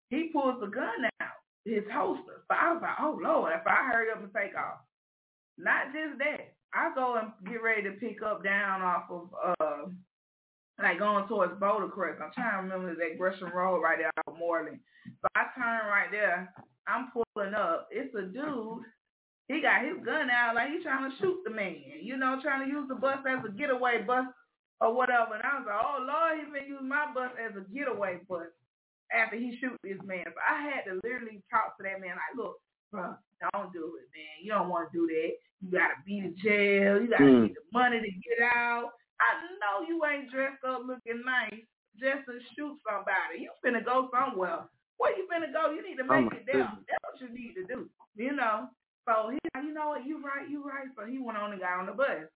he 0.09 0.30
pulls 0.32 0.59
the 0.61 0.67
gun 0.67 1.09
out, 1.21 1.41
his 1.68 1.84
holster. 1.91 2.43
So 2.47 2.55
I 2.55 2.74
was 2.74 2.82
like, 2.82 2.97
oh 2.99 3.20
Lord, 3.22 3.53
if 3.53 3.68
I 3.68 3.89
hurry 3.91 4.11
up 4.11 4.24
and 4.24 4.32
take 4.34 4.55
off. 4.55 4.80
Not 5.57 5.93
just 5.93 6.20
that. 6.20 6.53
I 6.74 6.91
go 6.93 7.15
and 7.15 7.32
get 7.49 7.63
ready 7.63 7.84
to 7.84 7.91
pick 7.91 8.22
up 8.22 8.43
down 8.43 8.82
off 8.82 9.09
of 9.09 9.30
uh 9.59 9.89
like 10.82 10.99
going 10.99 11.28
towards 11.28 11.59
Bouldercrest. 11.59 12.22
I'm 12.22 12.32
trying 12.34 12.70
to 12.70 12.76
remember 12.76 12.95
that 12.95 13.18
Gresham 13.18 13.51
Road 13.53 13.82
right 13.82 13.97
there 13.97 14.11
off 14.20 14.34
of 14.34 14.39
Moreland. 14.39 14.80
So 15.22 15.28
I 15.36 15.45
turn 15.55 15.89
right 15.89 16.11
there. 16.11 16.53
I'm 16.88 17.09
pulling 17.11 17.53
up. 17.55 17.88
It's 17.91 18.13
a 18.15 18.22
dude. 18.22 18.84
He 19.47 19.61
got 19.61 19.84
his 19.84 19.97
gun 20.05 20.30
out 20.30 20.55
like 20.55 20.70
he's 20.70 20.84
trying 20.84 21.09
to 21.09 21.18
shoot 21.18 21.39
the 21.45 21.51
man. 21.51 21.82
You 22.03 22.18
know, 22.18 22.39
trying 22.41 22.68
to 22.68 22.72
use 22.72 22.88
the 22.88 22.95
bus 22.95 23.18
as 23.28 23.43
a 23.43 23.51
getaway 23.51 24.03
bus 24.05 24.26
or 24.80 24.93
whatever. 24.93 25.34
And 25.34 25.43
I 25.43 25.57
was 25.57 25.65
like, 25.65 25.82
oh 25.82 26.05
Lord, 26.05 26.39
he's 26.39 26.53
been 26.53 26.70
using 26.70 26.88
my 26.88 27.07
bus 27.13 27.32
as 27.41 27.57
a 27.57 27.65
getaway 27.74 28.20
bus 28.30 28.53
after 29.14 29.38
he 29.38 29.58
shoot 29.60 29.76
this 29.84 29.99
man. 30.05 30.26
So 30.26 30.39
I 30.41 30.62
had 30.64 30.84
to 30.89 30.99
literally 31.03 31.41
talk 31.51 31.78
to 31.78 31.84
that 31.84 32.01
man 32.01 32.18
like, 32.18 32.36
look, 32.38 32.58
bro, 32.91 33.16
don't 33.53 33.74
do 33.74 33.97
it, 33.99 34.08
man. 34.16 34.36
You 34.43 34.51
don't 34.51 34.70
want 34.70 34.91
to 34.91 34.97
do 34.97 35.08
that. 35.08 35.32
You 35.62 35.72
gotta 35.72 35.95
be 36.05 36.20
in 36.20 36.36
jail. 36.43 37.01
You 37.01 37.10
gotta 37.10 37.24
Mm. 37.24 37.47
get 37.47 37.55
the 37.55 37.66
money 37.74 37.99
to 38.01 38.12
get 38.12 38.39
out. 38.43 38.91
I 39.20 39.41
know 39.60 39.88
you 39.88 40.03
ain't 40.05 40.32
dressed 40.32 40.64
up 40.64 40.84
looking 40.86 41.24
nice 41.26 41.66
just 41.99 42.26
to 42.28 42.39
shoot 42.55 42.78
somebody. 42.86 43.41
You 43.41 43.51
finna 43.66 43.84
go 43.84 44.10
somewhere. 44.14 44.66
Where 44.97 45.18
you 45.18 45.28
finna 45.32 45.51
go? 45.53 45.72
You 45.72 45.82
need 45.88 45.97
to 45.97 46.05
Oh, 46.10 46.22
make 46.22 46.32
my 46.32 46.38
it 46.38 46.45
goodness. 46.45 46.86
That's 46.89 47.03
what 47.03 47.22
you 47.22 47.30
need 47.34 47.53
to 47.55 47.66
do. 47.66 47.89
You 48.16 48.34
know. 48.34 48.70
So 49.08 49.32
he, 49.32 49.39
you 49.64 49.74
know 49.74 49.89
what? 49.89 50.05
You 50.05 50.22
right. 50.22 50.49
You 50.49 50.64
right. 50.64 50.88
So 50.97 51.05
he 51.05 51.18
went 51.20 51.38
on 51.38 51.51
and 51.51 51.62
got 51.62 51.80
on 51.80 51.86
the 51.88 51.93
bus. 51.93 52.28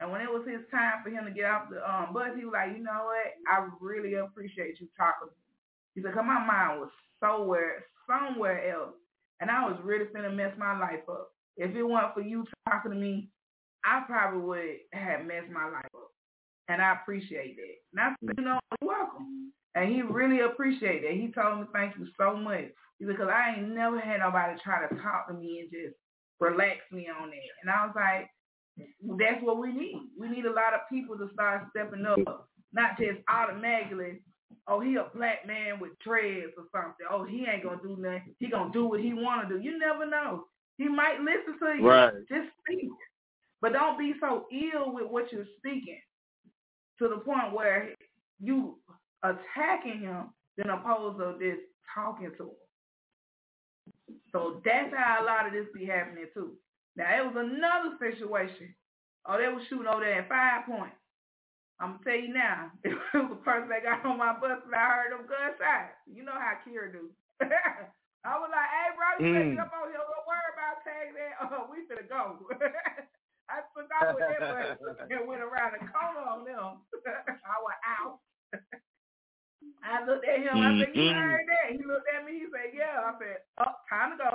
And 0.00 0.10
when 0.10 0.20
it 0.20 0.30
was 0.30 0.46
his 0.46 0.62
time 0.70 1.00
for 1.04 1.10
him 1.10 1.24
to 1.26 1.30
get 1.30 1.46
off 1.46 1.70
the 1.70 1.78
um, 1.80 2.12
bus, 2.12 2.34
he 2.36 2.44
was 2.44 2.52
like, 2.54 2.76
you 2.76 2.82
know 2.82 3.06
what? 3.06 3.32
I 3.46 3.68
really 3.80 4.14
appreciate 4.14 4.80
you 4.80 4.88
talking 4.98 5.30
He 5.94 6.02
said, 6.02 6.14
cause 6.14 6.24
my 6.26 6.44
mind 6.44 6.80
was 6.80 6.90
somewhere, 7.22 7.84
somewhere 8.06 8.72
else. 8.72 8.94
And 9.40 9.50
I 9.50 9.66
was 9.66 9.78
really 9.82 10.06
finna 10.06 10.34
mess 10.34 10.52
my 10.58 10.78
life 10.78 11.02
up. 11.10 11.28
If 11.56 11.74
it 11.74 11.82
weren't 11.82 12.14
for 12.14 12.22
you 12.22 12.44
talking 12.68 12.92
to 12.92 12.96
me, 12.96 13.28
I 13.84 14.02
probably 14.06 14.40
would 14.40 14.76
have 14.92 15.26
messed 15.26 15.50
my 15.52 15.64
life 15.64 15.90
up. 15.94 16.10
And 16.68 16.80
I 16.80 16.94
appreciate 16.94 17.56
that. 17.56 18.14
Said, 18.24 18.34
you 18.38 18.44
know, 18.44 18.58
welcome. 18.80 19.52
And 19.74 19.92
he 19.92 20.02
really 20.02 20.40
appreciated 20.40 21.04
it. 21.04 21.20
He 21.20 21.32
told 21.32 21.60
me 21.60 21.66
thank 21.72 21.96
you 21.98 22.06
so 22.18 22.36
much. 22.36 22.70
He 22.98 23.04
said, 23.04 23.16
because 23.16 23.28
I 23.28 23.56
ain't 23.56 23.74
never 23.74 23.98
had 23.98 24.20
nobody 24.20 24.58
try 24.62 24.86
to 24.86 24.94
talk 24.96 25.28
to 25.28 25.34
me 25.34 25.60
and 25.60 25.70
just 25.70 25.96
relax 26.40 26.78
me 26.92 27.08
on 27.08 27.30
that. 27.30 27.52
And 27.62 27.70
I 27.70 27.86
was 27.86 27.94
like, 27.96 28.30
that's 29.18 29.42
what 29.42 29.58
we 29.58 29.72
need. 29.72 30.10
We 30.18 30.28
need 30.28 30.46
a 30.46 30.52
lot 30.52 30.74
of 30.74 30.88
people 30.90 31.18
to 31.18 31.28
start 31.34 31.64
stepping 31.70 32.06
up, 32.06 32.48
not 32.72 32.96
just 32.98 33.18
automatically, 33.28 34.22
oh, 34.66 34.80
he 34.80 34.96
a 34.96 35.06
black 35.14 35.46
man 35.46 35.80
with 35.80 35.92
dreads 36.04 36.52
or 36.56 36.64
something. 36.72 37.06
Oh, 37.10 37.24
he 37.24 37.46
ain't 37.46 37.62
gonna 37.62 37.80
do 37.82 37.96
nothing. 37.98 38.34
He 38.38 38.48
gonna 38.48 38.72
do 38.72 38.86
what 38.86 39.00
he 39.00 39.12
wanna 39.14 39.48
do. 39.48 39.58
You 39.58 39.78
never 39.78 40.06
know. 40.08 40.44
He 40.78 40.88
might 40.88 41.20
listen 41.20 41.58
to 41.58 41.76
you. 41.78 41.88
Right. 41.88 42.12
Just 42.28 42.48
speak. 42.60 42.90
But 43.60 43.72
don't 43.72 43.98
be 43.98 44.14
so 44.20 44.46
ill 44.52 44.92
with 44.92 45.08
what 45.08 45.32
you're 45.32 45.46
speaking 45.58 46.00
to 46.98 47.08
the 47.08 47.18
point 47.18 47.52
where 47.52 47.94
you 48.40 48.78
attacking 49.22 50.00
him 50.00 50.30
than 50.56 50.70
opposed 50.70 51.18
to 51.18 51.38
just 51.38 51.62
talking 51.94 52.32
to 52.38 52.44
him. 52.44 54.16
So 54.32 54.60
that's 54.64 54.92
how 54.94 55.22
a 55.22 55.24
lot 55.24 55.46
of 55.46 55.52
this 55.52 55.66
be 55.74 55.84
happening 55.84 56.26
too. 56.34 56.52
Now 56.96 57.06
it 57.16 57.24
was 57.24 57.36
another 57.36 57.96
situation. 58.00 58.74
Oh, 59.26 59.38
they 59.38 59.48
was 59.48 59.62
shooting 59.68 59.86
over 59.86 60.00
there 60.00 60.22
at 60.22 60.28
five 60.28 60.66
points. 60.66 60.96
I'm 61.82 61.98
gonna 61.98 62.06
tell 62.06 62.14
you 62.22 62.30
now, 62.30 62.70
it 62.86 62.94
was 62.94 63.34
the 63.34 63.42
person 63.42 63.66
that 63.74 63.82
got 63.82 64.06
on 64.06 64.14
my 64.16 64.38
bus 64.38 64.62
and 64.62 64.70
I 64.70 64.86
heard 64.86 65.10
them 65.18 65.26
gunshots. 65.26 65.98
You 66.06 66.22
know 66.22 66.38
how 66.38 66.54
Kira 66.62 66.94
do. 66.94 67.10
I 68.22 68.38
was 68.38 68.54
like, 68.54 68.70
hey 68.70 68.88
bro, 68.94 69.08
you 69.18 69.34
Mm. 69.34 69.58
up 69.58 69.74
on 69.74 69.90
here. 69.90 69.98
Don't 69.98 70.26
worry 70.30 70.50
about 70.54 70.78
tagging 70.86 71.18
that. 71.18 71.34
Oh, 71.42 71.66
we 71.66 71.82
finna 71.90 72.06
go. 72.06 72.38
I 73.50 73.66
took 73.74 73.90
off 73.90 74.14
with 74.14 74.22
that 74.30 74.78
and 75.10 75.26
went 75.26 75.42
around 75.42 75.74
the 75.74 75.82
corner 75.90 76.22
on 76.22 76.46
them. 76.46 76.86
I 77.42 77.56
was 77.58 77.78
out. 77.82 78.22
I 79.82 80.06
looked 80.06 80.24
at 80.24 80.38
him. 80.38 80.54
I 80.54 80.78
said, 80.78 80.94
you 80.94 81.10
heard 81.10 81.46
that? 81.50 81.74
He 81.74 81.82
looked 81.84 82.06
at 82.14 82.24
me. 82.24 82.32
He 82.38 82.46
said, 82.54 82.70
yeah. 82.72 83.02
I 83.02 83.12
said, 83.18 83.38
oh, 83.58 83.74
time 83.90 84.14
to 84.14 84.16
go. 84.22 84.30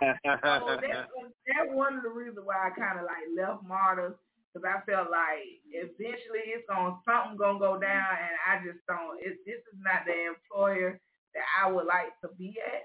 so 0.00 0.66
that's, 0.80 1.06
that's 1.46 1.70
one 1.70 1.98
of 1.98 2.02
the 2.02 2.08
reasons 2.10 2.40
why 2.44 2.66
I 2.66 2.70
kind 2.74 2.98
of 2.98 3.04
like 3.04 3.28
left 3.36 3.62
MARTA 3.68 4.14
because 4.52 4.68
I 4.68 4.84
felt 4.84 5.10
like 5.10 5.64
eventually 5.72 6.52
it's 6.52 6.68
gonna 6.68 6.96
something 7.08 7.38
gonna 7.38 7.58
go 7.58 7.80
down, 7.80 8.12
and 8.20 8.36
I 8.44 8.60
just 8.64 8.84
don't. 8.86 9.16
It, 9.20 9.38
this 9.46 9.64
is 9.72 9.78
not 9.80 10.04
the 10.04 10.12
employer 10.36 11.00
that 11.34 11.44
I 11.60 11.70
would 11.72 11.86
like 11.86 12.12
to 12.20 12.28
be 12.36 12.56
at. 12.60 12.84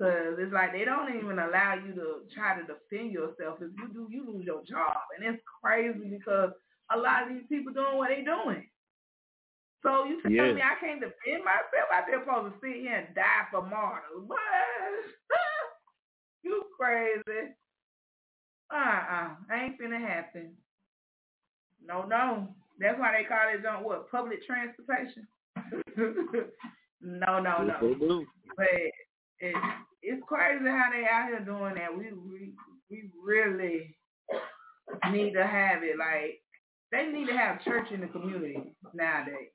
Cause 0.00 0.34
it's 0.38 0.52
like 0.52 0.72
they 0.72 0.84
don't 0.84 1.14
even 1.14 1.38
allow 1.38 1.74
you 1.78 1.94
to 1.94 2.26
try 2.34 2.58
to 2.58 2.66
defend 2.66 3.12
yourself. 3.12 3.58
If 3.62 3.70
you 3.78 3.86
do, 3.92 4.08
you 4.10 4.26
lose 4.26 4.44
your 4.44 4.62
job, 4.64 4.98
and 5.16 5.24
it's 5.24 5.42
crazy 5.62 6.08
because 6.10 6.50
a 6.92 6.98
lot 6.98 7.22
of 7.22 7.28
these 7.30 7.46
people 7.48 7.72
doing 7.72 7.96
what 7.96 8.08
they 8.08 8.24
doing. 8.24 8.66
So 9.82 10.04
you 10.04 10.20
tell 10.22 10.30
Yeah. 10.32 10.52
me 10.54 10.62
I 10.62 10.74
can't 10.80 11.00
defend 11.00 11.44
myself? 11.44 11.88
I 11.90 12.02
just 12.10 12.24
supposed 12.24 12.54
to 12.54 12.60
sit 12.60 12.80
here 12.82 12.96
and 13.06 13.14
die 13.14 13.46
for 13.50 13.62
martyrs? 13.62 14.26
What? 14.26 14.38
you 16.42 16.64
crazy? 16.78 17.54
Uh-uh. 18.72 19.28
Ain't 19.52 19.80
finna 19.80 20.00
happen. 20.00 20.52
No, 21.84 22.04
no. 22.04 22.48
That's 22.80 22.98
why 22.98 23.12
they 23.12 23.28
call 23.28 23.52
it 23.52 23.66
on 23.66 23.84
what? 23.84 24.10
Public 24.10 24.44
transportation? 24.46 25.26
no, 27.02 27.38
no, 27.38 27.62
no. 27.62 28.24
But 28.56 28.66
it, 29.38 29.54
it's 30.02 30.22
crazy 30.26 30.64
how 30.64 30.90
they 30.90 31.04
out 31.04 31.28
here 31.28 31.44
doing 31.44 31.74
that. 31.74 31.96
We 31.96 32.12
we 32.12 32.52
we 32.90 33.10
really 33.22 33.96
need 35.10 35.32
to 35.34 35.46
have 35.46 35.82
it 35.82 35.98
like 35.98 36.40
they 36.90 37.06
need 37.06 37.26
to 37.26 37.36
have 37.36 37.64
church 37.64 37.90
in 37.92 38.00
the 38.00 38.06
community 38.06 38.74
nowadays. 38.94 39.50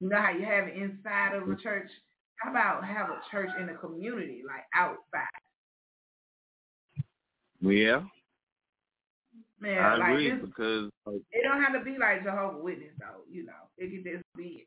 You 0.00 0.08
know 0.08 0.20
how 0.20 0.30
you 0.32 0.44
have 0.44 0.68
it 0.68 0.76
inside 0.76 1.34
of 1.34 1.48
a 1.48 1.56
church? 1.56 1.90
How 2.36 2.50
about 2.50 2.84
have 2.84 3.10
a 3.10 3.20
church 3.30 3.50
in 3.58 3.66
the 3.66 3.74
community, 3.74 4.42
like 4.46 4.64
outside? 4.74 5.28
Yeah. 7.60 8.02
Man, 9.60 9.78
I 9.78 9.96
like 9.96 10.10
agree 10.10 10.30
this, 10.30 10.40
because 10.40 10.90
it 11.06 11.42
don't 11.42 11.60
have 11.62 11.74
to 11.74 11.84
be 11.84 11.98
like 11.98 12.24
Jehovah 12.24 12.58
Witness 12.58 12.94
though. 12.98 13.22
You 13.30 13.44
know, 13.44 13.52
it 13.76 13.90
could 13.90 14.10
just 14.10 14.24
be 14.34 14.66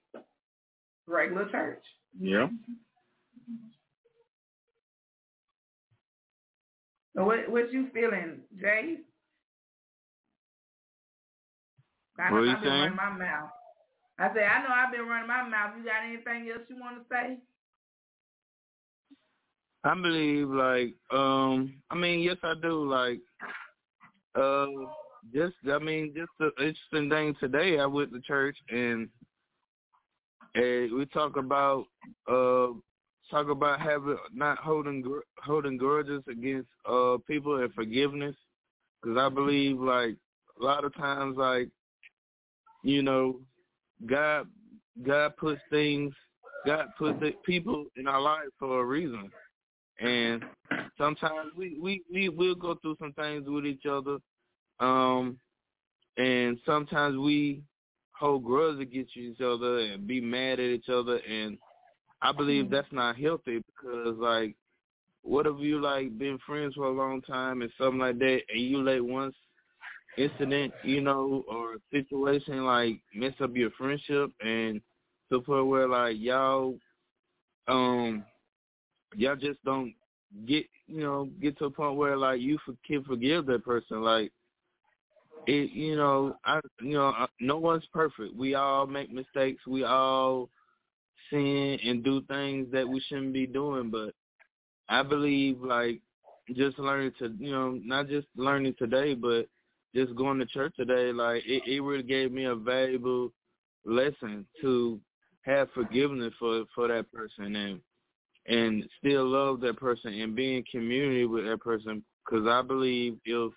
regular 1.08 1.50
church. 1.50 1.84
Yeah. 2.20 2.48
So 7.16 7.26
what 7.26 7.50
what 7.50 7.74
you 7.74 7.90
feeling, 7.94 8.42
Jay? 8.60 8.98
I 12.20 12.30
know 12.30 12.48
I've 12.48 12.62
been 12.62 12.70
running 12.70 12.96
my 12.96 13.10
mouth. 13.10 13.50
I 14.20 14.28
said, 14.28 14.44
I 14.44 14.62
know 14.62 14.70
I've 14.70 14.92
been 14.92 15.08
running 15.08 15.28
my 15.28 15.42
mouth. 15.42 15.74
You 15.76 15.84
got 15.84 16.06
anything 16.06 16.52
else 16.52 16.70
you 16.70 16.78
want 16.80 16.98
to 16.98 17.04
say? 17.10 17.38
I 19.86 19.94
believe 19.96 20.50
like 20.50 20.94
um 21.12 21.74
I 21.90 21.96
mean 21.96 22.22
yes 22.22 22.38
I 22.44 22.54
do 22.62 22.90
like 22.90 23.20
uh 24.36 24.68
just 25.34 25.56
I 25.70 25.78
mean 25.80 26.14
just 26.16 26.32
the 26.40 26.52
interesting 26.64 27.10
thing 27.10 27.36
today 27.40 27.80
I 27.80 27.86
went 27.86 28.14
to 28.14 28.22
church 28.22 28.58
and 28.70 29.10
and 30.56 30.94
we 30.94 31.06
talk 31.08 31.36
about 31.36 31.86
uh 32.30 32.68
talk 33.30 33.50
about 33.50 33.82
having 33.82 34.18
not 34.34 34.58
holding 34.60 35.02
gr- 35.02 35.20
holding 35.44 35.78
grudges 35.78 36.24
against 36.30 36.70
uh 36.86 37.18
people 37.28 37.62
and 37.62 37.74
forgiveness. 37.74 38.36
Because 39.02 39.18
I 39.18 39.28
believe 39.28 39.80
like 39.80 40.16
a 40.62 40.64
lot 40.64 40.86
of 40.86 40.96
times 40.96 41.36
like 41.38 41.70
you 42.84 43.02
know 43.02 43.40
God 44.06 44.48
God 45.06 45.36
puts 45.36 45.62
things 45.70 46.14
God 46.66 46.86
puts 46.98 47.20
people 47.46 47.86
in 47.98 48.08
our 48.08 48.22
lives 48.22 48.52
for 48.60 48.82
a 48.82 48.86
reason 48.86 49.30
and 50.04 50.44
sometimes 50.98 51.52
we 51.58 51.78
we 51.82 52.04
we 52.12 52.30
will 52.30 52.56
go 52.56 52.76
through 52.76 52.96
some 53.00 53.14
things 53.14 53.46
with 53.48 53.66
each 53.66 53.86
other 53.90 54.18
um 54.80 55.38
and 56.18 56.60
sometimes 56.66 57.18
we 57.18 57.62
hold 58.12 58.44
grudges 58.44 58.82
against 58.82 59.16
each 59.18 59.42
other 59.42 59.80
and 59.80 60.08
be 60.08 60.22
mad 60.22 60.60
at 60.60 60.66
each 60.66 60.90
other 60.90 61.18
and 61.18 61.58
I 62.22 62.32
believe 62.32 62.70
that's 62.70 62.92
not 62.92 63.18
healthy 63.18 63.64
because 63.66 64.18
like 64.18 64.56
what 65.24 65.48
if 65.48 65.56
you 65.60 65.80
like 65.82 66.18
been 66.18 66.38
friends 66.46 66.76
for 66.76 66.86
a 66.86 66.92
long 66.92 67.22
time 67.22 67.62
and 67.62 67.72
something 67.78 68.00
like 68.00 68.20
that 68.20 68.42
and 68.54 68.62
you 68.62 68.82
let 68.84 69.04
one 69.04 69.32
incident, 70.18 70.72
you 70.84 71.02
know, 71.02 71.44
or 71.50 71.78
situation 71.92 72.66
like 72.66 73.00
mess 73.16 73.34
up 73.42 73.56
your 73.56 73.72
friendship 73.72 74.32
and 74.42 74.80
to 75.30 75.38
the 75.38 75.40
point 75.40 75.66
where 75.68 75.88
like 75.88 76.18
y'all 76.20 76.78
um 77.68 78.24
y'all 79.16 79.36
just 79.36 79.64
don't 79.64 79.94
get 80.48 80.66
you 80.88 81.02
know 81.02 81.30
get 81.42 81.58
to 81.58 81.66
a 81.66 81.70
point 81.70 81.98
where 81.98 82.18
like 82.18 82.42
you 82.42 82.58
for, 82.66 82.74
can 82.86 83.04
forgive 83.04 83.46
that 83.48 83.66
person. 83.66 84.02
Like 84.02 84.32
it 85.46 85.72
you 85.72 85.96
know 85.96 86.36
i 86.46 86.60
you 86.82 86.94
know 86.94 87.08
I- 87.08 87.28
no 87.40 87.58
one's 87.58 87.86
perfect. 87.94 88.36
We 88.36 88.56
all 88.56 88.88
make 88.88 89.12
mistakes. 89.12 89.66
We 89.68 89.84
all 89.84 90.50
sin 91.30 91.80
and 91.84 92.04
do 92.04 92.22
things 92.24 92.68
that 92.72 92.88
we 92.88 93.00
shouldn't 93.08 93.34
be 93.34 93.48
doing. 93.48 93.90
But 93.90 94.14
i 94.90 95.02
believe 95.02 95.62
like 95.62 96.02
just 96.56 96.78
learning 96.78 97.14
to 97.20 97.34
you 97.40 97.52
know 97.52 97.80
not 97.84 98.10
just 98.10 98.28
learning 98.36 98.76
today 98.78 99.14
but 99.14 99.48
just 99.96 100.14
going 100.16 100.38
to 100.38 100.46
church 100.46 100.74
today 100.76 101.14
like 101.14 101.42
it, 101.46 101.64
it 101.66 101.80
really 101.80 102.04
gave 102.04 102.34
me 102.34 102.44
a 102.44 102.56
valuable 102.56 103.32
lesson 103.86 104.46
to 104.62 105.00
have 105.44 105.70
forgiveness 105.72 106.34
for 106.40 106.64
for 106.74 106.88
that 106.88 107.12
person. 107.12 107.56
And 107.56 107.82
and 108.46 108.84
still 109.00 109.26
love 109.28 109.62
that 109.62 109.78
person 109.78 110.14
and 110.14 110.36
be 110.36 110.58
in 110.58 110.64
community 110.64 111.26
with 111.26 111.46
that 111.46 111.62
person 111.62 112.04
because 112.26 112.48
I 112.48 112.62
believe 112.62 113.18
if 113.26 113.52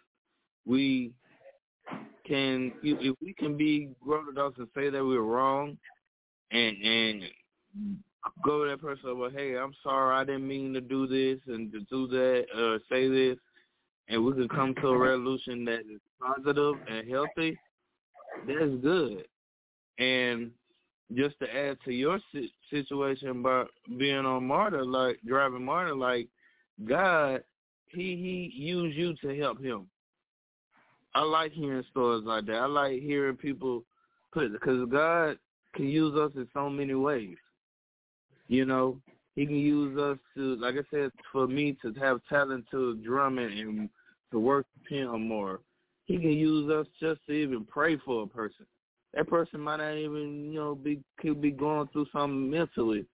we 0.65 1.13
can 2.27 2.73
if 2.83 3.17
we 3.21 3.35
can 3.35 3.57
be 3.57 3.91
grown 4.03 4.29
adults 4.29 4.59
and 4.59 4.69
say 4.75 4.91
that 4.91 5.05
we're 5.05 5.21
wrong 5.21 5.77
and 6.51 6.77
and 6.83 7.23
go 8.45 8.65
to 8.65 8.71
that 8.71 8.81
person 8.81 9.19
well 9.19 9.31
hey 9.31 9.57
I'm 9.57 9.75
sorry 9.83 10.15
I 10.15 10.25
didn't 10.25 10.47
mean 10.47 10.73
to 10.75 10.81
do 10.81 11.07
this 11.07 11.41
and 11.47 11.71
to 11.73 11.81
do 11.81 12.07
that 12.09 12.47
or 12.57 12.79
say 12.89 13.09
this 13.09 13.39
and 14.09 14.25
we 14.25 14.33
can 14.33 14.49
come 14.49 14.75
to 14.77 14.89
a 14.89 14.99
resolution 14.99 15.65
that 15.67 15.81
is 15.81 16.01
positive 16.21 16.75
and 16.89 17.09
healthy 17.09 17.59
that's 18.47 18.75
good. 18.83 19.25
And 19.99 20.51
just 21.15 21.39
to 21.39 21.55
add 21.55 21.79
to 21.85 21.93
your 21.93 22.19
situation 22.71 23.29
about 23.29 23.69
being 23.97 24.27
on 24.27 24.47
MARTA, 24.47 24.83
like 24.83 25.19
driving 25.27 25.65
MARTA, 25.65 25.95
like 25.95 26.29
God, 26.87 27.43
he 27.89 28.17
he 28.17 28.53
used 28.55 28.97
you 28.97 29.15
to 29.23 29.39
help 29.39 29.63
him. 29.63 29.87
I 31.15 31.23
like 31.23 31.53
hearing 31.53 31.85
stories 31.91 32.25
like 32.25 32.47
that. 32.47 32.57
I 32.57 32.67
like 32.67 33.01
hearing 33.01 33.37
people 33.37 33.85
put 34.33 34.53
because 34.53 34.89
God 34.91 35.39
can 35.75 35.89
use 35.89 36.15
us 36.17 36.33
in 36.35 36.49
so 36.53 36.69
many 36.69 36.95
ways. 36.95 37.37
You 38.49 38.65
know, 38.65 38.99
He 39.35 39.47
can 39.47 39.57
use 39.57 39.99
us 39.99 40.19
to, 40.35 40.57
like 40.57 40.75
I 40.75 40.85
said, 40.91 41.11
for 41.33 41.47
me 41.47 41.77
to 41.83 41.93
have 41.95 42.21
talent 42.29 42.67
to 42.71 42.97
drumming 42.97 43.59
and 43.59 43.91
to 44.31 44.39
work 44.39 44.67
Him 44.89 45.09
or 45.09 45.19
more. 45.19 45.61
He 46.05 46.19
can 46.19 46.33
use 46.33 46.71
us 46.71 46.87
just 47.01 47.21
to 47.27 47.33
even 47.33 47.65
pray 47.65 47.97
for 47.97 48.23
a 48.23 48.27
person 48.27 48.67
that 49.17 49.29
person 49.29 49.61
might 49.61 49.79
not 49.79 49.97
even, 49.97 50.53
you 50.53 50.61
know, 50.61 50.75
be 50.75 51.01
could 51.19 51.41
be 51.41 51.51
going 51.51 51.89
through 51.89 52.07
something 52.13 52.51
mentally. 52.51 53.07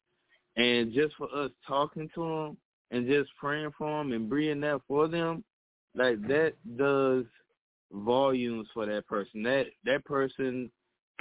And 0.56 0.92
just 0.92 1.14
for 1.16 1.28
us 1.34 1.50
talking 1.66 2.10
to 2.14 2.20
them 2.20 2.56
and 2.90 3.06
just 3.06 3.30
praying 3.38 3.70
for 3.78 3.98
them 3.98 4.12
and 4.12 4.28
being 4.28 4.60
that 4.60 4.80
for 4.88 5.08
them, 5.08 5.44
like 5.94 6.20
that 6.26 6.54
does 6.76 7.24
volumes 7.92 8.66
for 8.74 8.84
that 8.84 9.06
person. 9.06 9.44
That 9.44 9.66
that 9.84 10.04
person 10.04 10.70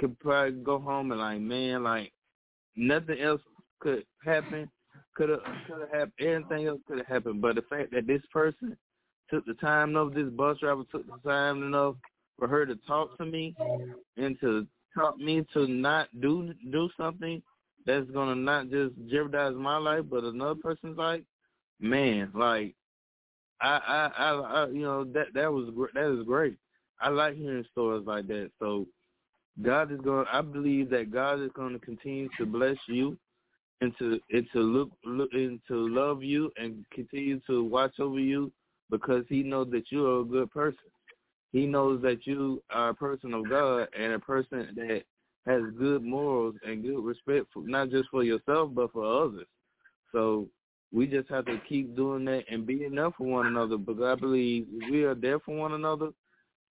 could 0.00 0.18
probably 0.18 0.60
go 0.62 0.80
home 0.80 1.12
and 1.12 1.20
like, 1.20 1.40
man, 1.40 1.84
like 1.84 2.12
nothing 2.76 3.20
else 3.20 3.40
could 3.80 4.04
happen. 4.24 4.68
Could 5.14 5.28
have 5.28 5.40
could 5.66 5.80
have 5.80 5.90
happened. 5.90 6.12
Anything 6.20 6.66
else 6.66 6.80
could 6.88 6.98
have 6.98 7.06
happened. 7.06 7.40
But 7.40 7.54
the 7.54 7.62
fact 7.62 7.92
that 7.92 8.08
this 8.08 8.22
person 8.32 8.76
took 9.30 9.46
the 9.46 9.54
time 9.54 9.90
enough, 9.90 10.12
this 10.12 10.28
bus 10.28 10.58
driver 10.58 10.82
took 10.90 11.06
the 11.06 11.28
time 11.28 11.62
enough 11.62 11.94
for 12.38 12.48
her 12.48 12.66
to 12.66 12.76
talk 12.86 13.16
to 13.18 13.24
me 13.24 13.54
and 14.16 14.38
to 14.40 14.66
taught 14.94 15.18
me 15.18 15.46
to 15.54 15.66
not 15.66 16.08
do 16.20 16.52
do 16.70 16.88
something 16.96 17.42
that's 17.86 18.08
gonna 18.10 18.34
not 18.34 18.70
just 18.70 18.94
jeopardize 19.10 19.54
my 19.56 19.76
life 19.76 20.04
but 20.10 20.24
another 20.24 20.58
person's 20.60 20.98
life, 20.98 21.22
man, 21.80 22.30
like 22.34 22.74
I 23.60 23.78
I 23.86 24.10
I, 24.18 24.32
I 24.32 24.66
you 24.68 24.82
know 24.82 25.04
that 25.04 25.28
that 25.34 25.52
was 25.52 25.68
that 25.94 26.18
is 26.20 26.26
great. 26.26 26.56
I 27.00 27.08
like 27.08 27.34
hearing 27.36 27.64
stories 27.72 28.06
like 28.06 28.28
that. 28.28 28.50
So 28.58 28.86
God 29.60 29.92
is 29.92 30.00
going. 30.00 30.26
I 30.32 30.40
believe 30.40 30.88
that 30.90 31.10
God 31.10 31.40
is 31.40 31.50
going 31.54 31.72
to 31.72 31.78
continue 31.78 32.28
to 32.38 32.46
bless 32.46 32.76
you 32.86 33.18
and 33.80 33.92
to 33.98 34.20
and 34.30 34.46
to 34.52 34.60
look 34.60 34.90
look 35.04 35.30
and 35.32 35.60
to 35.68 35.88
love 35.88 36.22
you 36.22 36.50
and 36.56 36.84
continue 36.92 37.40
to 37.48 37.64
watch 37.64 37.98
over 37.98 38.18
you 38.18 38.50
because 38.90 39.24
He 39.28 39.42
knows 39.42 39.70
that 39.72 39.90
you 39.90 40.06
are 40.06 40.20
a 40.20 40.24
good 40.24 40.50
person. 40.50 40.78
He 41.52 41.66
knows 41.66 42.00
that 42.02 42.26
you 42.26 42.62
are 42.70 42.90
a 42.90 42.94
person 42.94 43.34
of 43.34 43.48
God 43.48 43.88
and 43.98 44.14
a 44.14 44.18
person 44.18 44.68
that 44.74 45.02
has 45.46 45.62
good 45.78 46.02
morals 46.02 46.54
and 46.66 46.82
good 46.82 47.04
respect 47.04 47.46
for 47.52 47.62
not 47.66 47.90
just 47.90 48.08
for 48.10 48.22
yourself 48.22 48.70
but 48.72 48.92
for 48.92 49.24
others. 49.24 49.46
So 50.12 50.48
we 50.92 51.06
just 51.06 51.28
have 51.30 51.46
to 51.46 51.60
keep 51.68 51.96
doing 51.96 52.24
that 52.26 52.44
and 52.50 52.66
being 52.66 52.94
there 52.94 53.10
for 53.12 53.24
one 53.24 53.46
another 53.46 53.76
because 53.76 54.02
I 54.02 54.14
believe 54.14 54.66
we 54.90 55.04
are 55.04 55.14
there 55.14 55.40
for 55.40 55.56
one 55.56 55.72
another, 55.72 56.10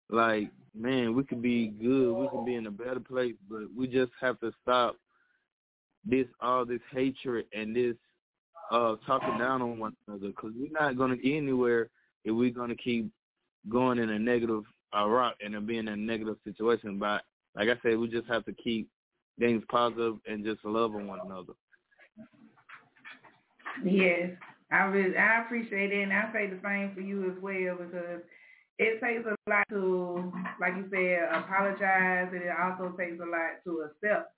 like, 0.09 0.51
man, 0.75 1.15
we 1.15 1.23
could 1.23 1.41
be 1.41 1.67
good, 1.67 2.13
we 2.13 2.27
could 2.29 2.45
be 2.45 2.55
in 2.55 2.67
a 2.67 2.71
better 2.71 2.99
place, 2.99 3.35
but 3.49 3.63
we 3.75 3.87
just 3.87 4.11
have 4.19 4.39
to 4.41 4.51
stop 4.61 4.95
this 6.05 6.25
all 6.39 6.65
this 6.65 6.81
hatred 6.91 7.45
and 7.53 7.75
this 7.75 7.95
uh 8.71 8.95
talking 9.05 9.37
down 9.37 9.61
on 9.61 9.77
one 9.77 9.95
another 10.07 10.29
because 10.29 10.51
we're 10.55 10.71
not 10.71 10.97
going 10.97 11.11
to 11.11 11.17
get 11.17 11.37
anywhere 11.37 11.89
if 12.25 12.33
we're 12.33 12.49
going 12.49 12.69
to 12.69 12.75
keep 12.75 13.07
going 13.69 13.99
in 13.99 14.09
a 14.09 14.19
negative 14.19 14.63
uh, 14.95 15.07
rock 15.07 15.35
and 15.43 15.67
being 15.67 15.81
in 15.81 15.87
a 15.89 15.95
negative 15.95 16.37
situation. 16.43 16.97
But 16.99 17.23
like 17.55 17.69
I 17.69 17.79
said, 17.83 17.97
we 17.97 18.07
just 18.07 18.27
have 18.27 18.45
to 18.45 18.53
keep 18.53 18.89
things 19.39 19.63
positive 19.69 20.15
and 20.27 20.45
just 20.45 20.63
loving 20.63 21.07
one 21.07 21.19
another. 21.25 21.53
Yes, 23.83 24.31
I 24.71 24.83
really, 24.83 25.17
I 25.17 25.43
appreciate 25.43 25.91
it, 25.91 26.03
and 26.03 26.13
I 26.13 26.31
say 26.33 26.47
the 26.47 26.59
same 26.63 26.93
for 26.93 27.01
you 27.01 27.31
as 27.31 27.41
well 27.41 27.77
because 27.77 28.21
it 28.77 29.01
takes 29.01 29.25
a 29.25 29.49
lot 29.49 29.63
to, 29.69 30.31
like 30.59 30.73
you 30.75 30.85
said, 30.91 31.29
apologize, 31.33 32.29
and 32.31 32.43
it 32.43 32.53
also 32.61 32.95
takes 32.97 33.19
a 33.21 33.25
lot 33.25 33.61
to 33.65 33.87
accept. 33.89 34.33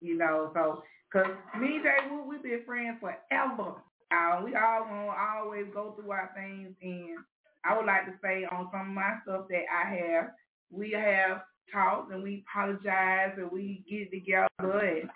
You 0.00 0.18
know, 0.18 0.50
so 0.54 0.82
because 1.12 1.30
me 1.60 1.76
and 1.76 1.84
Jay, 1.84 1.96
we, 2.10 2.28
we've 2.28 2.42
been 2.42 2.62
friends 2.66 2.98
forever. 3.00 3.76
Uh, 4.10 4.42
we 4.44 4.54
all 4.54 4.84
gonna 4.84 5.14
always 5.16 5.66
go 5.72 5.94
through 5.96 6.10
our 6.10 6.30
things, 6.34 6.74
and 6.82 7.18
I 7.64 7.76
would 7.76 7.86
like 7.86 8.06
to 8.06 8.12
say 8.22 8.44
on 8.44 8.68
some 8.72 8.88
of 8.88 8.94
my 8.94 9.14
stuff 9.22 9.46
that 9.50 9.64
I 9.70 9.88
have, 9.94 10.30
we 10.70 10.92
have 10.92 11.42
talked 11.72 12.12
and 12.12 12.22
we 12.22 12.44
apologize 12.48 13.32
and 13.36 13.50
we 13.50 13.84
get 13.88 14.10
together, 14.10 14.48
and, 14.60 15.10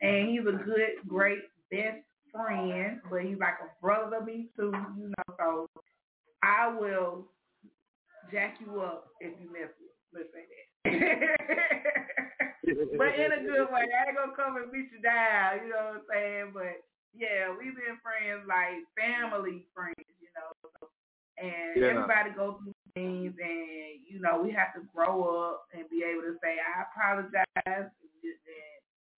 and 0.00 0.28
he's 0.28 0.46
a 0.46 0.52
good, 0.64 0.90
great, 1.06 1.40
best 1.70 1.98
friend, 2.32 3.00
but 3.10 3.22
he's 3.22 3.38
like 3.38 3.54
a 3.62 3.68
brother 3.80 4.18
to 4.18 4.24
me 4.24 4.48
too, 4.56 4.72
you 4.96 5.08
know. 5.08 5.34
So 5.38 5.66
I 6.42 6.68
will 6.68 7.26
jack 8.32 8.56
you 8.60 8.80
up 8.80 9.06
if 9.20 9.32
you 9.40 9.52
mess 9.52 9.70
with. 9.80 9.92
Let's 10.12 10.28
say 10.32 10.44
that. 10.48 10.88
but 12.98 13.14
in 13.16 13.32
a 13.32 13.40
good 13.44 13.68
way. 13.72 13.84
I 13.88 14.08
ain't 14.08 14.16
gonna 14.16 14.36
come 14.36 14.56
and 14.56 14.72
beat 14.72 14.90
you 14.92 15.00
down, 15.00 15.60
you 15.64 15.68
know 15.70 15.92
what 15.92 16.00
I'm 16.00 16.06
saying? 16.12 16.50
But 16.54 16.80
yeah, 17.16 17.50
we've 17.52 17.74
been 17.74 17.98
friends 18.00 18.46
like 18.48 18.84
family 18.96 19.66
friends, 19.74 20.08
you 20.20 20.28
know. 20.36 20.50
So, 20.62 20.68
and 21.40 21.76
Yeah. 21.76 21.88
everybody 21.88 22.30
goes 22.30 22.56
through 22.62 22.74
things, 22.94 23.34
and 23.38 24.00
you 24.08 24.20
know 24.20 24.40
we 24.42 24.50
have 24.52 24.74
to 24.74 24.80
grow 24.94 25.24
up 25.24 25.66
and 25.72 25.88
be 25.90 26.02
able 26.04 26.22
to 26.22 26.36
say 26.42 26.56
I 26.58 26.82
apologize, 26.82 27.44
and 27.66 27.90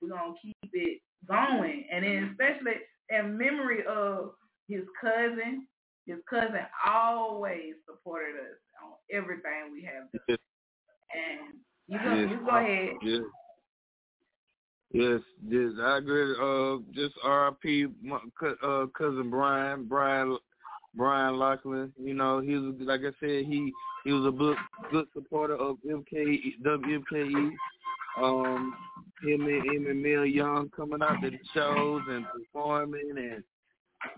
we're 0.01 0.09
gonna 0.09 0.35
keep 0.43 0.71
it 0.73 1.03
going, 1.27 1.87
and 1.91 2.05
then 2.05 2.31
especially 2.31 2.81
in 3.11 3.37
memory 3.37 3.85
of 3.87 4.33
his 4.69 4.83
cousin. 5.01 5.67
His 6.07 6.19
cousin 6.29 6.67
always 6.87 7.75
supported 7.87 8.35
us 8.35 8.59
on 8.83 8.93
everything 9.13 9.71
we 9.71 9.83
have 9.83 10.11
done. 10.27 10.39
And 11.15 11.59
you 11.87 11.99
go, 11.99 12.15
Yes, 12.15 12.31
you 12.31 12.45
go 12.45 12.57
ahead. 12.57 12.91
Yes. 13.03 13.23
Yes, 14.93 15.21
yes, 15.47 15.73
I 15.81 15.99
agree. 15.99 16.33
Uh, 16.33 16.79
just 16.93 17.15
R.I.P. 17.23 17.87
my 18.03 18.19
uh, 18.63 18.87
cousin 18.87 19.31
Brian, 19.31 19.85
Brian, 19.85 20.37
Brian 20.95 21.39
Lachlan. 21.39 21.93
You 21.99 22.15
know, 22.15 22.41
he 22.41 22.55
was 22.57 22.75
like 22.81 23.01
I 23.01 23.13
said, 23.21 23.45
he 23.47 23.73
he 24.05 24.13
was 24.13 24.27
a 24.27 24.37
good 24.37 24.57
good 24.91 25.07
supporter 25.15 25.57
of 25.57 25.77
MK 25.87 26.39
WMKE. 26.65 27.51
Um, 28.21 28.75
him 29.23 29.43
and 29.43 29.65
him 29.65 29.87
and 29.87 30.35
Young 30.35 30.71
coming 30.75 31.03
out 31.03 31.21
to 31.23 31.31
the 31.31 31.39
shows 31.55 32.03
and 32.09 32.25
performing 32.33 33.13
and 33.17 33.45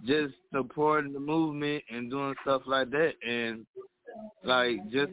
just 0.07 0.35
supporting 0.55 1.13
the 1.13 1.21
movement 1.21 1.83
and 1.91 2.11
doing 2.11 2.35
stuff 2.43 2.63
like 2.67 2.91
that 2.91 3.13
and 3.27 3.67
like 4.45 4.79
just 4.91 5.13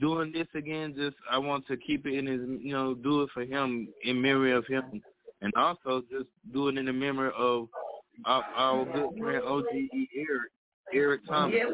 doing 0.00 0.32
this 0.32 0.46
again 0.54 0.94
just 0.96 1.16
I 1.30 1.38
want 1.38 1.66
to 1.68 1.76
keep 1.76 2.06
it 2.06 2.14
in 2.14 2.26
his 2.26 2.40
you 2.62 2.72
know, 2.72 2.94
do 2.94 3.22
it 3.22 3.30
for 3.32 3.44
him 3.44 3.88
in 4.04 4.20
memory 4.20 4.52
of 4.52 4.66
him 4.66 5.02
and 5.40 5.52
also 5.56 6.02
just 6.10 6.28
do 6.52 6.68
it 6.68 6.76
in 6.76 6.84
the 6.86 6.92
memory 6.92 7.30
of 7.36 7.68
our, 8.26 8.44
our 8.54 8.84
good 8.84 9.18
friend 9.18 9.42
OGE 9.44 9.64
Eric 10.16 10.50
Eric 10.92 11.26
Thomas. 11.26 11.54
Yeah. 11.56 11.70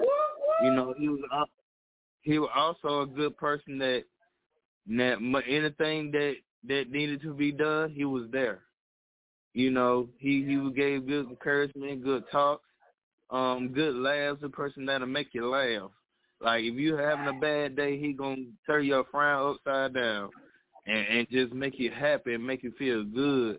You 0.62 0.74
know, 0.74 0.94
he 0.96 1.08
was 1.08 1.20
uh, 1.32 1.44
he 2.22 2.38
was 2.38 2.50
also 2.54 3.02
a 3.02 3.06
good 3.06 3.36
person 3.36 3.78
that 3.78 4.04
that 4.86 5.42
anything 5.46 6.10
that 6.12 6.34
that 6.66 6.90
needed 6.90 7.20
to 7.22 7.34
be 7.34 7.52
done, 7.52 7.90
he 7.90 8.04
was 8.04 8.24
there. 8.30 8.62
You 9.52 9.70
know, 9.70 10.08
he 10.18 10.44
he 10.44 10.70
gave 10.74 11.06
good 11.06 11.28
encouragement, 11.28 12.02
good 12.02 12.24
talks, 12.30 12.68
um, 13.30 13.68
good 13.72 13.94
laughs. 13.94 14.42
A 14.42 14.48
person 14.48 14.86
that'll 14.86 15.06
make 15.06 15.28
you 15.32 15.48
laugh. 15.48 15.90
Like 16.40 16.64
if 16.64 16.74
you're 16.74 17.08
having 17.08 17.26
a 17.34 17.40
bad 17.40 17.76
day, 17.76 17.98
he 17.98 18.12
gonna 18.12 18.44
turn 18.66 18.84
your 18.84 19.04
frown 19.10 19.54
upside 19.54 19.94
down, 19.94 20.30
and 20.86 21.06
and 21.06 21.30
just 21.30 21.52
make 21.52 21.78
you 21.78 21.90
happy 21.90 22.34
and 22.34 22.46
make 22.46 22.62
you 22.62 22.72
feel 22.78 23.04
good, 23.04 23.58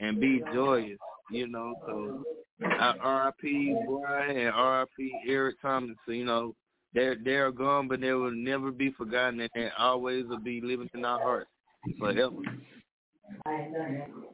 and 0.00 0.20
be 0.20 0.42
joyous. 0.52 0.98
You 1.30 1.48
know, 1.48 1.74
so 1.86 2.24
R.I.P. 2.64 3.76
Brian 3.86 4.36
and 4.36 4.54
R.I.P. 4.54 5.12
Eric 5.26 5.60
Thomas. 5.60 5.96
You 6.06 6.24
know, 6.24 6.54
they're 6.94 7.16
they're 7.22 7.52
gone, 7.52 7.88
but 7.88 8.00
they 8.00 8.12
will 8.12 8.32
never 8.32 8.70
be 8.70 8.92
forgotten, 8.92 9.40
and 9.40 9.50
they 9.54 9.68
always 9.78 10.26
will 10.26 10.40
be 10.40 10.60
living 10.60 10.90
in 10.94 11.04
our 11.04 11.20
hearts 11.20 11.50
forever. 11.98 12.36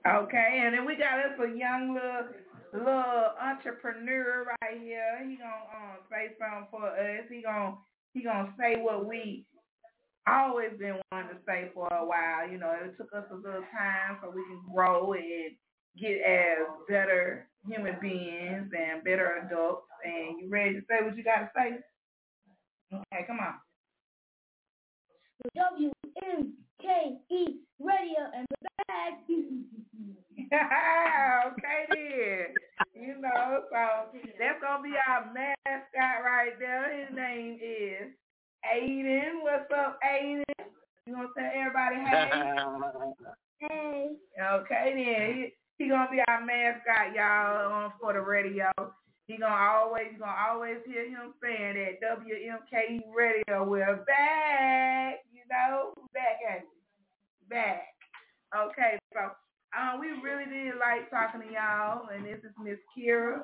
Okay, 0.06 0.62
and 0.64 0.74
then 0.74 0.84
we 0.86 0.96
got 0.96 1.18
us 1.20 1.38
a 1.40 1.56
young 1.56 1.94
little 1.94 2.28
little 2.72 3.32
entrepreneur 3.40 4.44
right 4.60 4.80
here. 4.80 5.18
He 5.28 5.36
gonna 5.36 5.52
um, 5.74 5.98
say 6.10 6.34
something 6.38 6.68
for 6.70 6.88
us. 6.88 7.24
He 7.30 7.42
gonna 7.42 7.76
he 8.14 8.22
gonna 8.22 8.52
say 8.59 8.80
what 8.80 9.06
we 9.06 9.44
always 10.26 10.70
been 10.78 11.00
wanting 11.10 11.36
to 11.36 11.42
say 11.46 11.70
for 11.74 11.88
a 11.92 12.05
while. 12.05 12.48
You 12.50 12.59
know, 12.59 12.74
it 12.84 12.96
took 12.96 13.12
us 13.14 13.24
a 13.30 13.34
little 13.34 13.64
time 13.72 14.18
so 14.22 14.30
we 14.30 14.42
can 14.48 14.74
grow 14.74 15.12
and 15.12 15.56
get 15.97 16.20
as 16.20 16.66
better 16.89 17.48
human 17.66 17.97
beings 18.01 18.70
and 18.77 19.05
better 19.05 19.43
adults. 19.44 19.86
And 20.05 20.40
you 20.40 20.48
ready 20.48 20.74
to 20.74 20.81
say 20.89 21.05
what 21.05 21.16
you 21.16 21.24
gotta 21.24 21.51
say? 21.56 21.78
Okay, 22.93 23.24
come 23.27 23.40
on. 23.40 23.55
WMKE 25.56 26.48
Radio 27.81 28.31
and 28.35 28.47
the 28.51 28.56
bag. 28.89 29.15
okay 31.52 31.85
then. 31.90 32.47
You 32.94 33.20
know, 33.20 33.62
so 33.70 34.19
that's 34.39 34.60
gonna 34.62 34.82
be 34.82 34.94
our 35.06 35.32
mascot 35.32 36.24
right 36.24 36.59
there. 36.59 37.06
His 37.06 37.15
name 37.15 37.59
is 37.62 38.12
Aiden. 38.66 39.43
What's 39.43 39.70
up, 39.77 39.98
Aiden? 40.05 40.43
You 41.06 41.15
gonna 41.15 41.28
tell 41.36 41.51
everybody 41.55 41.97
hey? 41.97 42.31
hey. 43.60 44.09
Okay 44.43 44.93
then. 44.94 45.52
He, 45.78 45.88
gonna 45.88 46.10
be 46.10 46.20
our 46.26 46.44
mascot, 46.44 47.14
y'all, 47.14 47.72
on 47.72 47.92
for 48.00 48.12
the 48.12 48.20
radio. 48.20 48.70
He 49.28 49.36
gonna 49.36 49.55
always 49.55 50.06
you 50.12 50.18
gonna 50.18 50.34
always 50.50 50.78
hear 50.86 51.09
him 51.09 51.34
saying 51.42 51.76
that 51.76 52.00
WMKE 52.02 53.02
radio 53.14 53.62
we're 53.62 54.02
back, 54.06 55.20
you 55.32 55.42
know, 55.50 55.92
back 56.12 56.40
at 56.50 56.59
it. 56.59 56.68
Back. 57.48 57.82
Okay, 58.56 58.98
so 59.12 59.30
um, 59.78 60.00
we 60.00 60.09
really 60.22 60.46
did 60.46 60.80
like 60.80 61.10
talking 61.10 61.46
to 61.46 61.52
y'all, 61.52 62.09
and 62.09 62.24
this 62.24 62.38
is 62.42 62.56
Miss 62.62 62.78
Kira. 62.96 63.42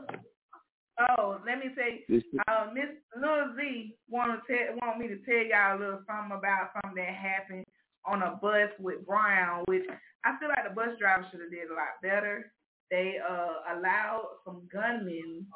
Oh, 1.18 1.38
let 1.46 1.58
me 1.58 1.66
say, 1.76 2.04
uh, 2.48 2.66
Miss 2.72 2.88
Lil 3.20 3.54
Z 3.56 3.96
want 4.08 4.40
to 4.40 4.40
tell, 4.48 4.76
want 4.80 4.98
me 4.98 5.08
to 5.08 5.18
tell 5.24 5.44
y'all 5.44 5.76
a 5.76 5.78
little 5.78 6.00
something 6.06 6.36
about 6.36 6.70
something 6.72 6.96
that 6.96 7.14
happened 7.14 7.63
on 8.06 8.22
a 8.22 8.38
bus 8.40 8.70
with 8.78 9.06
Brown, 9.06 9.64
which 9.66 9.84
I 10.24 10.38
feel 10.38 10.48
like 10.48 10.68
the 10.68 10.74
bus 10.74 10.98
driver 10.98 11.26
should 11.30 11.40
have 11.40 11.50
did 11.50 11.70
a 11.70 11.74
lot 11.74 12.00
better. 12.02 12.52
They 12.90 13.16
uh 13.18 13.76
allowed 13.76 14.26
some 14.44 14.68
gunmen 14.72 15.46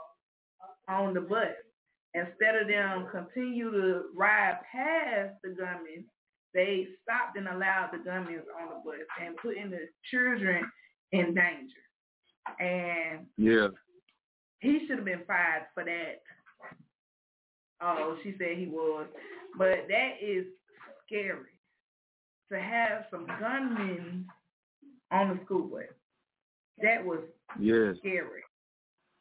on 0.88 1.14
the 1.14 1.20
bus 1.20 1.54
instead 2.14 2.56
of 2.56 2.68
them 2.68 3.06
continue 3.12 3.70
to 3.70 4.04
ride 4.16 4.58
past 4.72 5.34
the 5.42 5.50
gunmen 5.50 6.04
they 6.54 6.88
stopped 7.02 7.36
and 7.36 7.46
allowed 7.46 7.90
the 7.92 7.98
gunmen 7.98 8.40
on 8.58 8.68
the 8.70 8.80
bus 8.82 9.06
and 9.22 9.36
putting 9.36 9.70
the 9.70 9.86
children 10.10 10.64
in 11.12 11.34
danger. 11.34 11.82
And 12.58 13.26
Yeah. 13.36 13.68
he 14.60 14.86
should 14.86 14.96
have 14.96 15.04
been 15.04 15.24
fired 15.26 15.66
for 15.74 15.84
that. 15.84 16.22
Oh, 17.80 18.18
she 18.22 18.34
said 18.38 18.56
he 18.56 18.66
was. 18.66 19.06
But 19.56 19.86
that 19.88 20.16
is 20.20 20.46
scary 21.06 21.57
to 22.50 22.60
have 22.60 23.06
some 23.10 23.26
gunmen 23.26 24.26
on 25.10 25.36
the 25.36 25.44
school 25.44 25.68
bus. 25.68 25.84
That 26.82 27.04
was 27.04 27.20
Yes. 27.58 27.96
scary. 27.98 28.44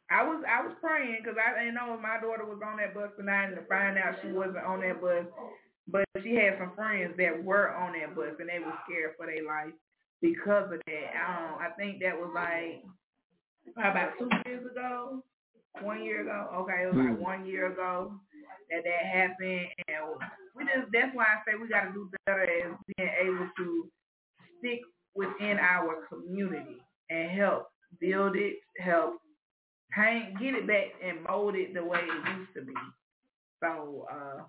I 0.10 0.24
was 0.24 0.44
I 0.48 0.62
was 0.66 0.74
praying 0.80 1.18
because 1.22 1.38
I 1.38 1.58
didn't 1.60 1.76
know 1.76 1.94
if 1.94 2.02
my 2.02 2.20
daughter 2.20 2.46
was 2.46 2.62
on 2.64 2.78
that 2.78 2.94
bus 2.94 3.12
tonight 3.18 3.48
and 3.52 3.56
to 3.56 3.66
find 3.66 3.98
out 3.98 4.16
she 4.22 4.32
wasn't 4.32 4.64
on 4.64 4.80
that 4.82 5.02
bus. 5.02 5.26
But 5.88 6.06
she 6.24 6.36
had 6.36 6.58
some 6.60 6.76
friends 6.76 7.16
that 7.18 7.44
were 7.44 7.74
on 7.76 7.94
that 7.94 8.16
bus 8.16 8.36
and 8.40 8.48
they 8.50 8.60
were 8.60 8.74
scared 8.86 9.16
for 9.18 9.26
their 9.26 9.44
life 9.44 9.74
because 10.22 10.72
of 10.72 10.80
that. 10.88 11.10
I 11.16 11.54
um, 11.54 11.60
I 11.60 11.70
think 11.78 12.02
that 12.02 12.16
was 12.16 12.32
like 12.34 12.84
probably 13.74 13.92
about 13.92 14.18
two 14.20 14.30
years 14.46 14.66
ago, 14.72 15.24
one 15.84 16.04
year 16.04 16.22
ago. 16.22 16.50
Okay, 16.64 16.84
it 16.84 16.88
was 16.88 16.96
like 16.98 17.18
Hmm. 17.18 17.22
one 17.22 17.46
year 17.46 17.72
ago 17.72 18.14
that 18.70 18.84
that 18.84 19.06
happened, 19.06 19.68
and 19.88 20.20
we 20.56 20.66
just 20.66 20.92
that's 20.94 21.16
why 21.16 21.26
I 21.26 21.42
say 21.46 21.58
we 21.62 21.68
got 21.70 21.86
to 21.86 21.94
do 21.94 22.10
better 22.26 22.44
as 22.44 22.76
being 22.98 23.10
able 23.22 23.50
to 23.58 23.92
stick 24.60 24.82
within 25.16 25.58
our 25.60 26.06
community 26.10 26.78
and 27.10 27.32
help 27.32 27.68
build 28.00 28.36
it, 28.36 28.56
help 28.80 29.20
paint, 29.92 30.40
get 30.40 30.56
it 30.56 30.68
back 30.68 30.88
and 31.04 31.24
mold 31.28 31.56
it 31.56 31.74
the 31.74 31.84
way 31.84 32.00
it 32.00 32.38
used 32.38 32.54
to 32.56 32.62
be. 32.62 32.74
So 33.64 34.06
uh 34.12 34.44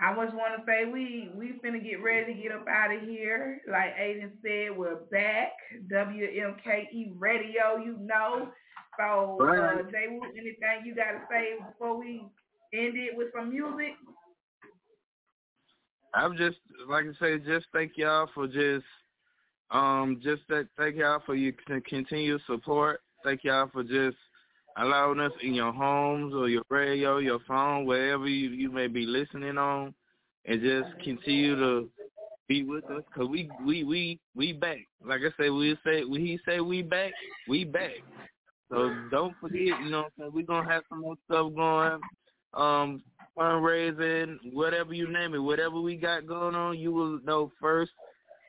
I 0.00 0.14
just 0.16 0.34
want 0.36 0.58
to 0.58 0.64
say 0.66 0.84
we 0.90 1.30
we 1.36 1.60
finna 1.64 1.82
get 1.82 2.02
ready 2.02 2.34
to 2.34 2.42
get 2.42 2.52
up 2.52 2.66
out 2.68 2.94
of 2.94 3.02
here. 3.02 3.60
Like 3.70 3.96
Aiden 3.96 4.32
said, 4.42 4.76
we're 4.76 4.96
back. 5.10 5.52
WMKE 5.90 7.14
Radio, 7.18 7.76
you 7.82 7.96
know. 8.00 8.48
So 8.98 9.38
uh, 9.40 9.82
Jay, 9.90 10.06
anything 10.06 10.86
you 10.86 10.94
got 10.94 11.12
to 11.12 11.20
say 11.30 11.54
before 11.66 11.98
we 11.98 12.24
end 12.72 12.96
it 12.96 13.16
with 13.16 13.28
some 13.34 13.50
music? 13.50 13.94
I'm 16.14 16.36
just 16.36 16.58
like 16.88 17.06
I 17.06 17.18
say, 17.20 17.38
just 17.38 17.66
thank 17.72 17.92
y'all 17.96 18.28
for 18.34 18.46
just 18.46 18.84
um 19.70 20.20
just 20.22 20.42
that 20.48 20.68
thank 20.76 20.96
y'all 20.96 21.22
for 21.26 21.34
your 21.34 21.52
continued 21.88 22.40
support. 22.46 23.00
Thank 23.24 23.42
y'all 23.44 23.68
for 23.72 23.82
just 23.82 24.16
allowing 24.76 25.20
us 25.20 25.32
in 25.42 25.54
your 25.54 25.72
homes 25.72 26.34
or 26.34 26.48
your 26.48 26.62
radio, 26.68 27.18
your 27.18 27.40
phone, 27.46 27.86
wherever 27.86 28.28
you, 28.28 28.50
you 28.50 28.70
may 28.70 28.86
be 28.86 29.06
listening 29.06 29.56
on, 29.56 29.94
and 30.46 30.60
just 30.60 30.88
continue 31.02 31.56
to 31.56 31.88
be 32.48 32.62
with 32.62 32.84
us 32.90 33.02
because 33.12 33.28
we 33.28 33.50
we 33.64 33.84
we 33.84 34.20
we 34.34 34.52
back. 34.52 34.86
Like 35.04 35.20
I 35.22 35.42
say, 35.42 35.50
we 35.50 35.76
say 35.84 36.04
when 36.04 36.20
he 36.20 36.38
say 36.46 36.60
we 36.60 36.82
back, 36.82 37.12
we 37.48 37.64
back. 37.64 37.92
So 38.70 38.94
don't 39.10 39.34
forget, 39.40 39.60
you 39.60 39.90
know, 39.90 40.08
we're 40.18 40.46
gonna 40.46 40.68
have 40.68 40.84
some 40.88 41.00
more 41.00 41.16
stuff 41.26 41.54
going. 41.54 42.00
Um, 42.54 43.02
fundraising, 43.36 44.36
whatever 44.52 44.94
you 44.94 45.10
name 45.10 45.34
it, 45.34 45.38
whatever 45.38 45.80
we 45.80 45.96
got 45.96 46.26
going 46.26 46.54
on, 46.54 46.78
you 46.78 46.92
will 46.92 47.20
know 47.24 47.50
first. 47.60 47.92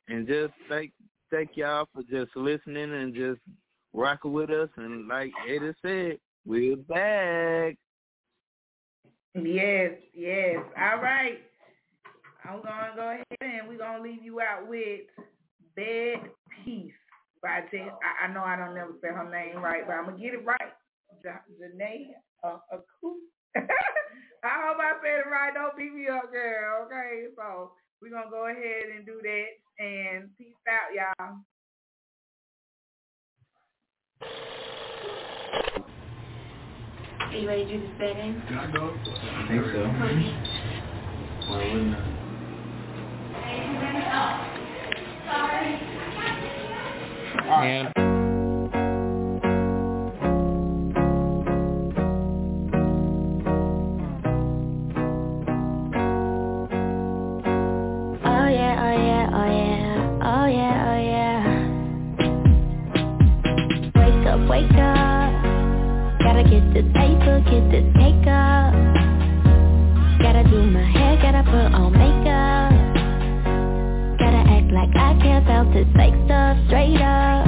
And 0.07 0.27
just 0.27 0.53
thank 0.69 0.91
thank 1.31 1.51
y'all 1.55 1.87
for 1.93 2.03
just 2.03 2.35
listening 2.35 2.93
and 2.93 3.13
just 3.13 3.39
rocking 3.93 4.33
with 4.33 4.49
us. 4.51 4.69
And 4.77 5.07
like 5.07 5.31
Eddie 5.47 5.73
said, 5.81 6.17
we're 6.45 6.75
back. 6.75 7.75
Yes, 9.33 9.91
yes. 10.13 10.57
All 10.79 11.01
right. 11.01 11.39
I'm 12.43 12.61
gonna 12.61 12.91
go 12.95 13.09
ahead 13.09 13.25
and 13.41 13.67
we're 13.67 13.79
gonna 13.79 14.03
leave 14.03 14.23
you 14.23 14.39
out 14.39 14.67
with 14.67 15.01
Bed 15.75 16.29
Peace 16.63 16.93
by 17.45 17.61
J. 17.69 17.85
I, 17.85 18.25
I 18.25 18.33
know 18.33 18.41
I 18.41 18.57
don't 18.57 18.73
never 18.73 18.97
say 19.01 19.13
her 19.13 19.29
name 19.29 19.61
right, 19.61 19.85
but 19.85 19.93
I'm 19.93 20.05
gonna 20.05 20.17
get 20.17 20.33
it 20.33 20.43
right. 20.43 20.73
Janae 21.21 22.17
uh, 22.43 22.57
Aku. 22.73 23.21
I 23.55 24.55
hope 24.65 24.81
I 24.81 24.97
said 25.05 25.21
it 25.21 25.29
right. 25.29 25.53
Don't 25.53 25.77
beat 25.77 25.93
me 25.93 26.07
up, 26.09 26.31
girl. 26.33 26.89
Okay, 26.89 27.29
so 27.37 27.71
we're 28.01 28.09
gonna 28.09 28.31
go 28.31 28.47
ahead 28.49 28.89
and 28.97 29.05
do 29.05 29.21
that 29.21 29.49
and 29.77 30.29
peace 30.37 30.57
out, 30.65 30.89
y'all. 30.97 31.37
Are 37.21 37.37
you 37.37 37.47
ready 37.47 37.65
to 37.65 37.77
do 37.77 37.87
the 37.87 37.93
spinning? 37.95 38.41
Can 38.47 38.57
I 38.57 38.71
go? 38.73 38.97
I 39.05 39.47
think 39.47 39.65
so. 39.71 39.85
Why 41.47 41.73
wouldn't 41.73 41.93
I? 41.93 42.15
And 43.35 43.85
Oh 45.27 45.49
yeah, 45.61 45.77
oh 45.77 46.23
yeah, 46.23 46.47
oh 46.49 46.63
yeah, 46.69 46.93
oh 47.01 47.07
yeah, 47.21 47.31
oh 47.47 47.63
yeah. 47.63 47.91
Oh 58.27 58.47
yeah, 58.47 58.75
oh 58.81 58.95
yeah, 59.05 59.25
oh 60.23 60.45
yeah, 60.47 60.75
oh 60.89 60.99
yeah 61.11 61.41
Wake 63.95 64.27
up, 64.27 64.41
wake 64.49 64.77
up. 64.79 65.31
Gotta 66.21 66.43
get 66.43 66.73
this 66.73 66.85
paper, 66.93 67.41
get 67.45 67.63
this 67.71 67.85
cake 67.95 68.27
up. 68.27 68.73
Gotta 70.21 70.43
do 70.49 70.63
my 70.71 70.83
hair, 70.83 71.17
gotta 71.21 71.43
put 71.43 71.73
on 71.73 71.93
About 75.55 75.71
this 75.71 75.87
fake 75.95 76.11
stuff 76.27 76.57
straight 76.67 76.99
up. 76.99 77.47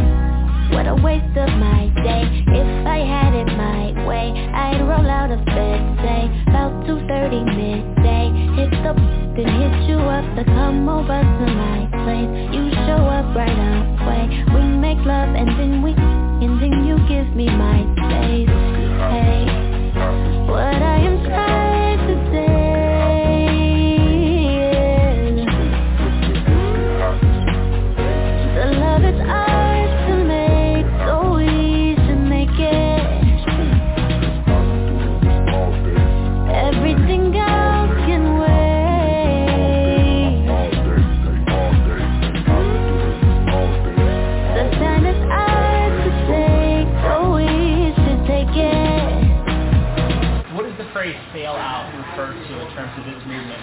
What 0.72 0.88
a 0.88 0.96
waste 1.04 1.36
of 1.36 1.52
my 1.60 1.92
day. 2.08 2.24
If 2.56 2.88
I 2.88 3.04
had 3.04 3.36
it 3.36 3.52
my 3.52 4.08
way, 4.08 4.32
I'd 4.32 4.80
roll 4.80 5.12
out 5.12 5.30
of 5.30 5.44
bed, 5.44 5.80
say, 6.00 6.32
about 6.48 6.88
2.30 6.88 7.44
midday. 7.52 8.32
Hit 8.56 8.72
the 8.80 8.96
then 9.36 9.52
hit 9.60 9.90
you 9.92 10.00
up 10.00 10.24
to 10.40 10.46
come 10.46 10.88
over 10.88 11.20
to 11.20 11.46
my 11.52 11.84
place. 12.08 12.32
You 12.56 12.72
show 12.88 13.04
up 13.12 13.28
right 13.36 13.52
away. 13.52 14.24
We 14.56 14.64
make 14.80 15.04
love 15.04 15.36
and 15.36 15.50
then 15.60 15.82
we, 15.84 15.92
and 15.92 16.64
then 16.64 16.88
you 16.88 16.96
give 17.12 17.36
me 17.36 17.48
my 17.48 17.97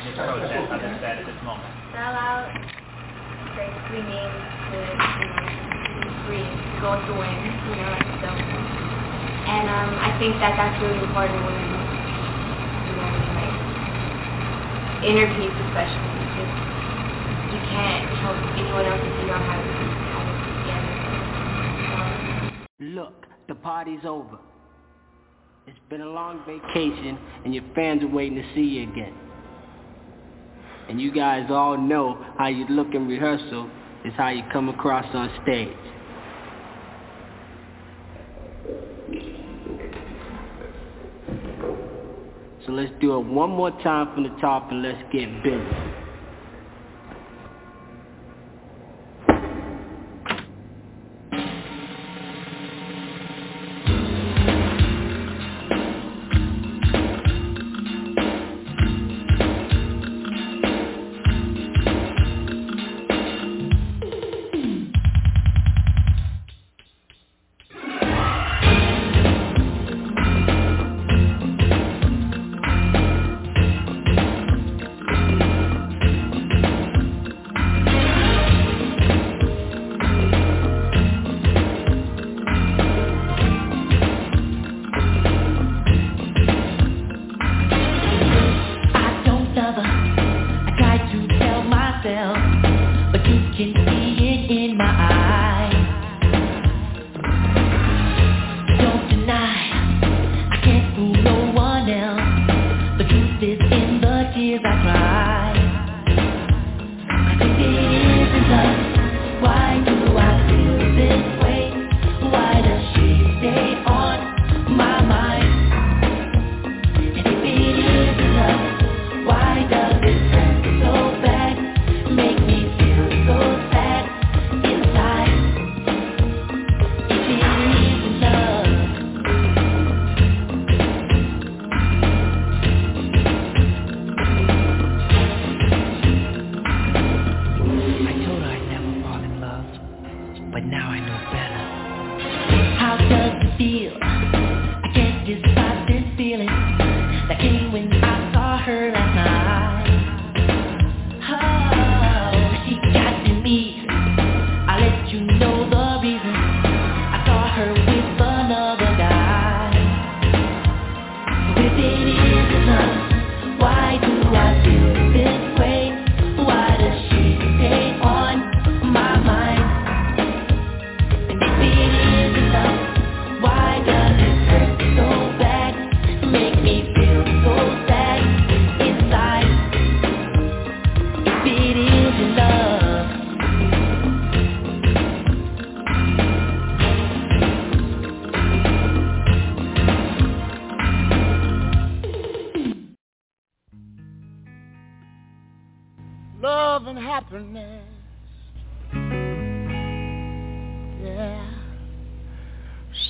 this 0.04 0.18
movement, 0.18 0.52
as 0.52 0.80
it's 0.84 1.00
said 1.00 1.18
at 1.18 1.26
this 1.26 1.40
moment? 1.44 1.72
Sell 1.92 2.14
out. 2.14 2.48
Basically 3.56 4.02
means 4.04 4.44
to, 4.70 4.76
you 4.76 5.28
know, 5.28 5.44
be 6.00 6.12
free, 6.26 6.44
to 6.44 6.76
go 6.80 6.98
with 6.98 7.06
the 7.08 7.16
wind, 7.16 7.44
you 7.68 7.76
know, 7.80 7.90
like 7.90 8.08
so. 8.20 8.30
And 8.30 9.66
um, 9.68 9.92
I 10.00 10.16
think 10.18 10.40
that 10.40 10.56
that's 10.56 10.76
really 10.82 11.00
important 11.04 11.40
when, 11.44 11.60
you 12.88 12.94
know, 12.96 13.10
like, 13.36 13.56
inner 15.04 15.28
peace 15.36 15.56
especially, 15.68 16.12
because 16.28 16.52
you 17.52 17.60
can't 17.70 18.08
help 18.18 18.36
anyone 18.56 18.84
else 18.86 19.00
if 19.04 19.14
you 19.22 19.28
don't 19.28 19.44
have 19.44 19.60
it 19.64 19.74
together. 20.60 20.94
So, 21.88 22.34
Look, 22.80 23.26
the 23.48 23.54
party's 23.54 24.04
over. 24.04 24.38
It's 25.66 25.78
been 25.88 26.00
a 26.00 26.08
long 26.08 26.42
vacation 26.44 27.16
and 27.44 27.54
your 27.54 27.62
fans 27.74 28.02
are 28.02 28.08
waiting 28.08 28.36
to 28.36 28.44
see 28.54 28.62
you 28.62 28.90
again. 28.90 29.14
And 30.88 31.00
you 31.00 31.12
guys 31.12 31.46
all 31.50 31.78
know 31.78 32.24
how 32.36 32.48
you 32.48 32.66
look 32.66 32.94
in 32.94 33.06
rehearsal 33.06 33.70
is 34.04 34.12
how 34.16 34.28
you 34.28 34.42
come 34.52 34.68
across 34.68 35.06
on 35.14 35.30
stage. 35.42 35.76
So 42.66 42.72
let's 42.72 42.92
do 43.00 43.14
it 43.16 43.26
one 43.26 43.50
more 43.50 43.70
time 43.82 44.14
from 44.14 44.24
the 44.24 44.40
top 44.40 44.70
and 44.70 44.82
let's 44.82 45.02
get 45.12 45.42
busy. 45.42 46.03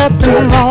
nothing 0.00 0.48
wrong. 0.48 0.69